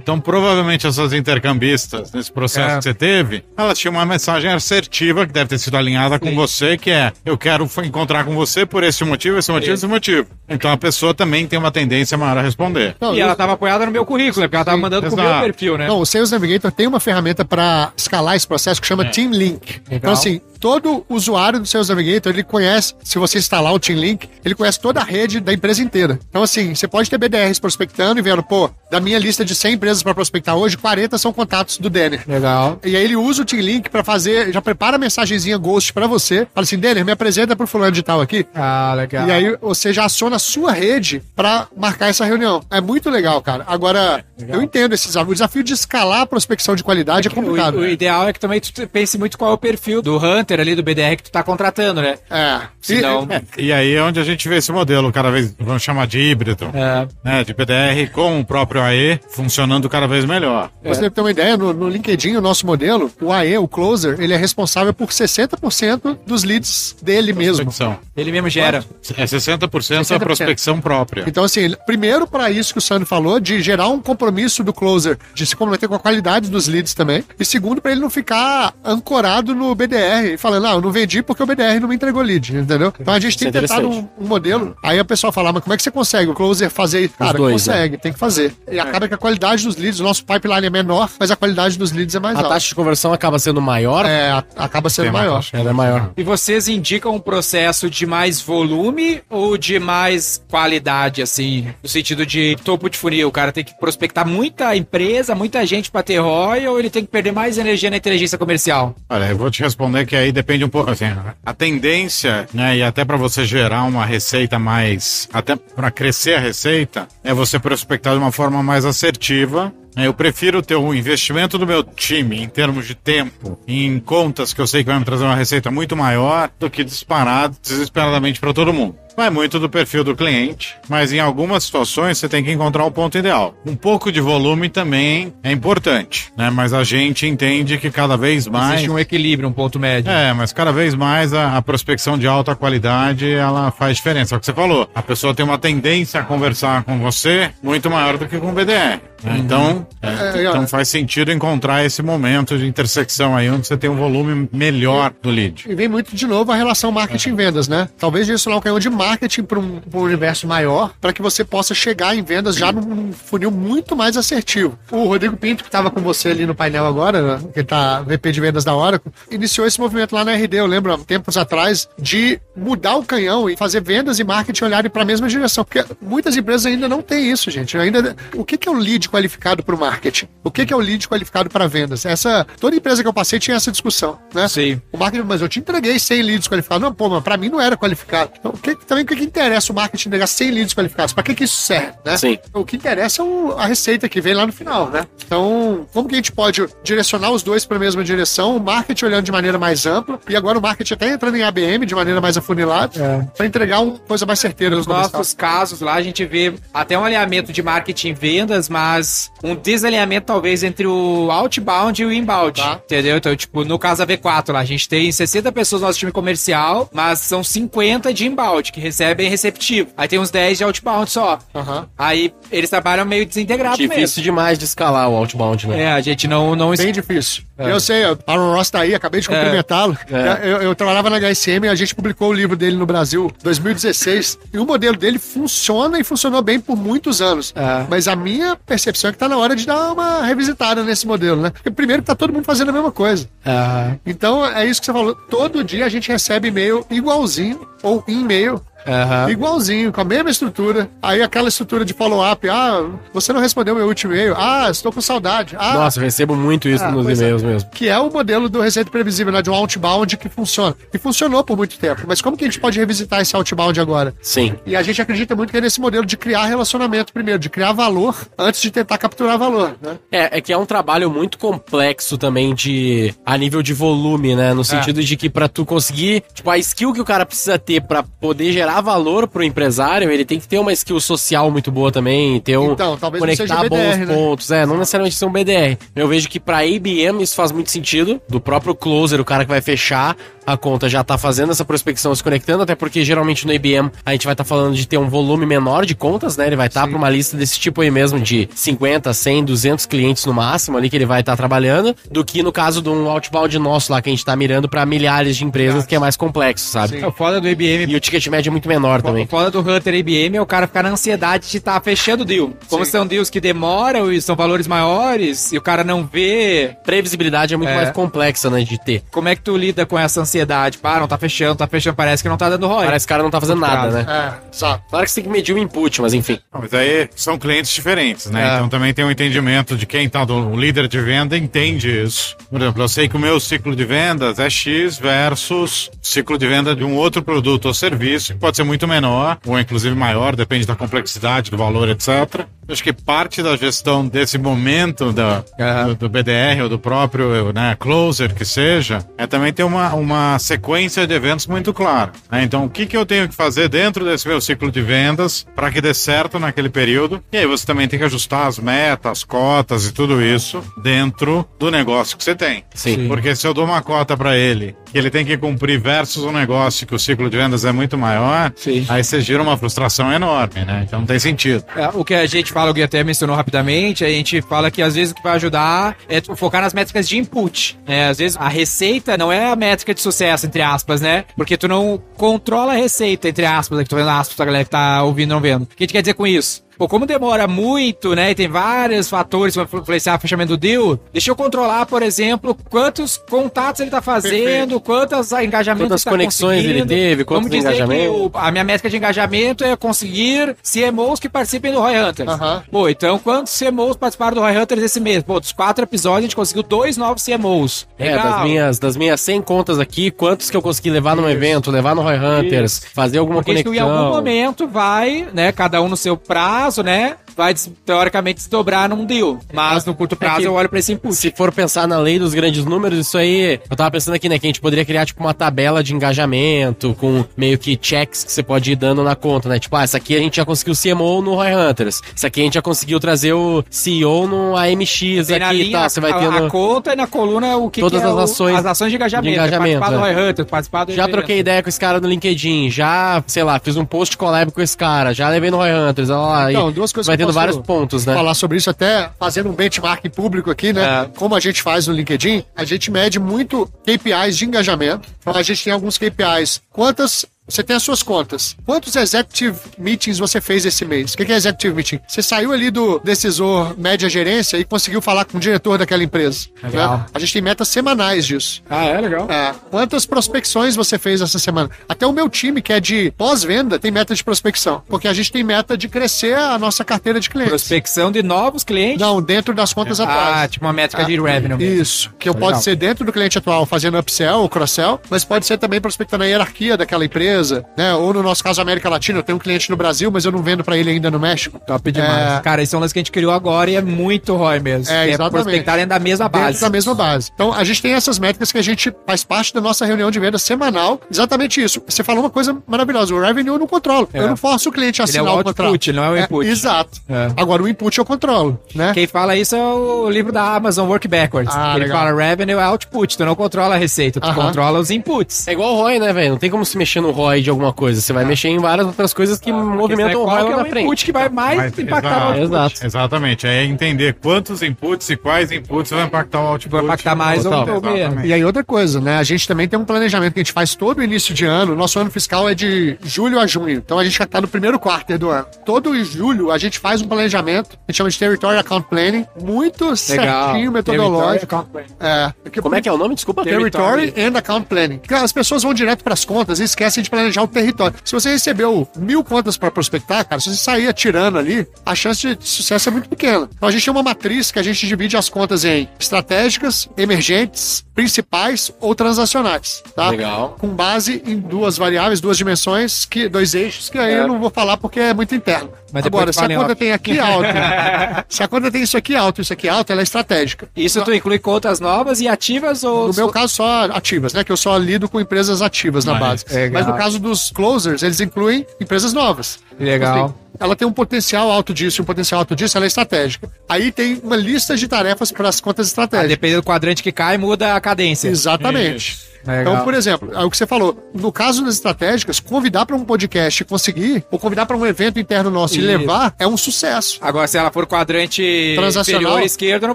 Então, 0.00 0.18
provavelmente, 0.18 0.86
essas 0.86 1.12
intercambistas, 1.12 2.12
nesse 2.12 2.32
processo 2.32 2.74
É. 2.74 2.76
que 2.78 2.84
você 2.84 2.94
teve, 2.94 3.44
elas 3.56 3.78
tinham 3.78 3.92
uma 3.94 4.06
mensagem 4.06 4.50
assertiva 4.50 5.26
que 5.26 5.32
deve 5.32 5.48
ter 5.50 5.58
sido 5.58 5.76
alinhada 5.76 6.18
com 6.18 6.34
você, 6.34 6.76
que 6.78 6.90
é: 6.90 7.12
eu 7.24 7.36
quero 7.36 7.68
encontrar 7.84 8.24
com 8.24 8.34
você 8.34 8.64
por 8.64 8.82
esse 8.82 9.04
motivo, 9.04 9.38
esse 9.38 9.50
motivo, 9.52 9.72
esse 9.74 9.86
motivo. 9.86 10.26
Então, 10.48 10.70
a 10.70 10.76
pessoa 10.76 11.12
também 11.12 11.46
tem 11.46 11.58
uma 11.58 11.70
tendência 11.70 12.16
maior 12.16 12.38
a 12.38 12.42
responder. 12.42 12.96
Não, 13.00 13.14
E 13.14 13.18
eu- 13.20 13.24
ela 13.24 13.36
tava 13.36 13.52
apoiada 13.52 13.84
no 13.86 13.92
meu 13.92 14.04
currículo, 14.04 14.40
né? 14.42 14.46
Porque 14.48 14.56
ela 14.56 14.64
tava 14.64 14.76
mandando 14.78 15.06
pro 15.06 15.16
meu 15.16 15.24
exato. 15.24 15.44
perfil, 15.44 15.78
né? 15.78 15.86
Não, 15.88 16.00
o 16.00 16.06
Sales 16.06 16.30
Navigator 16.30 16.72
tem 16.72 16.86
uma 16.86 17.00
ferramenta 17.00 17.44
para 17.44 17.92
escalar 17.96 18.34
esse 18.36 18.46
processo 18.46 18.80
que 18.80 18.86
chama 18.86 19.04
Team 19.04 19.30
Link. 19.30 19.80
Então, 19.90 20.12
assim, 20.12 20.40
todo 20.60 21.04
usuário 21.08 21.58
do 21.58 21.66
Sales 21.66 21.88
Navigator, 21.88 22.32
ele 22.32 22.44
conhece, 22.44 22.94
se 23.02 23.18
você 23.18 23.38
instalar 23.38 23.72
o 23.72 23.80
Team 23.80 23.98
Link, 23.98 24.28
ele 24.44 24.54
conhece 24.54 24.78
toda 24.78 25.00
a 25.00 25.04
rede 25.04 25.40
da 25.40 25.52
empresa 25.52 25.82
inteira. 25.82 26.20
Então, 26.28 26.42
assim, 26.42 26.74
você 26.74 26.86
pode 26.86 27.08
ter 27.08 27.16
BDRs 27.16 27.58
prospectando 27.58 28.20
e 28.20 28.22
vendo, 28.22 28.42
pô, 28.42 28.70
da 28.90 29.00
minha 29.00 29.18
lista 29.18 29.44
de 29.44 29.54
100 29.54 29.74
empresas 29.74 30.02
para 30.02 30.14
prospectar 30.14 30.54
hoje, 30.56 30.76
40 30.76 31.16
são 31.16 31.32
contatos 31.32 31.78
do 31.78 31.88
Denner. 31.88 32.22
Legal. 32.28 32.78
E 32.84 32.94
aí 32.94 33.02
ele 33.02 33.16
usa 33.16 33.42
o 33.42 33.44
Team 33.44 33.62
Link 33.62 33.88
para 33.88 34.04
fazer, 34.04 34.52
já 34.52 34.60
prepara 34.60 34.96
a 34.96 34.98
mensagenzinha 34.98 35.56
Ghost 35.56 35.92
para 35.92 36.06
você. 36.06 36.46
Fala 36.54 36.64
assim, 36.64 36.78
Denner, 36.78 37.04
me 37.04 37.12
apresenta 37.12 37.56
pro 37.56 37.66
fulano 37.66 37.92
de 37.92 38.02
tal 38.02 38.20
aqui. 38.20 38.46
Ah, 38.54 38.92
legal. 38.96 39.26
E 39.26 39.30
aí 39.30 39.56
você 39.60 39.92
já 39.92 40.04
aciona 40.04 40.36
a 40.36 40.38
sua 40.38 40.72
rede 40.72 41.22
pra 41.34 41.68
marcar 41.76 42.08
essa 42.08 42.24
reunião. 42.24 42.62
É 42.70 42.80
muito 42.80 43.08
legal, 43.08 43.40
cara. 43.40 43.64
Agora, 43.66 44.24
eu 44.48 44.60
entendo 44.60 44.94
esse 44.94 45.06
desafio. 45.06 45.30
O 45.30 45.34
desafio 45.34 45.62
de 45.62 45.72
escalar 45.72 46.22
a 46.22 46.26
prospecção 46.26 46.74
de 46.74 46.82
qualidade 46.82 47.28
é, 47.28 47.30
complicado. 47.30 47.76
O, 47.76 47.78
o 47.78 47.82
né? 47.82 47.92
ideal 47.92 48.28
é 48.28 48.32
que 48.32 48.40
também 48.40 48.60
tu 48.60 48.86
pense 48.88 49.16
muito 49.16 49.38
qual 49.38 49.52
é 49.52 49.54
o 49.54 49.58
perfil 49.58 50.02
do 50.02 50.16
Hunter 50.16 50.49
ali, 50.58 50.74
do 50.74 50.82
BDR 50.82 51.16
que 51.16 51.24
tu 51.24 51.30
tá 51.30 51.42
contratando, 51.42 52.00
né? 52.00 52.16
É. 52.30 52.60
Senão- 52.80 53.28
E- 53.56 53.66
E 53.66 53.72
aí 53.72 53.94
é 53.94 54.02
onde 54.02 54.18
a 54.18 54.24
gente 54.24 54.48
vê 54.48 54.56
esse 54.56 54.72
modelo 54.72 55.12
cada 55.12 55.30
vez, 55.30 55.54
vamos 55.60 55.82
chamar 55.82 56.06
de 56.06 56.18
híbrido, 56.18 56.70
É. 56.74 57.06
né? 57.22 57.44
De 57.44 57.52
PDR 57.54 58.08
com 58.12 58.40
o 58.40 58.44
próprio 58.44 58.80
AE 58.82 59.20
funcionando 59.28 59.88
cada 59.88 60.08
vez 60.08 60.24
melhor. 60.24 60.70
Você 60.82 61.10
ter 61.10 61.20
uma 61.20 61.30
ideia, 61.30 61.56
no, 61.56 61.72
no 61.72 61.88
LinkedIn, 61.88 62.36
o 62.36 62.40
nosso 62.40 62.66
modelo, 62.66 63.10
o 63.20 63.30
AE, 63.32 63.58
o 63.58 63.68
Closer, 63.68 64.16
ele 64.20 64.32
é 64.32 64.36
responsável 64.36 64.92
por 64.94 65.12
60% 65.12 66.18
dos 66.26 66.42
leads 66.44 66.96
dele 67.02 67.32
mesmo. 67.32 67.64
Prospecção. 67.64 67.98
Ele 68.16 68.32
mesmo 68.32 68.48
gera. 68.48 68.84
É 69.16 69.24
60%, 69.26 69.68
60%. 70.04 70.16
a 70.16 70.20
prospecção 70.20 70.80
própria. 70.80 71.24
Então, 71.26 71.44
assim, 71.44 71.74
primeiro 71.86 72.26
para 72.26 72.50
isso 72.50 72.72
que 72.72 72.78
o 72.78 72.82
Sandro 72.82 73.06
falou, 73.06 73.38
de 73.40 73.60
gerar 73.60 73.88
um 73.88 74.00
compromisso 74.00 74.62
do 74.64 74.72
closer, 74.72 75.18
de 75.34 75.44
se 75.46 75.54
comprometer 75.56 75.88
com 75.88 75.94
a 75.94 75.98
qualidade 75.98 76.50
dos 76.50 76.66
leads 76.68 76.94
também. 76.94 77.24
E 77.38 77.44
segundo, 77.44 77.80
para 77.80 77.92
ele 77.92 78.00
não 78.00 78.10
ficar 78.10 78.72
ancorado 78.84 79.54
no 79.54 79.74
BDR, 79.74 80.36
falando, 80.40 80.66
ah, 80.66 80.72
eu 80.72 80.80
não 80.80 80.90
vendi 80.90 81.22
porque 81.22 81.42
o 81.42 81.46
BDR 81.46 81.78
não 81.80 81.88
me 81.88 81.94
entregou 81.94 82.22
lead, 82.22 82.56
entendeu? 82.56 82.92
Então 82.98 83.14
a 83.14 83.20
gente 83.20 83.36
tem 83.38 83.48
Isso 83.48 83.58
é 83.58 83.60
tentado 83.60 83.86
um, 83.86 83.90
interessante. 83.90 84.10
um 84.20 84.26
modelo. 84.26 84.76
Aí 84.82 84.98
a 84.98 85.04
pessoa 85.04 85.32
fala, 85.32 85.52
mas 85.52 85.62
como 85.62 85.74
é 85.74 85.76
que 85.76 85.82
você 85.82 85.90
consegue 85.90 86.30
o 86.30 86.34
closer 86.34 86.70
fazer? 86.70 87.08
Cara, 87.10 87.36
dois, 87.36 87.66
né? 87.66 87.72
consegue, 87.74 87.98
tem 87.98 88.12
que 88.12 88.18
fazer. 88.18 88.52
E 88.70 88.78
acaba 88.78 89.06
que 89.08 89.14
a 89.14 89.18
qualidade 89.18 89.64
dos 89.64 89.76
leads, 89.76 90.00
o 90.00 90.02
nosso 90.04 90.24
pipeline 90.24 90.66
é 90.66 90.70
menor, 90.70 91.10
mas 91.18 91.30
a 91.30 91.36
qualidade 91.36 91.78
dos 91.78 91.92
leads 91.92 92.14
é 92.14 92.20
mais 92.20 92.36
A 92.36 92.40
alta. 92.40 92.54
taxa 92.54 92.68
de 92.68 92.74
conversão 92.74 93.12
acaba 93.12 93.38
sendo 93.38 93.60
maior. 93.60 94.04
É, 94.06 94.30
a- 94.30 94.44
acaba 94.56 94.88
sendo 94.90 95.04
Tem 95.04 95.12
maior. 95.12 95.44
Ela 95.52 95.70
é 95.70 95.72
maior. 95.72 96.10
E 96.16 96.22
vocês 96.22 96.68
indicam 96.68 97.14
um 97.14 97.20
processo 97.20 97.88
de 97.90 98.06
mais 98.06 98.40
volume 98.40 99.22
ou 99.28 99.56
de 99.58 99.78
mais 99.78 100.42
qualidade, 100.48 101.22
assim? 101.22 101.66
No 101.82 101.88
sentido 101.88 102.24
de 102.24 102.56
topo 102.64 102.88
de 102.88 102.96
funil, 102.98 103.28
o 103.28 103.32
cara 103.32 103.52
tem 103.52 103.64
que 103.64 103.72
prospectar 103.78 104.26
muita 104.26 104.74
empresa, 104.76 105.34
muita 105.34 105.64
gente 105.66 105.90
pra 105.90 106.02
ter 106.02 106.18
ROI, 106.18 106.66
ou 106.68 106.78
ele 106.78 106.90
tem 106.90 107.04
que 107.04 107.10
perder 107.10 107.32
mais 107.32 107.58
energia 107.58 107.90
na 107.90 107.96
inteligência 107.96 108.38
comercial? 108.38 108.94
Olha, 109.08 109.24
eu 109.26 109.36
vou 109.36 109.50
te 109.50 109.62
responder 109.62 110.06
que 110.06 110.14
aí 110.16 110.29
depende 110.32 110.64
um 110.64 110.68
pouco, 110.68 110.90
assim, 110.90 111.04
a 111.44 111.54
tendência, 111.54 112.48
né, 112.52 112.76
e 112.78 112.82
até 112.82 113.04
para 113.04 113.16
você 113.16 113.44
gerar 113.44 113.84
uma 113.84 114.04
receita 114.04 114.58
mais, 114.58 115.28
até 115.32 115.56
para 115.56 115.90
crescer 115.90 116.34
a 116.34 116.40
receita, 116.40 117.08
é 117.22 117.32
você 117.32 117.58
prospectar 117.58 118.12
de 118.12 118.18
uma 118.18 118.32
forma 118.32 118.62
mais 118.62 118.84
assertiva. 118.84 119.72
né? 119.96 120.06
Eu 120.06 120.14
prefiro 120.14 120.62
ter 120.62 120.76
um 120.76 120.94
investimento 120.94 121.58
do 121.58 121.66
meu 121.66 121.82
time 121.82 122.42
em 122.42 122.48
termos 122.48 122.86
de 122.86 122.94
tempo, 122.94 123.58
em 123.66 123.98
contas 123.98 124.52
que 124.52 124.60
eu 124.60 124.66
sei 124.66 124.82
que 124.82 124.90
vai 124.90 124.98
me 124.98 125.04
trazer 125.04 125.24
uma 125.24 125.34
receita 125.34 125.70
muito 125.70 125.96
maior, 125.96 126.50
do 126.58 126.70
que 126.70 126.84
disparar 126.84 127.50
desesperadamente 127.62 128.40
para 128.40 128.52
todo 128.52 128.72
mundo. 128.72 128.96
Vai 129.16 129.30
muito 129.30 129.58
do 129.58 129.68
perfil 129.68 130.02
do 130.04 130.14
cliente, 130.16 130.76
mas 130.88 131.12
em 131.12 131.20
algumas 131.20 131.64
situações 131.64 132.18
você 132.18 132.28
tem 132.28 132.42
que 132.42 132.50
encontrar 132.50 132.84
o 132.84 132.90
ponto 132.90 133.18
ideal. 133.18 133.54
Um 133.66 133.74
pouco 133.74 134.10
de 134.10 134.20
volume 134.20 134.68
também 134.68 135.32
é 135.42 135.52
importante, 135.52 136.32
né? 136.36 136.50
Mas 136.50 136.72
a 136.72 136.84
gente 136.84 137.26
entende 137.26 137.76
que 137.78 137.90
cada 137.90 138.16
vez 138.16 138.46
mais. 138.46 138.74
Existe 138.74 138.90
um 138.90 138.98
equilíbrio, 138.98 139.48
um 139.48 139.52
ponto 139.52 139.78
médio. 139.78 140.10
É, 140.10 140.32
mas 140.32 140.52
cada 140.52 140.72
vez 140.72 140.94
mais 140.94 141.32
a, 141.34 141.56
a 141.56 141.62
prospecção 141.62 142.16
de 142.18 142.26
alta 142.26 142.54
qualidade 142.54 143.30
ela 143.30 143.70
faz 143.70 143.96
diferença. 143.96 144.34
É 144.34 144.36
o 144.36 144.40
que 144.40 144.46
você 144.46 144.52
falou. 144.52 144.88
A 144.94 145.02
pessoa 145.02 145.34
tem 145.34 145.44
uma 145.44 145.58
tendência 145.58 146.20
a 146.20 146.22
conversar 146.22 146.84
com 146.84 146.98
você 146.98 147.50
muito 147.62 147.90
maior 147.90 148.16
do 148.16 148.26
que 148.26 148.38
com 148.38 148.50
o 148.50 148.52
BDR. 148.52 149.00
né? 149.22 149.36
Então, 149.38 149.86
é, 150.02 150.08
É, 150.08 150.42
então 150.48 150.62
é. 150.62 150.66
faz 150.66 150.88
sentido 150.88 151.30
encontrar 151.32 151.84
esse 151.84 152.02
momento 152.02 152.56
de 152.58 152.66
intersecção 152.66 153.36
aí 153.36 153.50
onde 153.50 153.66
você 153.66 153.76
tem 153.76 153.90
um 153.90 153.96
volume 153.96 154.48
melhor 154.52 155.12
do 155.22 155.30
lead. 155.30 155.64
E 155.68 155.74
vem 155.74 155.88
muito 155.88 156.14
de 156.14 156.26
novo 156.26 156.50
a 156.52 156.56
relação 156.56 156.90
marketing-vendas, 156.90 157.68
né? 157.68 157.88
Talvez 157.98 158.26
direcionar 158.26 158.58
um 158.58 158.60
canhão 158.60 158.78
de 158.78 158.88
marketing 159.00 159.44
para 159.44 159.58
um, 159.58 159.80
um 159.92 159.98
universo 159.98 160.46
maior, 160.46 160.92
para 161.00 161.12
que 161.12 161.22
você 161.22 161.42
possa 161.42 161.74
chegar 161.74 162.14
em 162.14 162.22
vendas 162.22 162.56
já 162.56 162.70
num, 162.70 163.12
funil 163.12 163.50
muito 163.50 163.96
mais 163.96 164.16
assertivo. 164.16 164.78
O 164.90 165.04
Rodrigo 165.04 165.36
Pinto, 165.36 165.64
que 165.64 165.68
estava 165.68 165.90
com 165.90 166.00
você 166.00 166.28
ali 166.28 166.44
no 166.44 166.54
painel 166.54 166.86
agora, 166.86 167.38
né? 167.38 167.48
que 167.54 167.64
tá 167.64 168.02
VP 168.02 168.32
de 168.32 168.40
vendas 168.40 168.64
da 168.64 168.74
Oracle, 168.74 169.10
iniciou 169.30 169.66
esse 169.66 169.80
movimento 169.80 170.14
lá 170.14 170.24
na 170.24 170.34
RD, 170.34 170.56
eu 170.56 170.66
lembro, 170.66 170.92
há 170.92 170.98
tempos 170.98 171.36
atrás, 171.36 171.88
de 171.98 172.38
mudar 172.54 172.96
o 172.96 173.04
canhão 173.04 173.48
e 173.48 173.56
fazer 173.56 173.80
vendas 173.80 174.18
e 174.18 174.24
marketing 174.24 174.64
olharem 174.64 174.90
para 174.90 175.02
a 175.02 175.06
mesma 175.06 175.28
direção. 175.28 175.64
Porque 175.64 175.84
muitas 176.00 176.36
empresas 176.36 176.66
ainda 176.66 176.88
não 176.88 177.00
têm 177.00 177.30
isso, 177.30 177.50
gente. 177.50 177.78
Ainda, 177.78 178.14
o 178.34 178.44
que, 178.44 178.58
que 178.58 178.68
é 178.68 178.72
o 178.72 178.74
lead 178.74 179.08
qualificado 179.08 179.62
para 179.62 179.74
o 179.74 179.78
marketing? 179.78 180.28
O 180.44 180.50
que, 180.50 180.66
que 180.66 180.72
é 180.72 180.76
o 180.76 180.80
lead 180.80 181.08
qualificado 181.08 181.48
para 181.48 181.66
vendas? 181.66 182.04
Essa, 182.04 182.46
toda 182.60 182.76
empresa 182.76 183.02
que 183.02 183.08
eu 183.08 183.12
passei 183.12 183.38
tinha 183.38 183.56
essa 183.56 183.70
discussão, 183.70 184.18
né? 184.34 184.46
Sim. 184.48 184.80
O 184.92 184.98
marketing, 184.98 185.24
mas 185.26 185.40
eu 185.40 185.48
te 185.48 185.58
entreguei 185.58 185.98
100 185.98 186.22
leads 186.22 186.48
qualificados. 186.48 186.82
Não, 186.82 186.92
pô, 186.92 187.08
mas 187.08 187.22
pra 187.22 187.36
mim 187.36 187.48
não 187.48 187.60
era 187.60 187.76
qualificado. 187.76 188.32
Então, 188.38 188.52
o 188.52 188.58
que, 188.58 188.74
também 188.90 189.04
o 189.04 189.06
que, 189.06 189.16
que 189.16 189.24
interessa 189.24 189.72
o 189.72 189.74
marketing 189.76 190.08
entregar 190.08 190.26
100 190.26 190.50
leads 190.50 190.74
qualificados? 190.74 191.12
Pra 191.14 191.22
que, 191.22 191.34
que 191.34 191.44
isso 191.44 191.56
serve, 191.60 191.92
né? 192.04 192.16
Sim. 192.16 192.38
O 192.52 192.64
que 192.64 192.76
interessa 192.76 193.22
é 193.22 193.24
o- 193.24 193.54
a 193.58 193.66
receita 193.66 194.08
que 194.08 194.20
vem 194.20 194.34
lá 194.34 194.46
no 194.46 194.52
final, 194.52 194.90
né? 194.90 195.06
Então, 195.24 195.86
como 195.92 196.08
que 196.08 196.14
a 196.14 196.18
gente 196.18 196.32
pode 196.32 196.66
direcionar 196.82 197.30
os 197.30 197.42
dois 197.42 197.64
para 197.64 197.76
a 197.76 197.80
mesma 197.80 198.02
direção? 198.02 198.56
O 198.56 198.60
marketing 198.60 199.04
olhando 199.06 199.24
de 199.24 199.32
maneira 199.32 199.58
mais 199.58 199.86
ampla 199.86 200.18
e 200.28 200.36
agora 200.36 200.58
o 200.58 200.62
marketing 200.62 200.94
até 200.94 201.08
entrando 201.10 201.36
em 201.36 201.42
ABM 201.42 201.86
de 201.86 201.94
maneira 201.94 202.20
mais 202.20 202.36
afunilada 202.36 203.30
para 203.36 203.46
entregar 203.46 203.80
uma 203.80 203.96
coisa 203.98 204.26
mais 204.26 204.38
certeira 204.40 204.74
Nos 204.76 204.86
comercial. 204.86 205.12
nossos 205.18 205.34
casos 205.34 205.80
lá, 205.80 205.94
a 205.94 206.02
gente 206.02 206.24
vê 206.24 206.52
até 206.74 206.98
um 206.98 207.04
alinhamento 207.04 207.52
de 207.52 207.62
marketing 207.62 208.08
e 208.08 208.12
vendas, 208.12 208.68
mas 208.68 209.30
um 209.42 209.54
desalinhamento 209.54 210.26
talvez 210.26 210.62
entre 210.62 210.86
o 210.86 211.30
outbound 211.30 212.02
e 212.02 212.04
o 212.04 212.12
inbound. 212.12 212.60
Tá. 212.60 212.80
Entendeu? 212.84 213.16
Então, 213.16 213.36
tipo, 213.36 213.64
no 213.64 213.78
caso 213.78 214.04
da 214.04 214.12
V4 214.16 214.52
lá, 214.52 214.60
a 214.60 214.64
gente 214.64 214.88
tem 214.88 215.10
60 215.12 215.52
pessoas 215.52 215.80
no 215.82 215.86
nosso 215.86 215.98
time 215.98 216.10
comercial, 216.12 216.88
mas 216.92 217.20
são 217.20 217.42
50 217.44 218.12
de 218.12 218.26
inbound, 218.26 218.72
que 218.72 218.79
recebem 218.80 219.28
receptivo. 219.28 219.90
Aí 219.96 220.08
tem 220.08 220.18
uns 220.18 220.30
10 220.30 220.58
de 220.58 220.64
outbound 220.64 221.10
só. 221.10 221.38
Aham. 221.54 221.86
Aí 221.96 222.32
eles 222.50 222.68
trabalham 222.70 223.04
meio 223.04 223.26
desintegrados 223.26 223.78
Difícil 223.78 224.00
mesmo. 224.00 224.22
demais 224.22 224.58
de 224.58 224.64
escalar 224.64 225.08
o 225.08 225.16
outbound, 225.16 225.68
né? 225.68 225.82
É, 225.82 225.92
a 225.92 226.00
gente 226.00 226.26
não... 226.26 226.56
não 226.56 226.70
Bem 226.74 226.92
difícil. 226.92 227.44
Eu 227.58 227.78
sei, 227.78 228.06
o 228.06 228.18
Aaron 228.26 228.54
Ross 228.54 228.70
tá 228.70 228.80
aí, 228.80 228.94
acabei 228.94 229.20
de 229.20 229.28
cumprimentá-lo. 229.28 229.96
Eu, 230.42 230.62
eu 230.62 230.74
trabalhava 230.74 231.10
na 231.10 231.18
HSM 231.20 231.64
e 231.64 231.68
a 231.68 231.74
gente 231.74 231.94
publicou 231.94 232.30
o 232.30 232.32
livro 232.32 232.56
dele 232.56 232.76
no 232.76 232.86
Brasil, 232.86 233.30
2016. 233.42 234.38
E 234.52 234.58
o 234.58 234.64
modelo 234.64 234.96
dele 234.96 235.18
funciona 235.18 235.98
e 235.98 236.04
funcionou 236.04 236.40
bem 236.40 236.58
por 236.58 236.76
muitos 236.76 237.20
anos. 237.20 237.52
É. 237.54 237.86
Mas 237.88 238.08
a 238.08 238.16
minha 238.16 238.56
percepção 238.56 239.10
é 239.10 239.12
que 239.12 239.18
tá 239.18 239.28
na 239.28 239.36
hora 239.36 239.54
de 239.54 239.66
dar 239.66 239.92
uma 239.92 240.22
revisitada 240.22 240.82
nesse 240.82 241.06
modelo, 241.06 241.42
né? 241.42 241.50
Porque 241.50 241.70
primeiro 241.70 242.02
que 242.02 242.06
tá 242.06 242.14
todo 242.14 242.32
mundo 242.32 242.44
fazendo 242.44 242.70
a 242.70 242.72
mesma 242.72 242.90
coisa. 242.90 243.28
Ah, 243.44 243.92
Então 244.06 244.44
é 244.46 244.64
isso 244.66 244.80
que 244.80 244.86
você 244.86 244.92
falou. 244.92 245.14
Todo 245.14 245.62
dia 245.62 245.84
a 245.84 245.88
gente 245.88 246.10
recebe 246.10 246.48
e-mail 246.48 246.86
igualzinho 246.90 247.66
ou 247.82 248.02
e-mail 248.08 248.60
aham. 248.86 249.30
Igualzinho, 249.30 249.92
com 249.92 250.00
a 250.00 250.04
mesma 250.04 250.30
estrutura. 250.30 250.88
Aí 251.02 251.22
aquela 251.22 251.48
estrutura 251.48 251.84
de 251.84 251.92
follow-up. 251.92 252.48
Ah, 252.48 252.84
você 253.12 253.32
não 253.32 253.40
respondeu 253.40 253.74
meu 253.74 253.86
último 253.86 254.12
e-mail. 254.12 254.34
Ah, 254.36 254.68
estou 254.70 254.92
com 254.92 255.00
saudade. 255.00 255.56
Ah, 255.58 255.74
Nossa, 255.74 255.98
eu 255.98 256.04
recebo 256.04 256.34
muito 256.36 256.68
isso 256.68 256.84
Ah, 256.84 256.90
nos 256.90 257.06
é. 257.08 257.12
e-mails 257.12 257.42
mesmo. 257.42 257.70
que 257.70 257.88
é 257.88 257.98
o 257.98 258.10
modelo 258.10 258.48
do 258.48 258.60
Receita 258.60 258.90
Previsível, 258.90 259.32
né? 259.32 259.42
De 259.42 259.50
um 259.50 259.54
outbound 259.54 260.16
que 260.16 260.28
funciona. 260.28 260.74
E 260.92 260.98
funcionou 260.98 261.42
por 261.44 261.56
muito 261.56 261.78
tempo. 261.78 262.02
Mas 262.06 262.20
como 262.20 262.36
que 262.36 262.44
a 262.44 262.46
gente 262.48 262.60
pode 262.60 262.78
revisitar 262.78 263.20
esse 263.20 263.34
outbound 263.36 263.80
agora? 263.80 264.14
Sim. 264.20 264.54
E 264.66 264.74
a 264.76 264.82
gente 264.82 265.00
acredita 265.00 265.34
muito 265.36 265.50
que 265.50 265.56
é 265.56 265.60
nesse 265.60 265.80
modelo 265.80 266.04
de 266.06 266.16
criar 266.16 266.46
relacionamento 266.46 267.12
primeiro, 267.12 267.38
de 267.38 267.48
criar 267.48 267.72
valor 267.72 268.14
antes 268.38 268.60
de 268.60 268.70
tentar 268.70 268.98
capturar 268.98 269.38
valor, 269.38 269.74
né? 269.82 269.98
É, 270.10 270.38
é 270.38 270.40
que 270.40 270.52
é 270.52 270.56
um 270.56 270.66
trabalho 270.66 271.10
muito 271.10 271.38
complexo 271.38 272.16
também 272.18 272.54
de 272.54 273.14
a 273.24 273.36
nível 273.36 273.62
de 273.62 273.72
volume, 273.72 274.34
né? 274.34 274.52
No 274.54 274.64
sentido 274.64 275.02
de 275.02 275.16
que 275.16 275.28
pra 275.30 275.48
tu 275.48 275.64
conseguir, 275.64 276.22
tipo, 276.34 276.50
a 276.50 276.58
skill 276.58 276.92
que 276.92 277.00
o 277.00 277.04
cara 277.04 277.24
precisa 277.26 277.58
ter 277.58 277.80
pra 277.82 278.02
poder 278.02 278.52
gerar 278.52 278.69
valor 278.82 279.26
pro 279.26 279.42
empresário, 279.42 280.10
ele 280.10 280.26
tem 280.26 280.38
que 280.38 280.46
ter 280.46 280.58
uma 280.58 280.72
skill 280.72 281.00
social 281.00 281.50
muito 281.50 281.72
boa 281.72 281.90
também, 281.90 282.38
ter 282.40 282.58
um 282.58 282.72
Então, 282.72 282.98
talvez 282.98 283.22
não 283.22 283.28
conectar 283.34 283.62
BDR, 283.62 283.68
bons 283.70 283.96
né? 283.96 284.14
pontos, 284.14 284.50
é, 284.50 284.66
não 284.66 284.76
necessariamente 284.76 285.16
ser 285.16 285.24
um 285.24 285.32
BDR. 285.32 285.78
Eu 285.96 286.06
vejo 286.06 286.28
que 286.28 286.38
pra 286.38 286.58
ABM 286.58 287.22
isso 287.22 287.34
faz 287.34 287.50
muito 287.50 287.70
sentido, 287.70 288.20
do 288.28 288.38
próprio 288.40 288.74
closer, 288.74 289.18
o 289.18 289.24
cara 289.24 289.44
que 289.44 289.50
vai 289.50 289.62
fechar 289.62 290.14
a 290.50 290.56
conta 290.56 290.88
já 290.88 291.02
tá 291.04 291.16
fazendo 291.16 291.50
essa 291.52 291.64
prospecção, 291.64 292.14
se 292.14 292.22
conectando, 292.22 292.62
até 292.62 292.74
porque 292.74 293.04
geralmente 293.04 293.46
no 293.46 293.52
IBM 293.52 293.90
a 294.04 294.12
gente 294.12 294.24
vai 294.24 294.34
estar 294.34 294.44
falando 294.44 294.74
de 294.74 294.86
ter 294.86 294.98
um 294.98 295.08
volume 295.08 295.46
menor 295.46 295.84
de 295.86 295.94
contas, 295.94 296.36
né? 296.36 296.46
Ele 296.46 296.56
vai 296.56 296.66
estar 296.66 296.86
pra 296.86 296.96
uma 296.96 297.08
lista 297.08 297.36
desse 297.36 297.58
tipo 297.58 297.80
aí 297.80 297.90
mesmo, 297.90 298.18
de 298.20 298.48
50, 298.54 299.12
100, 299.12 299.44
200 299.44 299.86
clientes 299.86 300.24
no 300.26 300.32
máximo 300.34 300.76
ali 300.76 300.88
que 300.90 300.96
ele 300.96 301.06
vai 301.06 301.20
estar 301.20 301.36
trabalhando, 301.36 301.94
do 302.10 302.24
que 302.24 302.42
no 302.42 302.52
caso 302.52 302.82
de 302.82 302.88
um 302.88 303.08
outbound 303.08 303.58
nosso 303.58 303.92
lá 303.92 304.00
que 304.02 304.08
a 304.08 304.12
gente 304.12 304.24
tá 304.24 304.34
mirando 304.36 304.68
pra 304.68 304.84
milhares 304.86 305.36
de 305.36 305.44
empresas, 305.44 305.86
que 305.86 305.94
é 305.94 305.98
mais 305.98 306.16
complexo, 306.16 306.68
sabe? 306.70 306.98
É, 307.00 307.06
O 307.06 307.12
foda 307.12 307.40
do 307.40 307.48
IBM 307.48 307.86
E 307.92 307.96
o 307.96 308.00
ticket 308.00 308.26
médio 308.28 308.50
é 308.50 308.52
muito 308.52 308.68
menor 308.68 309.02
também. 309.02 309.24
O 309.24 309.28
foda 309.28 309.50
do 309.50 309.60
Hunter 309.60 309.94
IBM 309.94 310.36
é 310.36 310.40
o 310.42 310.46
cara 310.46 310.66
ficar 310.66 310.82
na 310.82 310.90
ansiedade 310.90 311.48
de 311.50 311.56
estar 311.58 311.80
fechando 311.82 312.22
o 312.22 312.26
deal. 312.26 312.50
Como 312.68 312.84
são 312.84 313.06
deals 313.06 313.30
que 313.30 313.40
demoram 313.40 314.12
e 314.12 314.20
são 314.20 314.34
valores 314.36 314.66
maiores, 314.66 315.52
e 315.52 315.58
o 315.58 315.60
cara 315.62 315.84
não 315.84 316.04
vê, 316.04 316.76
Previsibilidade 316.84 317.54
é 317.54 317.56
muito 317.56 317.70
É. 317.70 317.74
mais 317.76 317.90
complexa, 317.90 318.50
né, 318.50 318.62
de 318.62 318.78
ter. 318.78 319.02
como 319.10 319.28
é 319.28 319.36
que 319.36 319.42
tu 319.42 319.56
lida 319.56 319.84
com 319.86 319.98
essa 319.98 320.20
ansiedade? 320.20 320.39
Pá, 320.78 321.00
não 321.00 321.08
tá 321.08 321.18
fechando, 321.18 321.56
tá 321.56 321.66
fechando, 321.66 321.96
parece 321.96 322.22
que 322.22 322.28
não 322.28 322.36
tá 322.36 322.48
dando 322.48 322.66
ROI. 322.66 322.86
Parece 322.86 323.06
que 323.06 323.10
o 323.10 323.14
cara 323.14 323.22
não 323.22 323.30
tá 323.30 323.40
fazendo 323.40 323.60
nada, 323.60 323.90
né? 323.90 324.06
É, 324.08 324.54
exato. 324.54 324.84
Claro 324.88 325.04
que 325.04 325.10
você 325.10 325.20
tem 325.20 325.24
que 325.24 325.30
medir 325.30 325.54
o 325.54 325.58
input, 325.58 326.00
mas 326.00 326.14
enfim. 326.14 326.38
Não, 326.52 326.60
Mas 326.60 326.72
aí 326.74 327.08
são 327.14 327.38
clientes 327.38 327.72
diferentes, 327.72 328.30
né? 328.30 328.42
É. 328.42 328.54
Então 328.56 328.68
também 328.68 328.92
tem 328.94 329.04
um 329.04 329.10
entendimento 329.10 329.76
de 329.76 329.86
quem 329.86 330.08
tá 330.08 330.24
do 330.24 330.56
líder 330.56 330.88
de 330.88 331.00
venda 331.00 331.36
entende 331.36 332.02
isso. 332.02 332.36
Por 332.50 332.60
exemplo, 332.60 332.82
eu 332.82 332.88
sei 332.88 333.08
que 333.08 333.16
o 333.16 333.20
meu 333.20 333.38
ciclo 333.40 333.74
de 333.74 333.84
vendas 333.84 334.38
é 334.38 334.48
X 334.48 334.98
versus 334.98 335.90
ciclo 336.02 336.36
de 336.38 336.46
venda 336.46 336.74
de 336.74 336.84
um 336.84 336.94
outro 336.96 337.22
produto 337.22 337.66
ou 337.66 337.74
serviço, 337.74 338.32
que 338.34 338.38
pode 338.38 338.56
ser 338.56 338.64
muito 338.64 338.86
menor, 338.86 339.38
ou 339.46 339.58
inclusive 339.58 339.94
maior, 339.94 340.36
depende 340.36 340.66
da 340.66 340.74
complexidade, 340.74 341.50
do 341.50 341.56
valor, 341.56 341.88
etc. 341.88 342.46
Eu 342.66 342.72
Acho 342.72 342.84
que 342.84 342.92
parte 342.92 343.42
da 343.42 343.56
gestão 343.56 344.06
desse 344.06 344.38
momento 344.38 345.12
da, 345.12 345.44
Aham. 345.58 345.88
do, 345.88 345.94
do 345.96 346.08
BDR 346.08 346.62
ou 346.62 346.68
do 346.68 346.78
próprio 346.78 347.52
né, 347.52 347.76
closer 347.78 348.32
que 348.32 348.44
seja, 348.44 349.04
é 349.18 349.26
também 349.26 349.52
ter 349.52 349.64
uma, 349.64 349.92
uma 349.94 350.19
sequência 350.38 351.06
de 351.06 351.14
eventos 351.14 351.46
muito 351.46 351.72
clara. 351.72 352.12
né? 352.30 352.42
Então, 352.42 352.64
o 352.64 352.70
que, 352.70 352.86
que 352.86 352.96
eu 352.96 353.06
tenho 353.06 353.28
que 353.28 353.34
fazer 353.34 353.68
dentro 353.68 354.04
desse 354.04 354.26
meu 354.26 354.40
ciclo 354.40 354.70
de 354.70 354.80
vendas 354.82 355.46
para 355.54 355.70
que 355.70 355.80
dê 355.80 355.92
certo 355.94 356.38
naquele 356.38 356.68
período? 356.68 357.22
E 357.32 357.36
aí 357.38 357.46
você 357.46 357.66
também 357.66 357.88
tem 357.88 357.98
que 357.98 358.04
ajustar 358.04 358.46
as 358.46 358.58
metas, 358.58 359.24
cotas 359.24 359.86
e 359.86 359.92
tudo 359.92 360.22
isso 360.22 360.62
dentro 360.82 361.46
do 361.58 361.70
negócio 361.70 362.16
que 362.16 362.24
você 362.24 362.34
tem. 362.34 362.64
Sim. 362.74 363.08
Porque 363.08 363.34
se 363.34 363.46
eu 363.46 363.54
dou 363.54 363.64
uma 363.64 363.82
cota 363.82 364.16
para 364.16 364.36
ele 364.36 364.74
que 364.90 364.98
ele 364.98 365.10
tem 365.10 365.24
que 365.24 365.36
cumprir 365.36 365.78
versus 365.78 366.24
um 366.24 366.32
negócio 366.32 366.86
que 366.86 366.94
o 366.94 366.98
ciclo 366.98 367.28
de 367.30 367.36
vendas 367.36 367.64
é 367.64 367.72
muito 367.72 367.96
maior, 367.96 368.52
Sim. 368.56 368.84
aí 368.88 369.02
você 369.02 369.20
gira 369.20 369.42
uma 369.42 369.56
frustração 369.56 370.12
enorme, 370.12 370.64
né? 370.64 370.84
Então 370.86 371.00
não 371.00 371.06
tem 371.06 371.18
sentido. 371.18 371.64
É, 371.76 371.88
o 371.94 372.04
que 372.04 372.14
a 372.14 372.26
gente 372.26 372.52
fala, 372.52 372.70
o 372.70 372.74
Gui 372.74 372.82
até 372.82 373.02
mencionou 373.04 373.36
rapidamente, 373.36 374.04
a 374.04 374.08
gente 374.08 374.40
fala 374.42 374.70
que 374.70 374.82
às 374.82 374.94
vezes 374.94 375.12
o 375.12 375.14
que 375.14 375.22
vai 375.22 375.34
ajudar 375.34 375.96
é 376.08 376.20
tu 376.20 376.34
focar 376.36 376.62
nas 376.62 376.74
métricas 376.74 377.08
de 377.08 377.18
input. 377.18 377.78
Né? 377.86 378.08
Às 378.08 378.18
vezes 378.18 378.36
a 378.36 378.48
receita 378.48 379.16
não 379.16 379.30
é 379.30 379.50
a 379.50 379.56
métrica 379.56 379.94
de 379.94 380.00
sucesso, 380.00 380.46
entre 380.46 380.62
aspas, 380.62 381.00
né? 381.00 381.24
Porque 381.36 381.56
tu 381.56 381.68
não 381.68 382.02
controla 382.16 382.72
a 382.72 382.76
receita, 382.76 383.28
entre 383.28 383.46
aspas, 383.46 383.78
aqui 383.78 383.88
tô 383.88 383.96
vendo 383.96 384.10
aspas 384.10 384.36
pra 384.36 384.46
galera 384.46 384.64
que 384.64 384.70
tá 384.70 385.02
ouvindo 385.02 385.30
não 385.30 385.40
vendo. 385.40 385.62
O 385.62 385.66
que 385.66 385.74
a 385.78 385.82
gente 385.84 385.92
quer 385.92 386.02
dizer 386.02 386.14
com 386.14 386.26
isso? 386.26 386.62
Pô, 386.80 386.88
como 386.88 387.04
demora 387.04 387.46
muito, 387.46 388.14
né? 388.14 388.30
E 388.30 388.34
tem 388.34 388.48
vários 388.48 389.10
fatores 389.10 389.54
vão 389.54 389.64
influenciar 389.64 390.16
o 390.16 390.18
fechamento 390.18 390.48
do 390.48 390.56
deal. 390.56 390.98
Deixa 391.12 391.30
eu 391.30 391.36
controlar, 391.36 391.84
por 391.84 392.02
exemplo, 392.02 392.56
quantos 392.70 393.18
contatos 393.18 393.82
ele 393.82 393.90
tá 393.90 394.00
fazendo, 394.00 394.80
quantos 394.80 395.30
engajamentos 395.32 395.88
Quantas 395.88 396.04
tá 396.04 396.10
conexões 396.10 396.64
ele 396.64 396.86
teve, 396.86 397.22
quantos 397.24 397.50
Vamos 397.50 397.50
dizer 397.64 397.76
que 397.76 397.82
engajamentos. 397.82 398.16
o- 398.16 398.30
a 398.32 398.50
minha 398.50 398.64
métrica 398.64 398.88
de 398.88 398.96
engajamento 398.96 399.62
é 399.62 399.76
conseguir 399.76 400.56
CMOs 400.62 401.20
que 401.20 401.28
participem 401.28 401.70
do 401.70 401.80
Roy 401.80 401.98
Hunters. 402.00 402.30
Aham. 402.30 402.62
Pô, 402.70 402.88
então 402.88 403.18
quantos 403.18 403.52
CMOs 403.58 403.96
participaram 403.96 404.36
do 404.36 404.40
Roy 404.40 404.56
Hunters 404.56 404.82
esse 404.82 405.00
mês? 405.00 405.22
Pô, 405.22 405.38
dos 405.38 405.52
quatro 405.52 405.84
episódios 405.84 406.18
a 406.20 406.22
gente 406.22 406.36
conseguiu 406.36 406.62
dois 406.62 406.96
novos 406.96 407.22
CMOs. 407.22 407.86
É, 407.98 408.16
das 408.16 408.42
minhas, 408.42 408.78
das 408.78 408.96
minhas 408.96 409.20
100 409.20 409.42
contas 409.42 409.78
aqui, 409.78 410.10
quantos 410.10 410.48
que 410.48 410.56
eu 410.56 410.62
consegui 410.62 410.88
levar 410.88 411.14
num 411.14 411.28
evento, 411.28 411.70
levar 411.70 411.94
no 411.94 412.00
Roy 412.00 412.16
Hunters, 412.16 412.80
fazer 412.94 413.18
alguma 413.18 413.40
Porque 413.42 413.52
isso 413.52 413.60
em 413.60 413.64
conexão. 413.64 413.90
algum 413.98 414.16
momento 414.16 414.66
vai, 414.66 415.28
né, 415.34 415.52
cada 415.52 415.82
um 415.82 415.88
no 415.90 415.96
seu 415.96 416.16
prazo, 416.16 416.69
né, 416.78 417.16
vai 417.36 417.54
teoricamente 417.84 418.38
desdobrar 418.38 418.88
num 418.88 419.04
deal. 419.04 419.38
Mas 419.52 419.84
no 419.84 419.94
curto 419.94 420.16
prazo 420.16 420.40
que- 420.40 420.46
eu 420.46 420.54
olho 420.54 420.68
pra 420.68 420.78
esse 420.78 420.92
input. 420.92 421.14
Se 421.14 421.32
for 421.36 421.52
pensar 421.52 421.86
na 421.88 421.98
lei 421.98 422.18
dos 422.18 422.34
grandes 422.34 422.64
números, 422.64 422.98
isso 422.98 423.16
aí. 423.18 423.60
Eu 423.70 423.76
tava 423.76 423.90
pensando 423.90 424.14
aqui, 424.14 424.28
né? 424.28 424.38
Que 424.38 424.46
a 424.46 424.48
gente 424.48 424.60
poderia 424.60 424.84
criar, 424.84 425.04
tipo, 425.06 425.20
uma 425.22 425.34
tabela 425.34 425.82
de 425.82 425.94
engajamento 425.94 426.94
com 426.98 427.24
meio 427.36 427.58
que 427.58 427.78
checks 427.80 428.24
que 428.24 428.32
você 428.32 428.42
pode 428.42 428.72
ir 428.72 428.76
dando 428.76 429.02
na 429.02 429.14
conta, 429.14 429.48
né? 429.48 429.58
Tipo, 429.58 429.76
ah, 429.76 429.82
essa 429.82 429.96
aqui 429.96 430.14
a 430.16 430.18
gente 430.18 430.36
já 430.36 430.44
conseguiu 430.44 430.72
o 430.72 430.76
CMO 430.76 431.22
no 431.22 431.34
Roy 431.34 431.54
Hunters. 431.54 432.00
Essa 432.14 432.26
aqui 432.26 432.40
a 432.40 432.44
gente 432.44 432.54
já 432.54 432.62
conseguiu 432.62 433.00
trazer 433.00 433.32
o 433.32 433.64
CEO 433.70 434.26
no 434.26 434.56
AMX 434.56 435.26
Tem 435.26 435.38
na 435.38 435.48
aqui 435.50 435.62
e 435.62 435.70
tal. 435.72 435.88
Você 435.88 436.00
vai 436.00 436.12
a, 436.12 436.18
tendo. 436.18 436.46
a 436.46 436.50
conta 436.50 436.92
e 436.92 436.96
na 436.96 437.06
coluna 437.06 437.56
o 437.56 437.70
que, 437.70 437.80
Todas 437.80 438.00
que 438.00 438.06
é 438.06 438.10
as 438.10 438.14
o- 438.14 438.18
ações 438.18 438.56
as 438.56 438.66
ações 438.66 438.90
de 438.90 438.96
engajamento. 438.96 439.28
de 439.28 439.34
engajamento, 439.34 439.76
É 439.76 439.78
participar 439.80 439.98
do 440.04 440.06
é. 440.06 440.14
Roy 440.14 440.30
Hunter, 440.30 440.46
participar 440.46 440.84
do 440.84 440.92
Já 440.92 441.02
evento. 441.04 441.12
troquei 441.16 441.38
ideia 441.38 441.62
com 441.62 441.68
esse 441.68 441.80
cara 441.80 442.00
no 442.00 442.08
LinkedIn, 442.08 442.70
já, 442.70 443.22
sei 443.26 443.42
lá, 443.44 443.58
fiz 443.58 443.76
um 443.76 443.84
post 443.84 444.16
collab 444.16 444.50
com 444.52 444.60
esse 444.60 444.76
cara, 444.76 445.12
já 445.14 445.28
levei 445.28 445.50
no 445.50 445.56
Roy 445.56 445.70
Hunters, 445.72 446.10
olha 446.10 446.18
lá. 446.20 446.50
Então, 446.52 446.72
duas 446.72 446.92
coisas 446.92 447.06
Vai 447.20 447.26
que 447.26 447.30
eu 447.30 447.34
tendo 447.34 447.34
posso 447.34 447.38
vários 447.38 447.56
pontos, 447.58 448.06
né? 448.06 448.14
falar 448.14 448.34
sobre 448.34 448.56
isso, 448.56 448.70
até 448.70 449.10
fazendo 449.18 449.48
um 449.48 449.52
benchmark 449.52 450.04
público 450.10 450.50
aqui, 450.50 450.72
né? 450.72 451.02
É. 451.02 451.18
Como 451.18 451.34
a 451.34 451.40
gente 451.40 451.62
faz 451.62 451.86
no 451.86 451.94
LinkedIn, 451.94 452.44
a 452.54 452.64
gente 452.64 452.90
mede 452.90 453.18
muito 453.18 453.70
KPIs 453.84 454.36
de 454.36 454.44
engajamento. 454.44 455.08
Então 455.20 455.34
a 455.34 455.42
gente 455.42 455.62
tem 455.64 455.72
alguns 455.72 455.98
KPIs. 455.98 456.62
Quantas. 456.70 457.26
Você 457.50 457.62
tem 457.62 457.76
as 457.76 457.82
suas 457.82 458.02
contas. 458.02 458.56
Quantos 458.64 458.94
executive 458.96 459.58
meetings 459.78 460.18
você 460.18 460.40
fez 460.40 460.64
esse 460.64 460.84
mês? 460.84 461.14
O 461.14 461.16
que 461.16 461.24
é 461.30 461.34
executive 461.36 461.74
meeting? 461.74 462.00
Você 462.06 462.22
saiu 462.22 462.52
ali 462.52 462.70
do 462.70 462.98
decisor 463.00 463.74
média 463.78 464.08
gerência 464.08 464.56
e 464.56 464.64
conseguiu 464.64 465.02
falar 465.02 465.24
com 465.24 465.36
o 465.36 465.40
diretor 465.40 465.78
daquela 465.78 466.02
empresa. 466.02 466.48
Legal. 466.62 466.98
né? 466.98 467.06
A 467.12 467.18
gente 467.18 467.32
tem 467.32 467.42
metas 467.42 467.68
semanais 467.68 468.26
disso. 468.26 468.62
Ah, 468.70 468.84
é 468.84 469.00
legal. 469.00 469.30
É, 469.30 469.54
quantas 469.70 470.06
prospecções 470.06 470.76
você 470.76 470.98
fez 470.98 471.20
essa 471.20 471.38
semana? 471.38 471.70
Até 471.88 472.06
o 472.06 472.12
meu 472.12 472.28
time, 472.28 472.62
que 472.62 472.72
é 472.72 472.80
de 472.80 473.12
pós-venda, 473.16 473.78
tem 473.78 473.90
meta 473.90 474.14
de 474.14 474.22
prospecção. 474.22 474.82
Porque 474.88 475.08
a 475.08 475.12
gente 475.12 475.32
tem 475.32 475.42
meta 475.42 475.76
de 475.76 475.88
crescer 475.88 476.36
a 476.36 476.58
nossa 476.58 476.84
carteira 476.84 477.18
de 477.20 477.28
clientes. 477.28 477.50
Prospecção 477.50 478.10
de 478.12 478.22
novos 478.22 478.62
clientes. 478.64 479.00
Não, 479.00 479.20
dentro 479.20 479.54
das 479.54 479.72
contas 479.72 479.98
Ah, 480.00 480.04
atuais. 480.04 480.50
tipo 480.52 480.64
uma 480.64 480.72
métrica 480.72 481.04
de 481.04 481.20
revenue. 481.20 481.56
mesmo. 481.58 481.80
Isso, 481.82 482.10
que 482.18 482.28
eu 482.28 482.34
Legal. 482.34 482.50
pode 482.50 482.62
ser 482.64 482.76
dentro 482.76 483.04
do 483.04 483.12
cliente 483.12 483.38
atual 483.38 483.66
fazendo 483.66 483.98
upsell 483.98 484.38
ou 484.40 484.48
cross-sell, 484.48 485.00
mas 485.10 485.24
pode 485.24 485.46
ser 485.46 485.58
também 485.58 485.80
prospectando 485.80 486.24
a 486.24 486.26
hierarquia 486.26 486.76
daquela 486.76 487.04
empresa, 487.04 487.39
né? 487.76 487.94
Ou 487.94 488.12
no 488.12 488.22
nosso 488.22 488.42
caso, 488.44 488.60
América 488.60 488.88
Latina, 488.88 489.18
eu 489.18 489.22
tenho 489.22 489.36
um 489.36 489.38
cliente 489.40 489.70
no 489.70 489.76
Brasil, 489.76 490.10
mas 490.10 490.24
eu 490.24 490.32
não 490.32 490.42
vendo 490.42 490.62
pra 490.64 490.76
ele 490.76 490.90
ainda 490.90 491.10
no 491.10 491.18
México. 491.18 491.60
Top 491.66 491.90
demais. 491.90 492.38
É. 492.38 492.40
Cara, 492.40 492.62
esse 492.62 492.74
é 492.74 492.78
um 492.78 492.80
lance 492.80 492.92
que 492.92 492.98
a 492.98 493.02
gente 493.02 493.12
criou 493.12 493.32
agora 493.32 493.70
e 493.70 493.76
é 493.76 493.82
muito 493.82 494.34
ROI 494.36 494.60
mesmo. 494.60 494.92
É, 494.92 495.04
Que 495.06 495.10
exatamente. 495.12 495.32
prospectar 495.32 495.74
dentro 495.76 495.90
da 495.90 495.98
mesma 495.98 496.28
Dentro 496.28 496.40
base. 496.46 496.60
da 496.60 496.70
mesma 496.70 496.94
base. 496.94 497.30
Então, 497.34 497.52
a 497.52 497.64
gente 497.64 497.80
tem 497.82 497.92
essas 497.92 498.18
métricas 498.18 498.52
que 498.52 498.58
a 498.58 498.62
gente 498.62 498.92
faz 499.06 499.24
parte 499.24 499.54
da 499.54 499.60
nossa 499.60 499.84
reunião 499.86 500.10
de 500.10 500.18
venda 500.20 500.38
semanal. 500.38 501.00
Exatamente 501.10 501.62
isso. 501.62 501.82
Você 501.86 502.02
falou 502.04 502.22
uma 502.22 502.30
coisa 502.30 502.56
maravilhosa. 502.66 503.14
O 503.14 503.20
revenue 503.20 503.48
eu 503.48 503.58
não 503.58 503.66
controlo. 503.66 504.08
É. 504.12 504.18
Eu 504.20 504.28
não 504.28 504.36
forço 504.36 504.68
o 504.68 504.72
cliente 504.72 505.00
a 505.00 505.04
Ele 505.04 505.10
é 505.10 505.20
assinar 505.20 505.34
o 505.36 505.40
o 505.40 505.44
contrato. 505.44 505.60
output, 505.66 505.90
ele 505.90 505.96
não 505.98 506.04
é 506.04 506.10
o 506.10 506.18
input. 506.24 506.48
exato. 506.48 507.00
É. 507.08 507.28
Agora, 507.36 507.62
o 507.62 507.68
input 507.68 507.96
eu 507.98 508.04
controlo, 508.04 508.58
né? 508.74 508.92
Quem 508.94 509.06
fala 509.06 509.36
isso 509.36 509.54
é 509.54 509.62
o 509.62 510.08
livro 510.10 510.32
da 510.32 510.54
Amazon 510.56 510.88
Work 510.88 511.06
Backwards. 511.08 511.54
Ah, 511.56 511.72
ele 511.76 511.84
legal. 511.86 511.98
fala 511.98 512.16
revenue 512.22 512.54
é 512.54 512.62
output, 512.62 513.16
tu 513.16 513.24
não 513.24 513.34
controla 513.34 513.74
a 513.74 513.78
receita, 513.78 514.20
tu 514.20 514.26
Aham. 514.26 514.34
controla 514.46 514.78
os 514.78 514.90
inputs. 514.90 515.46
É 515.48 515.52
igual 515.52 515.74
o 515.74 515.76
ROI, 515.82 515.98
né, 515.98 516.12
velho? 516.12 516.30
Não 516.30 516.36
tem 516.38 516.50
como 516.50 516.64
se 516.64 516.76
mexer 516.76 517.00
no 517.00 517.10
ROI 517.10 517.29
de 517.38 517.50
alguma 517.50 517.72
coisa. 517.72 518.00
Você 518.00 518.12
vai 518.12 518.24
mexer 518.24 518.48
em 518.48 518.58
várias 518.58 518.86
outras 518.86 519.12
coisas 519.14 519.38
que 519.38 519.52
movimentam 519.52 520.22
o 520.22 520.24
qual 520.24 520.36
ROI 520.36 520.46
é 520.46 520.50
lá 520.50 520.54
o 520.54 520.64
na 520.64 520.64
frente. 520.70 520.86
input 520.86 521.04
que 521.04 521.12
vai 521.12 521.28
mais 521.28 521.56
Mas, 521.56 521.78
impactar 521.78 522.08
exato, 522.08 522.48
no 522.48 522.56
output. 522.56 522.84
Exato. 522.84 522.86
Exatamente. 522.86 523.46
É 523.46 523.64
entender 523.64 524.14
quantos 524.14 524.62
inputs 524.62 525.08
e 525.10 525.16
quais 525.16 525.52
inputs 525.52 525.90
vão 525.90 526.04
impactar 526.04 526.40
o 526.40 526.46
output. 526.46 526.72
Vai 526.72 526.84
impactar 526.84 527.14
mais 527.14 527.46
ou, 527.46 527.80
menos. 527.80 528.24
E 528.24 528.32
aí, 528.32 528.44
outra 528.44 528.64
coisa, 528.64 529.00
né? 529.00 529.16
A 529.18 529.22
gente 529.22 529.46
também 529.46 529.68
tem 529.68 529.78
um 529.78 529.84
planejamento 529.84 530.34
que 530.34 530.40
a 530.40 530.42
gente 530.42 530.52
faz 530.52 530.74
todo 530.74 531.02
início 531.02 531.34
de 531.34 531.44
ano. 531.44 531.74
Nosso 531.76 531.98
ano 531.98 532.10
fiscal 532.10 532.48
é 532.48 532.54
de 532.54 532.96
julho 533.02 533.38
a 533.38 533.46
junho. 533.46 533.78
Então 533.78 533.98
a 533.98 534.04
gente 534.04 534.18
já 534.18 534.26
tá 534.26 534.40
no 534.40 534.48
primeiro 534.48 534.78
quarto 534.78 535.16
do 535.18 535.30
ano. 535.30 535.46
Todo 535.64 536.02
julho 536.04 536.50
a 536.50 536.58
gente 536.58 536.78
faz 536.78 537.02
um 537.02 537.08
planejamento, 537.08 537.78
a 537.86 537.90
gente 537.90 537.96
chama 537.98 538.10
de 538.10 538.18
Territory 538.18 538.58
Account 538.58 538.86
Planning, 538.88 539.26
muito 539.42 539.96
certinho, 539.96 540.70
metodológico. 540.72 541.68
É, 541.98 542.32
Como 542.60 542.74
é 542.74 542.80
que 542.80 542.88
é 542.88 542.92
o 542.92 542.96
nome? 542.96 543.14
Desculpa. 543.14 543.42
Territory 543.42 544.14
and 544.16 544.36
Account 544.38 544.66
Planning. 544.66 545.00
As 545.10 545.32
pessoas 545.32 545.62
vão 545.62 545.74
direto 545.74 546.02
para 546.04 546.14
as 546.14 546.24
contas 546.24 546.60
e 546.60 546.64
esquecem 546.64 547.02
de 547.02 547.09
planejar 547.10 547.42
o 547.42 547.48
território. 547.48 547.96
Se 548.04 548.12
você 548.12 548.30
recebeu 548.30 548.88
mil 548.96 549.22
contas 549.22 549.56
para 549.56 549.70
prospectar, 549.70 550.26
cara, 550.26 550.40
se 550.40 550.50
você 550.50 550.56
sair 550.56 550.88
atirando 550.88 551.38
ali, 551.38 551.66
a 551.84 551.94
chance 551.94 552.34
de 552.34 552.48
sucesso 552.48 552.88
é 552.88 552.92
muito 552.92 553.08
pequena. 553.08 553.48
Então 553.54 553.68
a 553.68 553.72
gente 553.72 553.84
tem 553.84 553.92
uma 553.92 554.02
matriz 554.02 554.50
que 554.50 554.58
a 554.58 554.62
gente 554.62 554.86
divide 554.86 555.16
as 555.16 555.28
contas 555.28 555.64
em 555.64 555.88
estratégicas, 555.98 556.88
emergentes, 556.96 557.84
principais 557.94 558.72
ou 558.80 558.94
transacionais, 558.94 559.82
tá? 559.94 560.08
Legal. 560.10 560.56
Com 560.58 560.68
base 560.68 561.22
em 561.26 561.38
duas 561.38 561.76
variáveis, 561.76 562.20
duas 562.20 562.38
dimensões, 562.38 563.04
que 563.04 563.28
dois 563.28 563.54
eixos 563.54 563.90
que 563.90 563.98
aí 563.98 564.14
eu 564.14 564.28
não 564.28 564.38
vou 564.38 564.50
falar 564.50 564.76
porque 564.76 565.00
é 565.00 565.12
muito 565.12 565.34
interno. 565.34 565.70
Mas 565.92 566.06
Agora, 566.06 566.32
se 566.32 566.38
a 566.38 566.48
conta 566.48 566.66
off. 566.66 566.74
tem 566.76 566.92
aqui 566.92 567.18
alto, 567.18 567.48
se 568.28 568.42
a 568.42 568.48
conta 568.48 568.70
tem 568.70 568.82
isso 568.82 568.96
aqui 568.96 569.14
alto, 569.14 569.40
isso 569.40 569.52
aqui 569.52 569.68
alto, 569.68 569.90
ela 569.90 570.00
é 570.00 570.04
estratégica. 570.04 570.68
Isso 570.76 571.02
tu 571.04 571.12
inclui 571.12 571.38
contas 571.38 571.80
novas 571.80 572.20
e 572.20 572.28
ativas 572.28 572.84
ou... 572.84 573.08
No 573.08 573.14
meu 573.14 573.28
caso, 573.28 573.54
só 573.54 573.84
ativas, 573.86 574.32
né? 574.32 574.44
Que 574.44 574.52
eu 574.52 574.56
só 574.56 574.76
lido 574.76 575.08
com 575.08 575.20
empresas 575.20 575.60
ativas 575.62 576.04
na 576.04 576.12
Mas, 576.12 576.44
base. 576.44 576.44
legal. 576.54 576.82
Mas 576.82 576.86
no 576.86 576.96
caso 577.00 577.18
dos 577.18 577.50
closers, 577.50 578.02
eles 578.02 578.20
incluem 578.20 578.66
empresas 578.80 579.12
novas. 579.12 579.58
Legal. 579.78 580.24
Assim, 580.26 580.34
ela 580.58 580.76
tem 580.76 580.86
um 580.86 580.92
potencial 580.92 581.50
alto 581.50 581.72
disso 581.72 582.00
e 582.00 582.02
um 582.02 582.04
potencial 582.04 582.40
alto 582.40 582.54
disso, 582.54 582.76
ela 582.76 582.84
é 582.84 582.88
estratégica. 582.88 583.48
Aí 583.68 583.90
tem 583.90 584.20
uma 584.22 584.36
lista 584.36 584.76
de 584.76 584.86
tarefas 584.86 585.32
para 585.32 585.48
as 585.48 585.60
contas 585.60 585.86
Ah, 585.86 585.88
estratégicas. 585.88 586.28
dependendo 586.28 586.60
do 586.60 586.64
quadrante 586.66 587.02
que 587.02 587.10
cai, 587.10 587.38
muda 587.38 587.74
a 587.74 587.80
cadência. 587.80 588.28
Exatamente. 588.28 589.18
Legal. 589.46 589.74
Então, 589.74 589.84
por 589.84 589.94
exemplo, 589.94 590.30
é 590.34 590.44
o 590.44 590.50
que 590.50 590.56
você 590.56 590.66
falou. 590.66 591.10
No 591.14 591.32
caso 591.32 591.64
das 591.64 591.74
estratégicas, 591.74 592.40
convidar 592.40 592.86
para 592.86 592.96
um 592.96 593.04
podcast 593.04 593.62
e 593.62 593.66
conseguir, 593.66 594.24
ou 594.30 594.38
convidar 594.38 594.66
para 594.66 594.76
um 594.76 594.86
evento 594.86 595.18
interno 595.18 595.50
nosso 595.50 595.76
e 595.76 595.78
Isso. 595.78 595.86
levar, 595.86 596.34
é 596.38 596.46
um 596.46 596.56
sucesso. 596.56 597.18
Agora, 597.20 597.46
se 597.46 597.56
ela 597.58 597.70
for 597.70 597.86
quadrante 597.86 598.42
inferior 598.42 599.42
esquerdo, 599.42 599.84
eu 599.84 599.88
não 599.88 599.94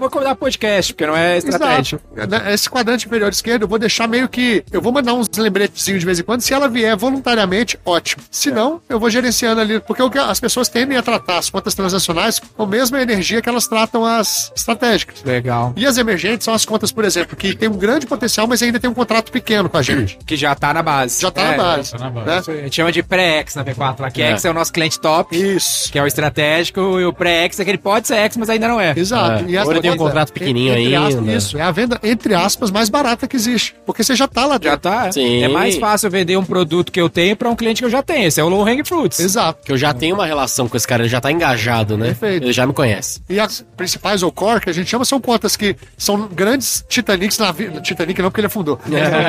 vou 0.00 0.10
convidar 0.10 0.34
podcast, 0.34 0.92
porque 0.92 1.06
não 1.06 1.16
é 1.16 1.38
estratégico. 1.38 2.02
Exato. 2.16 2.48
Esse 2.48 2.70
quadrante 2.70 3.06
inferior 3.06 3.30
esquerdo, 3.30 3.62
eu 3.62 3.68
vou 3.68 3.78
deixar 3.78 4.08
meio 4.08 4.28
que. 4.28 4.64
Eu 4.70 4.80
vou 4.80 4.92
mandar 4.92 5.14
uns 5.14 5.28
lembretezinhos 5.36 6.00
de 6.00 6.06
vez 6.06 6.18
em 6.18 6.22
quando. 6.22 6.40
Se 6.40 6.52
ela 6.52 6.68
vier 6.68 6.96
voluntariamente, 6.96 7.78
ótimo. 7.84 8.22
Se 8.30 8.50
não, 8.50 8.80
eu 8.88 8.98
vou 8.98 9.10
gerenciando 9.10 9.60
ali. 9.60 9.80
Porque 9.80 10.02
o 10.02 10.10
que 10.10 10.18
as 10.18 10.40
pessoas 10.40 10.68
tendem 10.68 10.96
a 10.96 11.02
tratar 11.02 11.38
as 11.38 11.50
contas 11.50 11.74
transacionais 11.74 12.38
com 12.38 12.62
a 12.62 12.66
mesma 12.66 13.00
energia 13.00 13.40
que 13.40 13.48
elas 13.48 13.66
tratam 13.66 14.04
as 14.04 14.52
estratégicas. 14.54 15.22
Legal. 15.24 15.72
E 15.76 15.86
as 15.86 15.98
emergentes 15.98 16.44
são 16.44 16.54
as 16.54 16.64
contas, 16.64 16.90
por 16.92 17.04
exemplo, 17.04 17.36
que 17.36 17.54
tem 17.54 17.68
um 17.68 17.76
grande 17.76 18.06
potencial, 18.06 18.46
mas 18.46 18.62
ainda 18.62 18.80
tem 18.80 18.90
um 18.90 18.94
contrato 18.94 19.30
pequeno 19.40 19.68
com 19.68 19.76
a 19.76 19.82
gente. 19.82 20.18
Que 20.24 20.36
já 20.36 20.54
tá 20.54 20.72
na 20.72 20.82
base. 20.82 21.20
Já 21.20 21.30
tá 21.30 21.42
É, 21.42 21.56
na 21.56 21.62
base. 21.62 21.92
tá 21.92 21.98
na 21.98 22.10
base. 22.10 22.26
né? 22.50 22.54
aí. 22.56 22.60
A 22.60 22.64
gente 22.64 22.76
chama 22.76 22.90
de 22.92 23.02
pré-X 23.02 23.54
na 23.54 23.64
V4 23.64 24.00
lá, 24.00 24.10
que 24.10 24.22
É. 24.22 24.30
X 24.30 24.44
é 24.44 24.50
o 24.50 24.54
nosso 24.54 24.72
cliente 24.72 24.98
top, 24.98 25.36
Isso. 25.36 25.90
que 25.92 25.98
é 25.98 26.02
o 26.02 26.06
estratégico, 26.06 26.80
e 27.00 27.04
o 27.04 27.12
pré-X 27.12 27.60
é 27.60 27.64
que 27.64 27.70
ele 27.70 27.78
pode 27.78 28.06
ser 28.06 28.14
X, 28.16 28.36
mas 28.36 28.48
ainda 28.48 28.68
não 28.68 28.80
é. 28.80 28.94
Exato. 28.96 29.44
É. 29.44 29.50
E 29.50 29.56
ele 29.56 29.80
tem 29.80 29.90
um 29.90 29.96
contrato 29.96 30.32
pequenininho 30.32 30.98
aspas, 31.02 31.16
ainda. 31.16 31.32
Isso. 31.34 31.58
É 31.58 31.62
a 31.62 31.70
venda, 31.70 31.98
entre 32.02 32.34
aspas, 32.34 32.70
mais 32.70 32.88
barata 32.88 33.26
que 33.28 33.36
existe. 33.36 33.74
Porque 33.84 34.02
você 34.02 34.14
já 34.16 34.26
tá 34.26 34.46
lá 34.46 34.54
dentro. 34.58 34.70
Já 34.70 34.76
tá. 34.76 35.12
Sim. 35.12 35.42
É 35.42 35.48
mais 35.48 35.76
fácil 35.76 36.10
vender 36.10 36.36
um 36.36 36.44
produto 36.44 36.90
que 36.90 37.00
eu 37.00 37.08
tenho 37.10 37.36
pra 37.36 37.48
um 37.50 37.56
cliente 37.56 37.80
que 37.82 37.84
eu 37.86 37.90
já 37.90 38.02
tenho. 38.02 38.26
Esse 38.26 38.40
é 38.40 38.44
o 38.44 38.48
low 38.48 38.64
hang 38.66 38.82
fruits. 38.84 39.20
Exato. 39.20 39.64
Que 39.64 39.72
eu 39.72 39.76
já 39.76 39.92
tenho 39.92 40.14
uma 40.14 40.26
relação 40.26 40.68
com 40.68 40.76
esse 40.76 40.86
cara, 40.86 41.02
ele 41.02 41.08
já 41.08 41.20
tá 41.20 41.30
engajado, 41.30 41.96
né? 41.96 42.06
Perfeito. 42.06 42.44
Ele 42.44 42.52
já 42.52 42.66
me 42.66 42.72
conhece. 42.72 43.20
E 43.28 43.38
as 43.38 43.64
principais, 43.76 44.22
ou 44.22 44.32
core, 44.32 44.60
que 44.60 44.70
a 44.70 44.72
gente 44.72 44.88
chama, 44.88 45.04
são 45.04 45.20
contas 45.20 45.56
que 45.56 45.76
são 45.96 46.26
grandes 46.28 46.84
Titanics 46.88 47.38
na 47.38 47.52
vida. 47.52 47.80
Titanic 47.80 48.20
não, 48.22 48.30
porque 48.30 48.40
ele 48.40 48.46
afundou. 48.46 48.78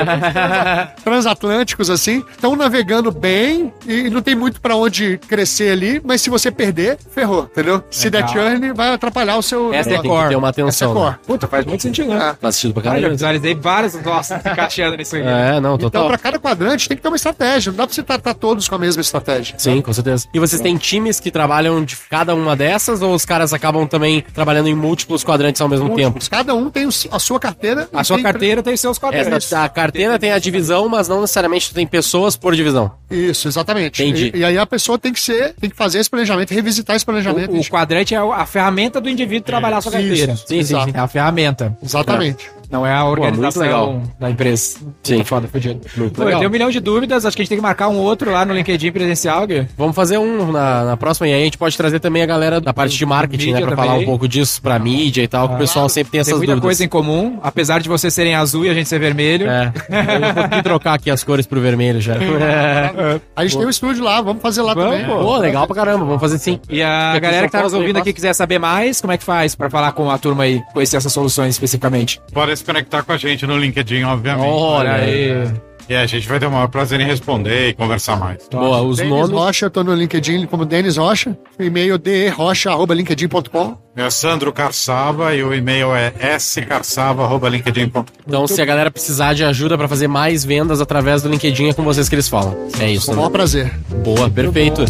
Transatlânticos, 1.04 1.90
assim, 1.90 2.24
estão 2.32 2.56
navegando 2.56 3.12
bem 3.12 3.72
e 3.86 4.10
não 4.10 4.22
tem 4.22 4.36
muito 4.36 4.60
pra 4.62 4.76
onde 4.76 5.18
crescer 5.28 5.72
ali, 5.72 6.02
mas 6.04 6.22
se 6.22 6.30
você 6.30 6.52
perder, 6.52 6.98
ferrou, 7.12 7.44
entendeu? 7.52 7.84
Se 7.90 8.10
der 8.10 8.28
churn, 8.30 8.74
vai 8.74 8.94
atrapalhar 8.94 9.38
o 9.38 9.42
seu. 9.42 9.74
Essa 9.74 9.90
é 9.90 9.94
tem 9.94 10.02
que 10.02 10.08
core. 10.08 10.30
ter 10.30 10.36
uma 10.36 10.50
Essa 10.50 10.60
é 10.60 10.64
atenção. 10.64 10.94
core. 10.94 11.12
né? 11.12 11.18
Puta, 11.26 11.48
faz 11.48 11.66
muito 11.66 11.82
sentido, 11.82 12.10
né? 12.14 12.36
Faz 12.42 12.56
sentido 12.56 12.74
pra 12.74 12.84
Cara, 12.84 12.96
eu 12.98 13.02
caralho. 13.02 13.16
visualizei 13.16 13.56
vários 13.56 13.94
nossa, 14.04 14.36
encaixando 14.46 14.98
nisso 14.98 15.16
aí. 15.16 15.22
É, 15.22 15.60
não, 15.60 15.76
Então, 15.76 15.90
total. 15.90 16.08
pra 16.08 16.18
cada 16.18 16.40
quadrante, 16.40 16.88
tem 16.88 16.98
que 16.98 17.04
ter 17.04 17.10
uma 17.10 17.16
estratégia. 17.18 17.72
Não 17.72 17.78
dá 17.78 17.86
pra 17.88 17.94
você 17.96 18.04
tratar 18.04 18.34
todos 18.34 18.68
com 18.68 18.76
a 18.76 18.80
mesma 18.80 19.02
estratégia. 19.02 19.56
Sim, 19.58 19.82
com 19.82 19.94
certeza. 19.94 20.28
E 20.34 20.40
vocês 20.40 20.62
têm 20.62 20.76
times 20.78 21.20
que 21.20 21.32
trabalham 21.32 21.84
de 21.84 21.96
cada 22.10 22.34
uma 22.36 22.56
dessas 22.56 23.02
ou 23.02 23.14
os 23.14 23.26
caras 23.26 23.54
acabam 23.54 23.86
também 23.88 24.24
trabalhando 24.34 24.68
em 24.68 24.76
múltiplos 24.76 25.24
quadrantes 25.24 25.62
ao 25.62 25.70
mesmo 25.70 25.88
tempo? 25.90 25.98
Múltiplos. 26.02 26.28
Cada 26.28 26.54
um 26.56 26.70
tem 26.70 26.88
a 27.12 27.20
sua 27.20 27.40
carteira. 27.40 27.88
A 27.94 28.04
sua 28.04 28.18
tem- 28.18 28.24
carteira 28.24 28.64
tem 28.64 28.76
seus 28.78 28.98
quadrantes. 28.98 29.28
Essa, 29.28 29.64
a 29.64 29.70
carteira 29.88 30.20
tem 30.20 30.32
a 30.32 30.40
divisão, 30.40 30.88
mas 30.88 31.08
não 31.08 31.22
necessariamente 31.22 31.70
tu 31.70 31.76
tem 31.76 31.88
pessoas 31.88 32.36
por 32.36 32.56
divisão. 32.56 32.92
Isso, 33.10 33.48
exatamente. 33.48 34.04
Entendi. 34.04 34.32
E, 34.34 34.40
e 34.40 34.46
aí 34.46 34.58
a 34.58 34.66
pessoa 34.66 34.98
tem 34.98 35.14
que 35.14 35.20
ser, 35.20 35.54
tem 35.60 35.70
que 35.70 35.76
fazer 35.76 36.00
esse 36.00 36.10
planejamento, 36.10 36.54
revisitar 36.54 36.96
esse 36.96 37.06
planejamento. 37.06 37.52
O, 37.52 37.60
o 37.60 37.66
quadrante 37.66 38.14
é 38.14 38.18
a 38.18 38.46
ferramenta 38.46 39.00
do 39.02 39.10
indivíduo 39.10 39.46
trabalhar 39.46 39.78
a 39.78 39.82
sua 39.82 39.92
carteira. 39.92 40.34
Isso, 40.34 40.48
Sim, 40.48 40.64
sim, 40.64 40.76
sim. 40.86 40.92
É 40.94 41.00
a 41.00 41.08
ferramenta. 41.08 41.78
Exatamente. 41.84 42.50
Não 42.70 42.86
é 42.86 42.94
a 42.94 43.06
organização 43.06 43.62
legal. 43.62 44.02
da 44.20 44.30
empresa. 44.30 44.80
Sim. 45.04 45.18
Puta 45.18 45.26
Foda, 45.26 45.48
fudido. 45.48 45.80
Muito 45.96 46.14
Pô, 46.16 46.22
eu 46.22 46.26
legal. 46.26 46.40
tenho 46.40 46.50
um 46.50 46.52
milhão 46.54 46.70
de 46.70 46.80
dúvidas, 46.80 47.26
acho 47.26 47.36
que 47.36 47.42
a 47.42 47.44
gente 47.44 47.50
tem 47.50 47.58
que 47.58 47.62
marcar 47.62 47.88
um 47.88 47.98
outro 47.98 48.32
lá 48.32 48.46
no 48.46 48.54
LinkedIn 48.54 48.92
presencial, 48.92 49.46
Gui. 49.48 49.68
Vamos 49.78 49.96
fazer 49.96 50.18
um 50.18 50.52
na, 50.52 50.84
na 50.84 50.98
próxima 50.98 51.28
e 51.28 51.34
aí 51.34 51.42
a 51.42 51.46
gente 51.46 51.58
pode 51.58 51.76
trazer 51.78 52.00
também 52.00 52.22
a 52.22 52.26
galera 52.26 52.60
da 52.60 52.74
parte 52.74 52.98
de 52.98 53.06
marketing, 53.06 53.52
né? 53.54 53.62
Pra 53.62 53.76
falar 53.76 53.88
também. 53.94 54.04
um 54.04 54.06
pouco 54.06 54.28
disso 54.28 54.62
pra 54.62 54.78
mídia 54.80 55.22
e 55.24 55.28
tal, 55.28 55.48
que 55.50 55.56
o 55.56 55.58
pessoal 55.58 55.88
sempre 55.90 56.12
tem 56.12 56.18
Tem 56.20 56.22
essas 56.22 56.34
muita 56.38 56.54
dúvidas. 56.54 56.64
coisa 56.68 56.84
em 56.84 56.88
comum, 56.90 57.40
apesar 57.42 57.80
de 57.80 57.88
vocês 57.90 58.14
serem 58.14 58.36
azul 58.36 58.66
e 58.66 58.70
a 58.70 58.74
gente 58.74 58.90
ser 58.90 59.00
vermelho. 59.00 59.48
É, 59.50 59.72
eu 59.90 60.34
vou 60.34 60.44
ter 60.44 60.56
que 60.58 60.64
trocar 60.64 60.94
aqui 60.96 61.10
as 61.12 61.24
cores 61.24 61.46
pro 61.46 61.60
vermelho 61.62 62.02
já. 62.02 62.16
É. 62.48 63.20
A 63.36 63.44
gente 63.44 63.58
tem 63.58 63.66
um 63.66 63.70
estúdio 63.70 64.04
lá, 64.04 64.22
vamos 64.22 64.42
fazer 64.42 64.62
lá 64.62 64.74
Vamos, 64.74 64.92
também. 65.00 65.06
pô. 65.06 65.20
Pô, 65.20 65.38
legal 65.38 65.68
pra 65.68 65.76
caramba, 65.76 66.06
vamos 66.06 66.22
fazer 66.22 66.38
sim. 66.38 66.60
E 66.70 66.82
a 66.82 67.18
galera 67.20 67.46
que 67.48 67.52
tá 67.52 67.62
nos 67.64 67.74
ouvindo 67.74 67.98
aqui 67.98 68.14
quiser 68.14 68.34
saber 68.34 68.60
mais, 68.60 69.00
como 69.02 69.14
é 69.14 69.18
que 69.18 69.24
faz 69.24 69.56
pra 69.56 69.70
falar 69.70 69.92
com 69.92 70.10
a 70.10 70.18
turma 70.18 70.44
aí, 70.44 70.62
conhecer 70.74 70.98
essas 70.98 71.12
soluções 71.12 71.50
especificamente? 71.56 72.20
Pode 72.34 72.57
se 72.58 72.66
conectar 72.66 73.04
com 73.04 73.12
a 73.14 73.18
gente 73.18 73.46
no 73.48 73.58
LinkedIn, 73.58 74.04
obviamente. 74.04 74.46
Olha 74.48 74.94
aí. 74.96 75.48
E 75.90 75.96
a 75.96 76.06
gente 76.06 76.28
vai 76.28 76.38
ter 76.38 76.46
o 76.48 76.52
maior 76.52 76.68
prazer 76.68 77.00
em 77.00 77.06
responder 77.06 77.70
e 77.70 77.74
conversar 77.74 78.18
mais. 78.18 78.46
Boa, 78.52 78.82
os 78.82 78.98
Denis 78.98 79.10
nomes. 79.10 79.30
Rocha, 79.32 79.70
tô 79.70 79.86
no 79.86 79.94
LinkedIn 79.96 80.46
como 80.46 80.66
Denis 80.66 80.98
Rocha. 80.98 81.38
E-mail 81.58 81.98
derrocha.linkedin.com. 81.98 83.78
É 83.96 84.10
Sandro 84.10 84.52
Carçava 84.52 85.34
e 85.34 85.42
o 85.42 85.54
e-mail 85.54 85.96
é 85.96 86.12
scarçava.linkedin.com. 86.38 88.04
Então, 88.28 88.46
se 88.48 88.62
a 88.62 88.66
galera 88.66 88.92
precisar 88.92 89.34
de 89.34 89.46
ajuda 89.46 89.78
pra 89.78 89.88
fazer 89.88 90.10
mais 90.10 90.44
vendas 90.44 90.82
através 90.82 91.22
do 91.22 91.30
LinkedIn, 91.30 91.70
é 91.70 91.74
com 91.74 91.84
vocês 91.84 92.10
que 92.10 92.16
eles 92.16 92.28
falam. 92.28 92.68
É 92.82 92.92
isso, 92.92 93.06
Com 93.06 93.14
o 93.14 93.16
né? 93.16 93.22
maior 93.22 93.32
prazer. 93.32 93.74
Boa, 94.04 94.30
perfeito. 94.30 94.84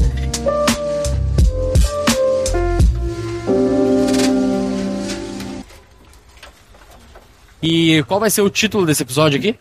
E 7.62 8.04
qual 8.08 8.20
vai 8.20 8.30
ser 8.30 8.42
o 8.42 8.50
título 8.50 8.86
desse 8.86 9.04
episódio 9.04 9.40
aqui? 9.40 9.56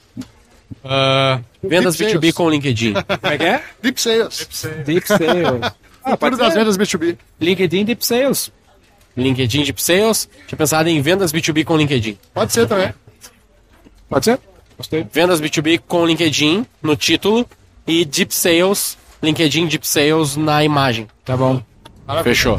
Vendas 1.62 1.96
Deep 1.96 2.12
B2B 2.12 2.20
Sales. 2.20 2.34
com 2.34 2.50
LinkedIn. 2.50 2.92
Como 2.92 3.32
é 3.32 3.38
que 3.38 3.44
é? 3.44 3.62
Deep 3.82 4.00
Sales. 4.00 4.48
Deep 4.84 5.06
Sales. 5.06 5.72
Ah, 6.04 6.16
pode 6.16 6.36
Tudo 6.36 6.44
das 6.44 6.54
vendas 6.54 6.76
B2B. 6.76 7.16
LinkedIn 7.40 7.84
Deep 7.84 8.04
Sales. 8.04 8.52
LinkedIn 9.16 9.64
Deep 9.64 9.82
Sales. 9.82 10.28
Tinha 10.46 10.56
pensado 10.56 10.88
em 10.88 11.00
vendas 11.00 11.32
B2B 11.32 11.64
com 11.64 11.76
LinkedIn. 11.76 12.18
Pode 12.32 12.52
ser 12.52 12.66
também. 12.68 12.92
Pode 14.08 14.24
ser? 14.24 14.38
Gostei. 14.76 15.06
Vendas 15.10 15.40
B2B 15.40 15.80
com 15.86 16.04
LinkedIn 16.06 16.66
no 16.82 16.94
título 16.94 17.48
e 17.86 18.04
Deep 18.04 18.34
Sales, 18.34 18.98
LinkedIn 19.22 19.66
Deep 19.66 19.86
Sales 19.86 20.36
na 20.36 20.62
imagem. 20.62 21.08
Tá 21.24 21.36
bom. 21.36 21.62
Fechou. 22.22 22.58